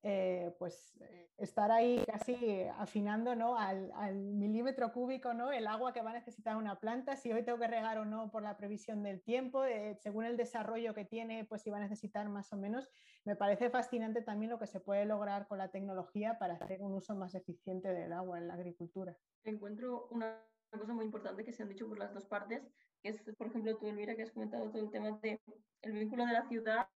eh, 0.04 0.52
pues 0.58 0.96
eh, 1.00 1.30
estar 1.38 1.70
ahí 1.70 2.02
casi 2.04 2.64
afinando 2.76 3.36
¿no? 3.36 3.56
al, 3.56 3.92
milímetro 4.16 4.92
cúbico 4.92 5.32
¿no? 5.32 5.52
el 5.52 5.68
agua 5.68 5.92
que 5.92 6.02
va 6.02 6.10
a 6.10 6.14
necesitar 6.14 6.56
una 6.56 6.80
planta, 6.80 7.14
si 7.14 7.32
hoy 7.32 7.44
tengo 7.44 7.58
que 7.58 7.68
regar 7.68 7.98
o 7.98 8.04
no 8.04 8.28
por 8.28 8.42
la 8.42 8.56
previsión 8.56 9.04
del 9.04 9.22
tiempo, 9.22 9.64
eh, 9.64 9.96
según 10.00 10.24
el 10.24 10.36
desarrollo 10.36 10.92
que 10.92 11.04
tiene, 11.04 11.44
pues 11.44 11.62
si 11.62 11.70
va 11.70 11.76
a 11.76 11.80
necesitar 11.80 12.28
más 12.28 12.52
o 12.52 12.56
menos. 12.56 12.90
Me 13.24 13.36
parece 13.36 13.70
fascinante 13.70 14.22
también 14.22 14.50
lo 14.50 14.58
que 14.58 14.66
se 14.66 14.80
puede 14.80 15.04
lograr 15.04 15.46
con 15.46 15.58
la 15.58 15.70
tecnología 15.70 16.36
para 16.36 16.54
hacer 16.54 16.82
un 16.82 16.94
uso 16.94 17.14
más 17.14 17.36
eficiente 17.36 17.92
del 17.92 18.12
agua 18.12 18.38
en 18.38 18.48
la 18.48 18.54
agricultura. 18.54 19.16
Encuentro 19.44 20.08
una 20.10 20.42
cosa 20.76 20.94
muy 20.94 21.04
importante 21.04 21.44
que 21.44 21.52
se 21.52 21.62
han 21.62 21.68
dicho 21.68 21.86
por 21.86 22.00
las 22.00 22.12
dos 22.12 22.26
partes, 22.26 22.68
que 23.02 23.08
es, 23.10 23.20
por 23.36 23.48
ejemplo, 23.48 23.76
tú, 23.76 23.88
Elvira, 23.88 24.14
que 24.14 24.22
has 24.22 24.30
comentado 24.30 24.70
todo 24.70 24.82
el 24.82 24.90
tema 24.90 25.18
de 25.22 25.40
el 25.82 25.92
vínculo 25.92 26.24
de 26.24 26.32
la 26.32 26.48
ciudad 26.48 26.88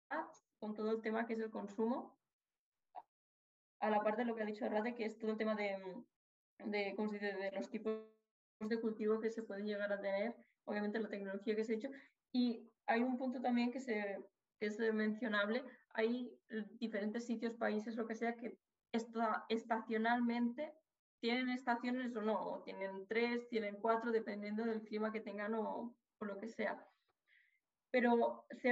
con 0.60 0.74
todo 0.74 0.92
el 0.92 1.02
tema 1.02 1.26
que 1.26 1.34
es 1.34 1.40
el 1.40 1.50
consumo, 1.50 2.18
a 3.80 3.90
la 3.90 4.02
parte 4.04 4.22
de 4.22 4.26
lo 4.26 4.36
que 4.36 4.44
ha 4.44 4.46
dicho 4.46 4.66
Arrate, 4.66 4.96
que 4.96 5.06
es 5.06 5.18
todo 5.18 5.32
el 5.32 5.38
tema 5.38 5.56
de, 5.56 5.78
de, 6.60 6.96
de 6.96 7.52
los 7.54 7.70
tipos 7.70 8.00
de 8.60 8.80
cultivo 8.80 9.20
que 9.20 9.32
se 9.32 9.44
pueden 9.44 9.66
llegar 9.66 9.92
a 9.92 10.00
tener, 10.00 10.36
obviamente 10.66 11.00
la 11.00 11.10
tecnología 11.10 11.56
que 11.56 11.64
se 11.64 11.74
ha 11.74 11.76
hecho, 11.76 11.90
y 12.32 12.72
hay 12.86 13.02
un 13.02 13.18
punto 13.18 13.42
también 13.42 13.72
que, 13.72 13.80
se, 13.80 14.24
que 14.60 14.68
es 14.68 14.80
mencionable, 14.94 15.64
hay 15.94 16.38
diferentes 16.80 17.26
sitios, 17.26 17.56
países, 17.56 17.96
lo 17.96 18.06
que 18.06 18.16
sea, 18.16 18.36
que 18.36 18.58
está 18.92 19.46
estacionalmente 19.50 20.74
tienen 21.26 21.50
estaciones 21.50 22.16
o 22.16 22.22
no, 22.22 22.62
tienen 22.66 23.08
tres, 23.08 23.50
tienen 23.50 23.78
cuatro, 23.82 24.12
dependiendo 24.12 24.64
del 24.64 24.84
clima 24.84 25.12
que 25.12 25.22
tengan 25.22 25.56
o, 25.56 25.96
lo 26.20 26.38
que 26.38 26.48
sea. 26.48 26.88
Pero 27.90 28.46
se 28.62 28.72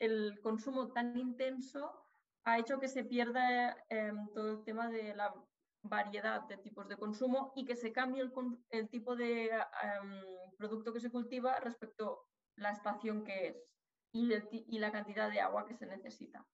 el, 0.00 0.38
consumo 0.42 0.92
tan 0.92 1.16
intenso 1.16 1.90
ha 2.44 2.58
hecho 2.58 2.78
que 2.78 2.88
se 2.88 3.04
pierda 3.04 3.74
em, 3.88 4.28
todo 4.34 4.50
el 4.50 4.64
tema 4.64 4.90
de 4.90 5.14
la 5.14 5.34
variedad 5.82 6.42
de 6.42 6.58
tipos 6.58 6.86
de 6.88 6.98
consumo 6.98 7.54
y 7.56 7.64
que 7.64 7.74
se 7.74 7.90
cambie 7.90 8.22
el, 8.68 8.88
tipo 8.90 9.16
de 9.16 9.46
em, 9.46 10.56
producto 10.58 10.92
que 10.92 11.00
se 11.00 11.10
cultiva 11.10 11.58
respecto 11.60 12.26
a 12.58 12.60
la 12.60 12.72
estación 12.72 13.24
que 13.24 13.48
es 13.48 13.56
y, 14.12 14.76
y 14.76 14.78
la 14.78 14.92
cantidad 14.92 15.30
de 15.30 15.40
agua 15.40 15.66
que 15.66 15.74
se 15.74 15.86
necesita. 15.86 16.46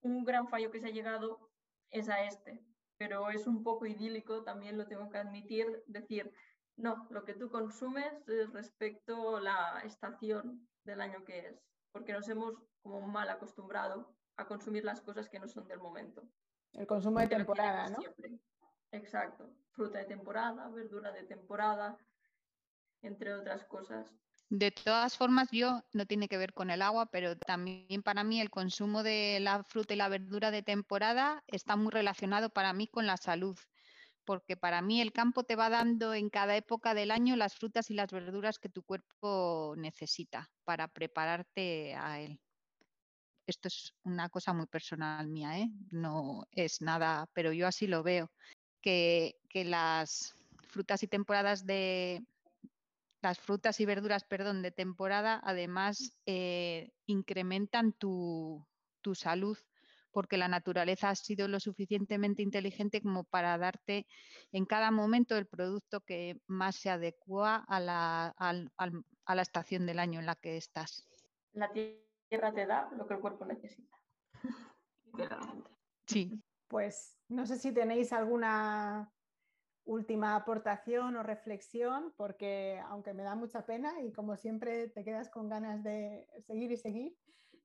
Un 0.00 0.24
gran 0.24 0.48
fallo 0.48 0.72
que 0.72 0.80
se 0.80 0.88
ha 0.88 0.90
llegado 0.90 1.52
es 1.92 2.08
a 2.08 2.24
este, 2.24 2.64
pero 2.98 3.30
es 3.30 3.46
un 3.46 3.62
poco 3.62 3.86
idílico, 3.86 4.42
también 4.42 4.78
lo 4.78 4.86
tengo 4.86 5.08
que 5.10 5.18
admitir, 5.18 5.82
decir, 5.86 6.32
no, 6.76 7.06
lo 7.10 7.24
que 7.24 7.34
tú 7.34 7.50
consumes 7.50 8.12
es 8.28 8.52
respecto 8.52 9.36
a 9.36 9.40
la 9.40 9.80
estación 9.84 10.68
del 10.84 11.00
año 11.00 11.24
que 11.24 11.46
es, 11.46 11.62
porque 11.92 12.12
nos 12.12 12.28
hemos 12.28 12.54
como 12.82 13.00
mal 13.00 13.28
acostumbrado 13.28 14.14
a 14.36 14.46
consumir 14.46 14.84
las 14.84 15.00
cosas 15.00 15.28
que 15.28 15.38
no 15.38 15.48
son 15.48 15.66
del 15.66 15.80
momento. 15.80 16.22
El 16.72 16.86
consumo 16.86 17.20
de 17.20 17.28
temporada, 17.28 17.88
¿no? 17.88 17.98
Exacto, 18.92 19.50
fruta 19.72 19.98
de 19.98 20.04
temporada, 20.04 20.68
verdura 20.68 21.10
de 21.12 21.24
temporada, 21.24 21.96
entre 23.02 23.34
otras 23.34 23.64
cosas. 23.64 24.14
De 24.48 24.70
todas 24.70 25.16
formas, 25.16 25.48
yo 25.50 25.82
no 25.92 26.06
tiene 26.06 26.28
que 26.28 26.38
ver 26.38 26.52
con 26.52 26.70
el 26.70 26.80
agua, 26.80 27.06
pero 27.06 27.36
también 27.36 28.02
para 28.02 28.22
mí 28.22 28.40
el 28.40 28.50
consumo 28.50 29.02
de 29.02 29.40
la 29.40 29.64
fruta 29.64 29.94
y 29.94 29.96
la 29.96 30.08
verdura 30.08 30.52
de 30.52 30.62
temporada 30.62 31.42
está 31.48 31.74
muy 31.74 31.90
relacionado 31.90 32.50
para 32.50 32.72
mí 32.72 32.86
con 32.86 33.06
la 33.06 33.16
salud, 33.16 33.58
porque 34.24 34.56
para 34.56 34.82
mí 34.82 35.00
el 35.00 35.12
campo 35.12 35.42
te 35.42 35.56
va 35.56 35.68
dando 35.68 36.14
en 36.14 36.30
cada 36.30 36.56
época 36.56 36.94
del 36.94 37.10
año 37.10 37.34
las 37.34 37.56
frutas 37.56 37.90
y 37.90 37.94
las 37.94 38.12
verduras 38.12 38.60
que 38.60 38.68
tu 38.68 38.84
cuerpo 38.84 39.74
necesita 39.76 40.48
para 40.62 40.86
prepararte 40.86 41.96
a 41.96 42.20
él. 42.20 42.40
Esto 43.48 43.66
es 43.66 43.94
una 44.04 44.28
cosa 44.28 44.52
muy 44.52 44.66
personal 44.66 45.26
mía, 45.26 45.58
¿eh? 45.58 45.70
no 45.90 46.46
es 46.52 46.80
nada, 46.80 47.28
pero 47.32 47.52
yo 47.52 47.66
así 47.66 47.88
lo 47.88 48.04
veo, 48.04 48.30
que, 48.80 49.36
que 49.48 49.64
las 49.64 50.34
frutas 50.68 51.02
y 51.02 51.08
temporadas 51.08 51.64
de, 51.66 52.24
las 53.26 53.40
frutas 53.40 53.80
y 53.80 53.86
verduras, 53.86 54.22
perdón, 54.22 54.62
de 54.62 54.70
temporada, 54.70 55.40
además 55.42 56.16
eh, 56.26 56.92
incrementan 57.06 57.92
tu, 57.92 58.64
salud 59.14 59.58
porque 60.12 60.36
la 60.36 60.48
naturaleza 60.48 61.10
ha 61.10 61.14
sido 61.14 61.46
lo 61.46 61.60
suficientemente 61.60 62.42
inteligente 62.42 63.00
como 63.00 63.22
para 63.24 63.56
darte 63.58 64.06
en 64.50 64.64
cada 64.64 64.90
momento 64.90 65.36
el 65.36 65.46
producto 65.46 66.00
que 66.00 66.40
más 66.46 66.76
se 66.76 66.90
adecua 66.90 67.64
a 67.68 67.78
la, 67.78 68.34
a 68.36 69.34
la 69.34 69.42
estación 69.42 69.86
del 69.86 70.00
año 70.00 70.18
en 70.18 70.26
la 70.26 70.34
que 70.34 70.56
estás. 70.56 71.04
La 71.52 71.70
tierra 71.72 72.52
te 72.52 72.66
da 72.66 72.88
lo 72.96 73.06
que 73.06 73.14
el 73.14 73.20
cuerpo 73.20 73.44
necesita. 73.44 73.96
Sí. 76.06 76.40
Pues 76.68 77.18
no 77.28 77.46
sé 77.46 77.58
si 77.58 77.72
tenéis 77.72 78.12
alguna 78.12 79.12
última 79.86 80.34
aportación 80.34 81.16
o 81.16 81.22
reflexión, 81.22 82.12
porque 82.16 82.80
aunque 82.88 83.14
me 83.14 83.22
da 83.22 83.34
mucha 83.34 83.64
pena 83.64 84.02
y 84.02 84.12
como 84.12 84.36
siempre 84.36 84.88
te 84.88 85.04
quedas 85.04 85.30
con 85.30 85.48
ganas 85.48 85.82
de 85.82 86.26
seguir 86.46 86.72
y 86.72 86.76
seguir, 86.76 87.16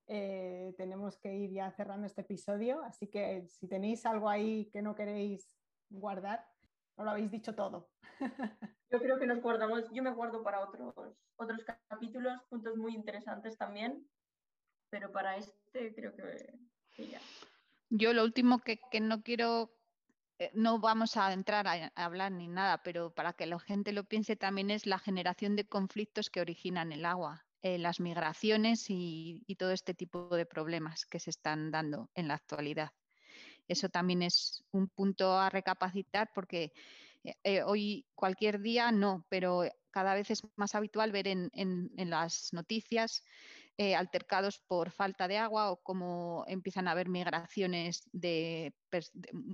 eh, 0.08 0.74
tenemos 0.78 1.18
que 1.18 1.36
ir 1.36 1.52
ya 1.52 1.72
cerrando 1.72 2.06
este 2.06 2.22
episodio, 2.22 2.82
así 2.84 3.08
que 3.08 3.48
si 3.48 3.68
tenéis 3.68 4.06
algo 4.06 4.30
ahí 4.30 4.70
que 4.72 4.82
no 4.82 4.96
queréis 4.96 5.50
guardar, 5.90 6.46
no 6.98 7.06
lo 7.06 7.12
habéis 7.12 7.32
dicho 7.32 7.56
todo. 7.56 7.90
Yo 8.92 9.00
creo 9.00 9.18
que 9.18 9.26
nos 9.26 9.42
guardamos, 9.42 9.90
yo 9.94 10.04
me 10.04 10.12
guardo 10.12 10.44
para 10.44 10.60
otros, 10.60 10.94
otros 11.38 11.64
capítulos, 11.88 12.44
puntos 12.50 12.76
muy 12.76 12.94
interesantes 12.94 13.58
también, 13.58 14.06
pero 14.90 15.14
para 15.14 15.38
este 15.38 15.96
creo 15.96 16.14
que, 16.14 17.08
ya. 17.10 17.22
Yo 17.90 18.12
lo 18.12 18.26
último 18.26 18.60
que, 18.60 18.82
que 18.92 19.00
no 19.00 19.24
quiero 19.24 19.72
no 20.54 20.80
vamos 20.80 21.18
a 21.18 21.32
entrar 21.34 21.68
a, 21.68 21.92
hablar 21.96 22.32
ni 22.32 22.48
nada, 22.48 22.82
pero 22.84 23.14
para 23.14 23.34
que 23.34 23.46
la 23.46 23.60
gente 23.60 23.92
lo 23.92 24.04
piense 24.04 24.36
también 24.36 24.72
es 24.72 24.86
la 24.86 25.00
generación 25.00 25.56
de 25.56 25.66
conflictos 25.66 26.30
que 26.30 26.42
originan 26.42 26.92
el 26.92 27.06
agua, 27.06 27.46
eh, 27.62 27.78
las 27.78 28.00
migraciones 28.00 28.86
y, 28.90 29.44
todo 29.58 29.72
este 29.72 29.94
tipo 29.94 30.36
de 30.36 30.46
problemas 30.46 31.06
que 31.06 31.20
se 31.20 31.30
están 31.30 31.72
dando 31.72 32.10
en 32.16 32.28
la 32.28 32.36
actualidad. 32.36 32.92
Eso 33.68 33.90
también 33.90 34.24
es 34.24 34.64
un 34.72 34.88
punto 34.88 35.38
a 35.38 35.50
recapacitar 35.50 36.32
porque 36.34 36.74
eh, 37.44 37.62
hoy 37.64 38.06
cualquier 38.16 38.60
día 38.62 38.92
no, 38.92 39.26
pero 39.30 39.64
cada 39.92 40.16
vez 40.16 40.32
es 40.32 40.42
más 40.56 40.74
habitual 40.74 41.12
ver 41.12 41.28
en 41.28 41.92
las 42.10 42.52
noticias 42.54 43.24
eh, 43.82 43.96
altercados 43.96 44.60
por 44.68 44.92
falta 44.92 45.28
de 45.28 45.40
agua 45.40 45.72
o 45.72 45.78
cómo 45.78 46.44
empiezan 46.46 46.88
a 46.88 46.92
haber 46.92 47.10
migraciones 47.10 48.08
de, 48.12 48.76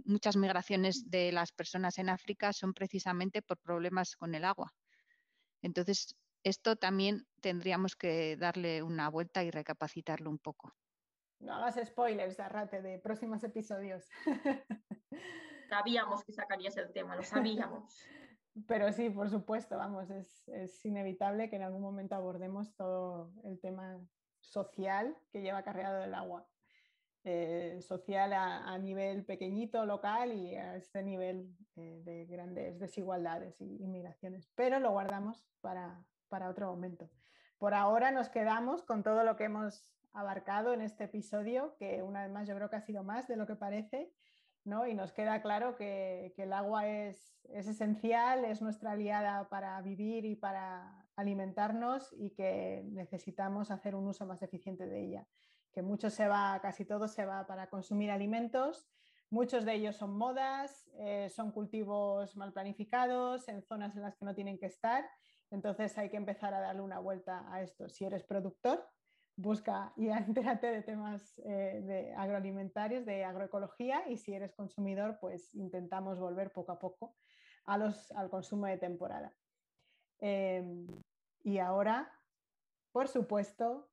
muchas 0.03 0.35
migraciones 0.35 1.09
de 1.09 1.31
las 1.31 1.53
personas 1.53 1.97
en 1.97 2.09
África 2.09 2.51
son 2.51 2.73
precisamente 2.73 3.41
por 3.41 3.57
problemas 3.57 4.17
con 4.17 4.35
el 4.35 4.43
agua. 4.43 4.73
Entonces, 5.61 6.17
esto 6.43 6.75
también 6.75 7.25
tendríamos 7.39 7.95
que 7.95 8.35
darle 8.35 8.83
una 8.83 9.09
vuelta 9.09 9.45
y 9.45 9.49
recapacitarlo 9.49 10.29
un 10.29 10.39
poco. 10.39 10.73
No 11.39 11.53
hagas 11.53 11.79
spoilers, 11.87 12.37
Arrate, 12.41 12.81
de 12.81 12.99
próximos 12.99 13.41
episodios. 13.45 14.09
Sabíamos 15.69 16.25
que 16.25 16.33
sacarías 16.33 16.75
el 16.75 16.91
tema, 16.91 17.15
lo 17.15 17.23
sabíamos. 17.23 17.97
Pero 18.65 18.91
sí, 18.91 19.09
por 19.09 19.29
supuesto, 19.29 19.77
vamos, 19.77 20.09
es, 20.09 20.85
inevitable 20.85 21.49
que 21.49 21.57
en 21.57 21.63
algún 21.63 21.81
momento 21.81 22.15
abordemos 22.15 22.73
todo 22.75 23.31
el 23.43 23.59
tema 23.59 23.99
social 24.47 25.15
que 25.31 25.41
lleva 25.41 25.63
cargado 25.63 25.99
del 25.99 26.13
agua. 26.13 26.47
eh, 27.23 27.81
social 27.81 28.31
a, 28.31 28.77
nivel 28.77 29.25
pequeñito, 29.25 29.85
local 29.85 30.31
y 30.31 30.55
a 30.55 30.77
este 30.77 31.03
nivel 31.03 31.53
eh, 31.75 32.01
de 32.05 32.25
grandes 32.25 32.79
desigualdades 32.79 33.59
y 33.59 33.83
inmigraciones. 33.83 34.49
Pero 34.55 34.79
lo 34.79 34.91
guardamos 34.91 35.45
para, 35.59 36.05
para 36.29 36.49
otro 36.49 36.67
momento. 36.67 37.09
Por 37.57 37.73
ahora 37.73 38.11
nos 38.11 38.29
quedamos 38.29 38.81
con 38.83 39.03
todo 39.03 39.23
lo 39.23 39.35
que 39.35 39.45
hemos 39.45 39.91
abarcado 40.13 40.73
en 40.73 40.81
este 40.81 41.05
episodio, 41.05 41.75
que 41.77 42.01
una 42.01 42.23
vez 42.23 42.31
más 42.31 42.47
yo 42.47 42.55
creo 42.55 42.69
que 42.69 42.77
ha 42.77 42.81
sido 42.81 43.03
más 43.03 43.27
de 43.27 43.35
lo 43.35 43.45
que 43.45 43.55
parece, 43.55 44.13
¿no? 44.63 44.87
y 44.87 44.93
nos 44.93 45.11
queda 45.11 45.41
claro 45.41 45.75
que, 45.75 46.33
que 46.35 46.43
el 46.43 46.53
agua 46.53 46.87
es, 46.87 47.45
es, 47.49 47.67
esencial, 47.67 48.45
es 48.45 48.61
nuestra 48.61 48.91
aliada 48.91 49.49
para 49.49 49.81
vivir 49.81 50.25
y 50.25 50.35
para 50.35 51.06
alimentarnos 51.17 52.13
y 52.17 52.29
que 52.29 52.83
necesitamos 52.85 53.71
hacer 53.71 53.95
un 53.95 54.07
uso 54.07 54.25
más 54.25 54.41
eficiente 54.41 54.85
de 54.85 55.03
ella. 55.03 55.27
Que 55.73 55.81
mucho 55.81 56.09
se 56.09 56.27
va, 56.27 56.59
casi 56.61 56.85
todo 56.85 57.07
se 57.07 57.25
va 57.25 57.45
para 57.45 57.69
consumir 57.69 58.11
alimentos, 58.11 58.87
muchos 59.29 59.65
de 59.65 59.73
ellos 59.73 59.97
son 59.97 60.17
modas, 60.17 60.89
eh, 60.99 61.29
son 61.29 61.51
cultivos 61.51 62.37
mal 62.37 62.53
planificados, 62.53 63.49
en 63.49 63.61
zonas 63.63 63.95
en 63.95 64.03
las 64.03 64.15
que 64.15 64.25
no 64.25 64.33
tienen 64.33 64.57
que 64.57 64.67
estar, 64.67 65.05
entonces 65.51 65.97
hay 65.97 66.09
que 66.09 66.17
empezar 66.17 66.53
a 66.53 66.59
darle 66.59 66.81
una 66.81 66.99
vuelta 66.99 67.45
a 67.51 67.61
esto. 67.61 67.89
Si 67.89 68.05
eres 68.05 68.23
productor, 68.23 68.87
busca 69.35 69.93
y 69.95 70.09
entérate 70.09 70.67
de 70.67 70.81
temas 70.83 71.39
eh, 71.45 71.81
de 71.83 72.13
agroalimentarios, 72.15 73.05
de 73.05 73.23
agroecología 73.23 74.07
y 74.09 74.17
si 74.17 74.33
eres 74.33 74.53
consumidor, 74.53 75.17
pues 75.19 75.53
intentamos 75.55 76.19
volver 76.19 76.51
poco 76.51 76.71
a 76.71 76.79
poco 76.79 77.15
a 77.65 77.77
los, 77.77 78.11
al 78.11 78.29
consumo 78.29 78.67
de 78.67 78.77
temporada. 78.77 79.33
Em, 80.19 80.87
y 81.47 81.59
ahora, 81.59 82.11
por 82.91 83.07
supuesto, 83.07 83.87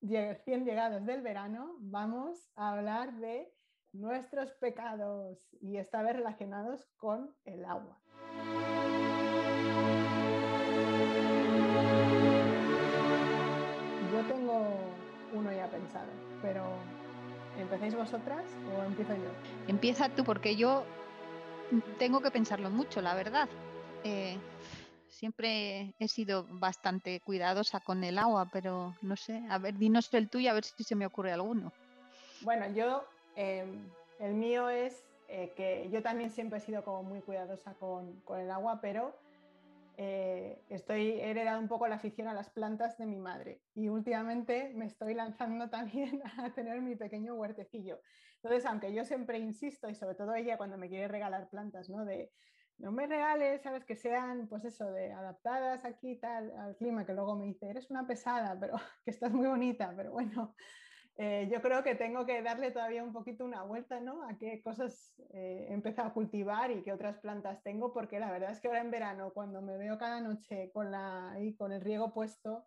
recién 0.00 0.64
llegados 0.64 1.04
del 1.04 1.22
verano, 1.22 1.74
vamos 1.80 2.52
a 2.54 2.70
hablar 2.70 3.14
de 3.14 3.52
nuestros 3.92 4.52
pecados 4.52 5.56
y 5.60 5.78
esta 5.78 6.04
vez 6.04 6.14
relacionados 6.14 6.86
con 6.96 7.34
el 7.46 7.64
agua. 7.64 7.98
Yo 14.12 14.24
tengo 14.32 14.68
uno 15.32 15.52
ya 15.52 15.68
pensado, 15.68 16.12
pero 16.42 16.62
¿empecéis 17.58 17.96
vosotras 17.96 18.44
o 18.72 18.84
empiezo 18.84 19.16
yo? 19.16 19.30
Empieza 19.66 20.10
tú 20.10 20.22
porque 20.22 20.54
yo 20.54 20.84
tengo 21.98 22.20
que 22.20 22.30
pensarlo 22.30 22.70
mucho, 22.70 23.00
la 23.02 23.16
verdad. 23.16 23.48
Eh, 24.04 24.38
siempre 25.14 25.94
he 25.98 26.08
sido 26.08 26.46
bastante 26.50 27.20
cuidadosa 27.20 27.80
con 27.80 28.04
el 28.04 28.18
agua, 28.18 28.48
pero 28.52 28.94
no 29.00 29.16
sé, 29.16 29.42
a 29.48 29.58
ver, 29.58 29.74
dinos 29.78 30.12
el 30.12 30.28
tuyo 30.28 30.50
a 30.50 30.54
ver 30.54 30.64
si 30.64 30.84
se 30.84 30.96
me 30.96 31.06
ocurre 31.06 31.32
alguno. 31.32 31.72
Bueno, 32.42 32.70
yo, 32.72 33.04
em, 33.36 33.88
el 34.20 34.34
mío 34.34 34.68
es 34.68 35.02
eh, 35.28 35.52
que 35.56 35.88
yo 35.90 36.02
también 36.02 36.30
siempre 36.30 36.58
he 36.58 36.60
sido 36.60 36.84
como 36.84 37.02
muy 37.02 37.20
cuidadosa 37.20 37.74
con, 37.74 38.20
con 38.20 38.40
el 38.40 38.50
agua, 38.50 38.80
pero 38.82 39.14
eh, 39.96 40.60
estoy, 40.70 41.12
he 41.12 41.30
heredado 41.30 41.60
un 41.60 41.68
poco 41.68 41.86
la 41.86 41.94
afición 41.94 42.26
a 42.26 42.34
las 42.34 42.50
plantas 42.50 42.98
de 42.98 43.06
mi 43.06 43.18
madre 43.18 43.60
y 43.74 43.88
últimamente 43.88 44.72
me 44.74 44.86
estoy 44.86 45.14
lanzando 45.14 45.70
también 45.70 46.22
a 46.38 46.52
tener 46.52 46.80
mi 46.82 46.96
pequeño 46.96 47.34
huertecillo. 47.34 48.00
Entonces, 48.42 48.66
aunque 48.66 48.92
yo 48.92 49.04
siempre 49.04 49.38
insisto, 49.38 49.88
y 49.88 49.94
sobre 49.94 50.16
todo 50.16 50.34
ella 50.34 50.58
cuando 50.58 50.76
me 50.76 50.88
quiere 50.88 51.08
regalar 51.08 51.48
plantas, 51.48 51.88
¿no? 51.88 52.04
De, 52.04 52.30
no 52.78 52.92
me 52.92 53.06
regales, 53.06 53.62
sabes, 53.62 53.84
que 53.84 53.96
sean, 53.96 54.48
pues 54.48 54.64
eso, 54.64 54.90
de 54.90 55.12
adaptadas 55.12 55.84
aquí 55.84 56.16
tal 56.16 56.52
al 56.58 56.76
clima, 56.76 57.06
que 57.06 57.14
luego 57.14 57.36
me 57.36 57.46
dice, 57.46 57.70
eres 57.70 57.90
una 57.90 58.06
pesada, 58.06 58.58
pero 58.58 58.74
que 59.04 59.10
estás 59.10 59.32
muy 59.32 59.46
bonita, 59.46 59.92
pero 59.96 60.12
bueno, 60.12 60.54
eh, 61.16 61.48
yo 61.50 61.62
creo 61.62 61.84
que 61.84 61.94
tengo 61.94 62.26
que 62.26 62.42
darle 62.42 62.72
todavía 62.72 63.04
un 63.04 63.12
poquito 63.12 63.44
una 63.44 63.62
vuelta, 63.62 64.00
¿no? 64.00 64.24
A 64.28 64.36
qué 64.36 64.60
cosas 64.62 65.14
eh, 65.32 65.66
he 65.70 65.72
empezado 65.72 66.08
a 66.08 66.12
cultivar 66.12 66.72
y 66.72 66.82
qué 66.82 66.92
otras 66.92 67.18
plantas 67.20 67.62
tengo, 67.62 67.92
porque 67.92 68.18
la 68.18 68.32
verdad 68.32 68.50
es 68.50 68.60
que 68.60 68.66
ahora 68.66 68.80
en 68.80 68.90
verano, 68.90 69.32
cuando 69.32 69.62
me 69.62 69.78
veo 69.78 69.96
cada 69.96 70.20
noche 70.20 70.70
con, 70.72 70.90
la, 70.90 71.36
con 71.56 71.72
el 71.72 71.80
riego 71.80 72.12
puesto 72.12 72.66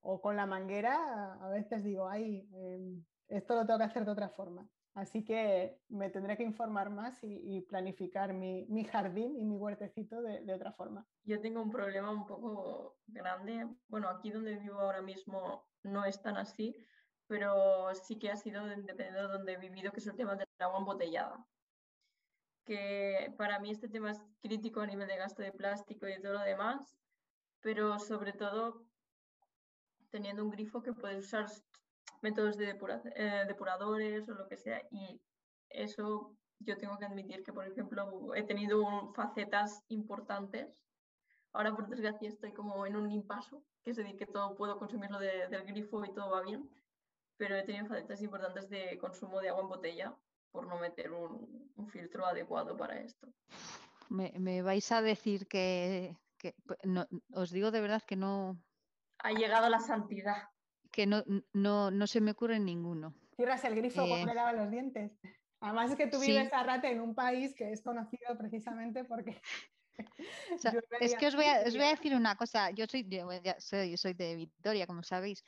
o 0.00 0.20
con 0.20 0.36
la 0.36 0.46
manguera, 0.46 1.34
a 1.40 1.48
veces 1.48 1.82
digo, 1.82 2.08
ay, 2.08 2.48
em, 2.54 3.04
esto 3.28 3.54
lo 3.54 3.66
tengo 3.66 3.78
que 3.78 3.84
hacer 3.84 4.04
de 4.04 4.12
otra 4.12 4.28
forma. 4.30 4.68
Así 4.94 5.24
que 5.24 5.78
me 5.88 6.10
tendré 6.10 6.36
que 6.36 6.42
informar 6.42 6.90
más 6.90 7.18
y, 7.22 7.60
planificar 7.62 8.32
mi, 8.32 8.84
jardín 8.84 9.36
y 9.38 9.44
mi 9.44 9.56
huertecito 9.56 10.20
de, 10.20 10.40
de, 10.44 10.52
otra 10.52 10.72
forma. 10.72 11.06
Yo 11.24 11.40
tengo 11.40 11.62
un 11.62 11.70
problema 11.70 12.10
un 12.10 12.26
poco 12.26 12.98
grande. 13.06 13.68
Bueno, 13.88 14.08
aquí 14.08 14.30
donde 14.30 14.56
vivo 14.56 14.80
ahora 14.80 15.00
mismo 15.00 15.64
no 15.84 16.04
es 16.04 16.20
tan 16.20 16.36
así, 16.36 16.74
pero 17.30 17.94
sí 17.94 18.18
que 18.18 18.30
ha 18.30 18.36
sido 18.36 18.66
dependiendo 18.66 19.28
de 19.28 19.32
donde 19.32 19.52
he 19.52 19.56
vivido, 19.56 19.92
que 19.92 20.00
es 20.00 20.06
el 20.08 20.16
tema 20.16 20.34
del 20.34 20.48
agua 20.58 20.80
embotellada. 20.80 21.46
Que 22.64 23.32
para 23.38 23.60
mí 23.60 23.70
este 23.70 23.88
tema 23.88 24.10
es 24.10 24.20
crítico 24.42 24.80
a 24.80 24.86
nivel 24.86 25.06
de 25.06 25.16
gasto 25.16 25.40
de 25.40 25.52
plástico 25.52 26.08
y 26.08 26.20
todo 26.20 26.32
lo 26.32 26.40
demás, 26.40 26.98
pero 27.60 28.00
sobre 28.00 28.32
todo 28.32 28.84
teniendo 30.10 30.44
un 30.44 30.50
grifo 30.50 30.82
que 30.82 30.92
puedes 30.92 31.26
usar 31.26 31.46
métodos 32.22 32.56
de 32.56 32.76
eh, 33.16 33.44
depuradores 33.46 34.28
o 34.28 34.34
lo 34.34 34.48
que 34.48 34.56
sea. 34.56 34.82
Y 34.90 35.20
eso 35.68 36.36
yo 36.60 36.76
tengo 36.76 36.98
que 36.98 37.06
admitir 37.06 37.42
que, 37.42 37.52
por 37.52 37.66
ejemplo, 37.66 38.34
he 38.34 38.42
tenido 38.42 39.12
facetas 39.14 39.82
importantes. 39.88 40.68
Ahora, 41.52 41.74
por 41.74 41.88
desgracia, 41.88 42.28
estoy 42.28 42.52
como 42.52 42.86
en 42.86 42.96
un 42.96 43.10
impaso, 43.10 43.64
que 43.82 43.94
se 43.94 44.04
dice 44.04 44.16
que 44.16 44.26
todo 44.26 44.54
puedo 44.54 44.78
consumirlo 44.78 45.18
del 45.18 45.64
grifo 45.64 46.04
y 46.04 46.12
todo 46.12 46.30
va 46.30 46.42
bien. 46.42 46.70
Pero 47.36 47.56
he 47.56 47.62
tenido 47.62 47.86
facetas 47.86 48.20
importantes 48.22 48.68
de 48.68 48.98
consumo 48.98 49.40
de 49.40 49.48
agua 49.48 49.62
en 49.62 49.68
botella 49.68 50.16
por 50.52 50.66
no 50.66 50.78
meter 50.78 51.12
un, 51.12 51.70
filtro 51.90 52.26
adecuado 52.26 52.76
para 52.76 53.00
esto. 53.00 53.32
Me, 54.10 54.62
vais 54.62 54.92
a 54.92 55.00
decir 55.00 55.46
que, 55.46 56.14
os 57.32 57.50
digo 57.50 57.70
de 57.70 57.80
verdad 57.80 58.02
que 58.02 58.16
no... 58.16 58.58
Ha 59.18 59.32
llegado 59.32 59.68
la 59.70 59.80
santidad 59.80 60.48
que 60.90 61.06
no, 61.06 61.24
no, 61.52 61.90
no 61.90 62.06
se 62.06 62.20
me 62.20 62.32
ocurre 62.32 62.58
ninguno. 62.58 63.14
Cierras 63.36 63.64
el 63.64 63.74
grifo 63.74 64.06
cuando 64.06 64.26
le 64.26 64.32
eh, 64.32 64.34
lavas 64.34 64.54
los 64.54 64.70
dientes. 64.70 65.12
Además 65.60 65.90
es 65.90 65.96
que 65.96 66.06
tú 66.06 66.18
vives 66.18 66.52
a 66.52 66.62
Rate 66.62 66.90
en 66.90 67.00
un 67.00 67.14
país 67.14 67.54
que 67.54 67.72
es 67.72 67.82
conocido 67.82 68.36
precisamente 68.38 69.04
porque... 69.04 69.40
es 71.00 71.14
que 71.14 71.26
os 71.26 71.36
voy, 71.36 71.44
a, 71.44 71.62
os 71.66 71.76
voy, 71.76 71.84
a, 71.84 71.90
decir 71.90 72.14
una 72.14 72.34
cosa, 72.34 72.70
yo 72.70 72.86
soy, 72.86 73.06
yo 73.08 73.28
soy, 73.58 73.96
soy 73.98 74.14
de 74.14 74.36
Victoria, 74.36 74.86
como 74.86 75.02
sabéis, 75.02 75.44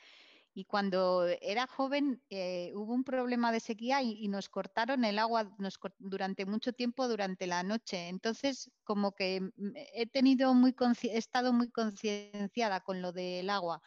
y 0.55 0.65
cuando 0.65 1.25
era 1.41 1.65
joven 1.65 2.21
eh, 2.29 2.71
hubo 2.75 2.93
un 2.93 3.03
problema 3.03 3.51
de 3.51 3.59
sequía 3.59 4.03
y, 4.03 4.27
nos 4.27 4.49
cortaron 4.49 5.03
el 5.03 5.17
agua 5.17 5.51
durante 5.97 6.45
mucho 6.45 6.73
tiempo 6.73 7.07
durante 7.07 7.47
la 7.47 7.63
noche. 7.63 8.07
Entonces, 8.07 8.69
como 8.83 9.13
que 9.13 9.41
he 9.95 10.05
tenido 10.05 10.53
muy 10.53 10.75
he 11.03 11.17
estado 11.17 11.53
muy 11.53 11.71
concienciada 11.71 12.81
con 12.81 13.01
lo 13.01 13.11
del 13.11 13.49
agua. 13.49 13.81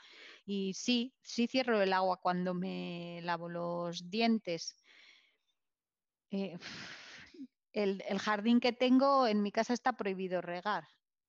Y 0.46 0.74
sí, 0.74 1.12
sí 1.22 1.48
cierro 1.48 1.82
el 1.82 1.92
agua 1.92 2.18
cuando 2.18 2.54
me 2.54 3.20
lavo 3.22 3.48
los 3.48 4.08
dientes. 4.08 4.76
Eh, 6.30 6.56
el, 7.72 8.18
jardín 8.18 8.60
que 8.60 8.72
tengo 8.72 9.26
en 9.26 9.42
mi 9.42 9.50
casa 9.50 9.74
está 9.74 9.92
prohibido 9.94 10.40
regar. 10.40 10.84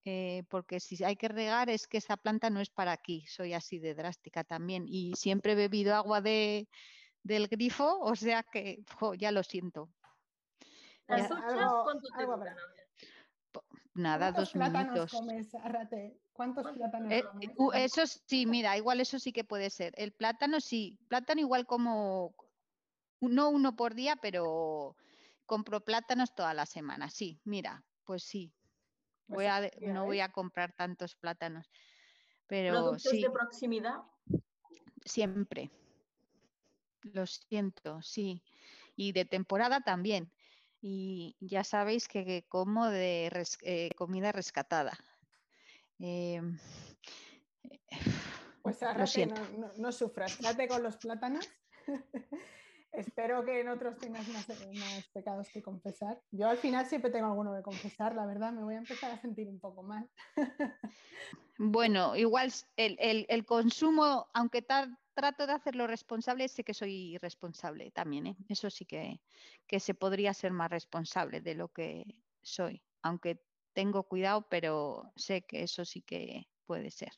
Eh, 0.05 0.43
porque 0.49 0.79
si 0.79 1.03
hay 1.03 1.17
que 1.17 1.27
regar 1.27 1.69
es 1.69 1.85
que 1.85 1.97
esa 1.97 2.15
planta 2.15 2.49
no 2.49 2.61
es 2.61 2.69
para 2.69 2.93
aquí, 2.93 3.25
soy 3.27 3.53
así 3.53 3.77
de 3.77 3.93
drástica 3.93 4.45
también 4.45 4.85
y 4.87 5.13
siempre 5.17 5.51
he 5.51 5.55
bebido 5.55 5.95
agua 5.95 6.21
de, 6.21 6.69
del 7.23 7.49
grifo, 7.49 7.99
o 7.99 8.15
sea 8.15 8.43
que 8.43 8.85
ya 9.17 9.33
lo 9.33 9.43
siento. 9.43 9.89
¿Las 11.07 11.27
cuánto 11.27 12.07
te 12.17 12.25
Nada, 13.97 14.31
dos 14.31 14.51
plátanos 14.51 15.11
Comes, 15.11 15.49
¿Cuántos 16.31 16.67
plátanos 16.71 17.11
eh, 17.11 17.23
Eso 17.73 18.03
sí, 18.05 18.45
mira, 18.45 18.77
igual 18.77 19.01
eso 19.01 19.17
sí 19.17 19.33
que 19.33 19.43
puede 19.43 19.71
ser. 19.71 19.93
El 19.97 20.11
plátano 20.11 20.61
sí, 20.61 20.99
plátano 21.07 21.41
igual 21.41 21.65
como, 21.65 22.35
no 23.21 23.49
uno 23.49 23.75
por 23.75 23.95
día, 23.95 24.15
pero 24.15 24.95
compro 25.47 25.83
plátanos 25.83 26.35
toda 26.35 26.53
la 26.53 26.67
semana. 26.67 27.09
Sí, 27.09 27.39
mira, 27.43 27.83
pues 28.03 28.21
sí, 28.21 28.53
pues 29.25 29.49
no 29.81 30.05
voy 30.05 30.19
a 30.19 30.31
comprar 30.31 30.73
tantos 30.73 31.15
plátanos. 31.15 31.71
Pero 32.45 32.73
¿Productos 32.73 33.11
sí, 33.11 33.21
de 33.23 33.31
proximidad? 33.31 33.95
Siempre. 35.05 35.71
Lo 37.01 37.25
siento, 37.25 37.99
sí. 38.03 38.43
Y 38.95 39.11
de 39.11 39.25
temporada 39.25 39.81
también. 39.81 40.31
Y 40.89 41.35
ya 41.41 41.65
sabéis 41.65 42.07
que, 42.07 42.45
como 42.47 42.87
de 42.87 43.29
eh, 43.63 43.89
comida 43.97 44.31
rescatada. 44.31 44.97
Em, 45.99 46.57
pues 48.61 48.81
ahora 48.83 49.03
no, 49.03 49.35
no, 49.57 49.73
no, 49.75 49.91
sufras, 49.91 50.39
date 50.39 50.65
con 50.69 50.81
los 50.83 50.95
plátanos. 50.95 51.45
Espero 52.93 53.43
que 53.43 53.59
en 53.59 53.67
otros 53.67 53.97
tengas 53.97 54.25
más, 54.29 54.47
pecados 55.13 55.49
que 55.49 55.61
confesar. 55.61 56.21
Yo 56.31 56.47
al 56.47 56.57
final 56.57 56.85
siempre 56.85 57.11
tengo 57.11 57.27
alguno 57.27 57.53
que 57.53 57.63
confesar, 57.63 58.15
la 58.15 58.25
verdad, 58.25 58.53
me 58.53 58.63
voy 58.63 58.75
a 58.75 58.79
empezar 58.79 59.11
a 59.11 59.19
sentir 59.19 59.49
un 59.49 59.59
poco 59.59 59.83
mal. 59.83 60.09
bueno, 61.57 62.15
igual 62.15 62.53
el, 62.77 63.45
consumo, 63.45 64.29
aunque, 64.33 64.61
trato 65.17 65.47
de 65.47 65.53
hacerlo 65.53 65.87
responsable, 65.87 66.47
sé 66.47 66.63
que 66.63 66.75
soy 66.75 67.15
irresponsable 67.15 67.89
también, 67.89 68.27
¿eh? 68.27 68.37
Eso 68.49 68.69
sí 68.69 68.85
que, 68.85 69.19
que 69.65 69.79
se 69.79 69.95
podría 69.95 70.31
ser 70.31 70.51
más 70.51 70.69
responsable 70.69 71.41
de 71.41 71.55
lo 71.55 71.69
que 71.69 72.21
soy, 72.43 72.83
aunque 73.01 73.43
tengo 73.73 74.03
cuidado, 74.03 74.47
pero 74.47 75.11
sé 75.15 75.41
que 75.41 75.63
eso 75.63 75.85
sí 75.85 76.03
que 76.03 76.47
puede 76.67 76.91
ser. 76.91 77.09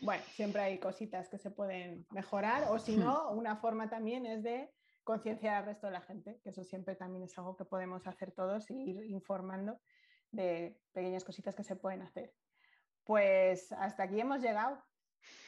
Bueno, 0.00 0.22
siempre 0.34 0.62
hay 0.62 0.78
cositas 0.78 1.28
que 1.28 1.38
se 1.38 1.50
pueden 1.50 2.06
mejorar 2.10 2.68
o 2.70 2.78
si 2.78 2.96
no, 2.96 3.32
una 3.32 3.56
forma 3.56 3.90
también 3.90 4.24
es 4.24 4.44
de 4.44 4.70
concienciar 5.02 5.56
al 5.56 5.66
resto 5.66 5.88
de 5.88 5.94
la 5.94 6.02
gente, 6.02 6.38
que 6.44 6.50
eso 6.50 6.62
siempre 6.62 6.94
también 6.94 7.24
es 7.24 7.36
algo 7.38 7.56
que 7.56 7.64
podemos 7.64 8.06
hacer 8.06 8.30
todos 8.30 8.70
y 8.70 8.90
ir 8.90 9.04
informando 9.06 9.80
de 10.30 10.78
pequeñas 10.92 11.24
cositas 11.24 11.56
que 11.56 11.64
se 11.64 11.74
pueden 11.74 12.02
hacer. 12.02 12.32
Pues 13.02 13.72
hasta 13.72 14.04
aquí 14.04 14.20
hemos 14.20 14.40
llegado. 14.40 14.80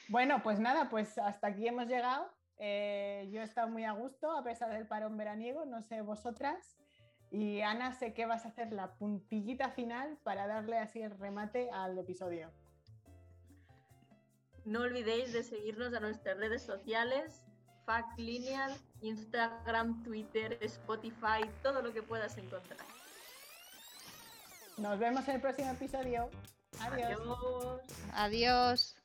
Bueno, 0.09 0.41
pues 0.43 0.59
nada, 0.59 0.89
pues 0.89 1.17
hasta 1.17 1.47
aquí 1.47 1.67
hemos 1.67 1.87
llegado. 1.87 2.29
Eh, 2.57 3.29
yo 3.31 3.41
he 3.41 3.43
estado 3.43 3.69
muy 3.69 3.85
a 3.85 3.93
gusto 3.93 4.31
a 4.31 4.43
pesar 4.43 4.71
del 4.71 4.85
parón 4.85 5.17
veraniego, 5.17 5.65
no 5.65 5.81
sé 5.81 6.01
vosotras. 6.01 6.77
Y 7.31 7.61
Ana, 7.61 7.93
sé 7.93 8.13
que 8.13 8.25
vas 8.25 8.45
a 8.45 8.49
hacer 8.49 8.73
la 8.73 8.95
puntillita 8.95 9.69
final 9.69 10.17
para 10.23 10.47
darle 10.47 10.79
así 10.79 11.01
el 11.01 11.17
remate 11.17 11.69
al 11.71 11.97
episodio. 11.97 12.51
No 14.65 14.81
olvidéis 14.81 15.31
de 15.31 15.43
seguirnos 15.43 15.93
a 15.93 15.99
nuestras 15.99 16.37
redes 16.37 16.63
sociales, 16.63 17.45
FactLineal, 17.85 18.75
Instagram, 19.01 20.03
Twitter, 20.03 20.57
Spotify, 20.61 21.49
todo 21.63 21.81
lo 21.81 21.93
que 21.93 22.03
puedas 22.03 22.37
encontrar. 22.37 22.79
Nos 24.77 24.97
vemos 24.99 25.27
en 25.27 25.35
el 25.35 25.41
próximo 25.41 25.71
episodio. 25.71 26.29
Adiós. 26.79 27.19
Adiós. 27.19 27.81
Adiós. 28.13 28.95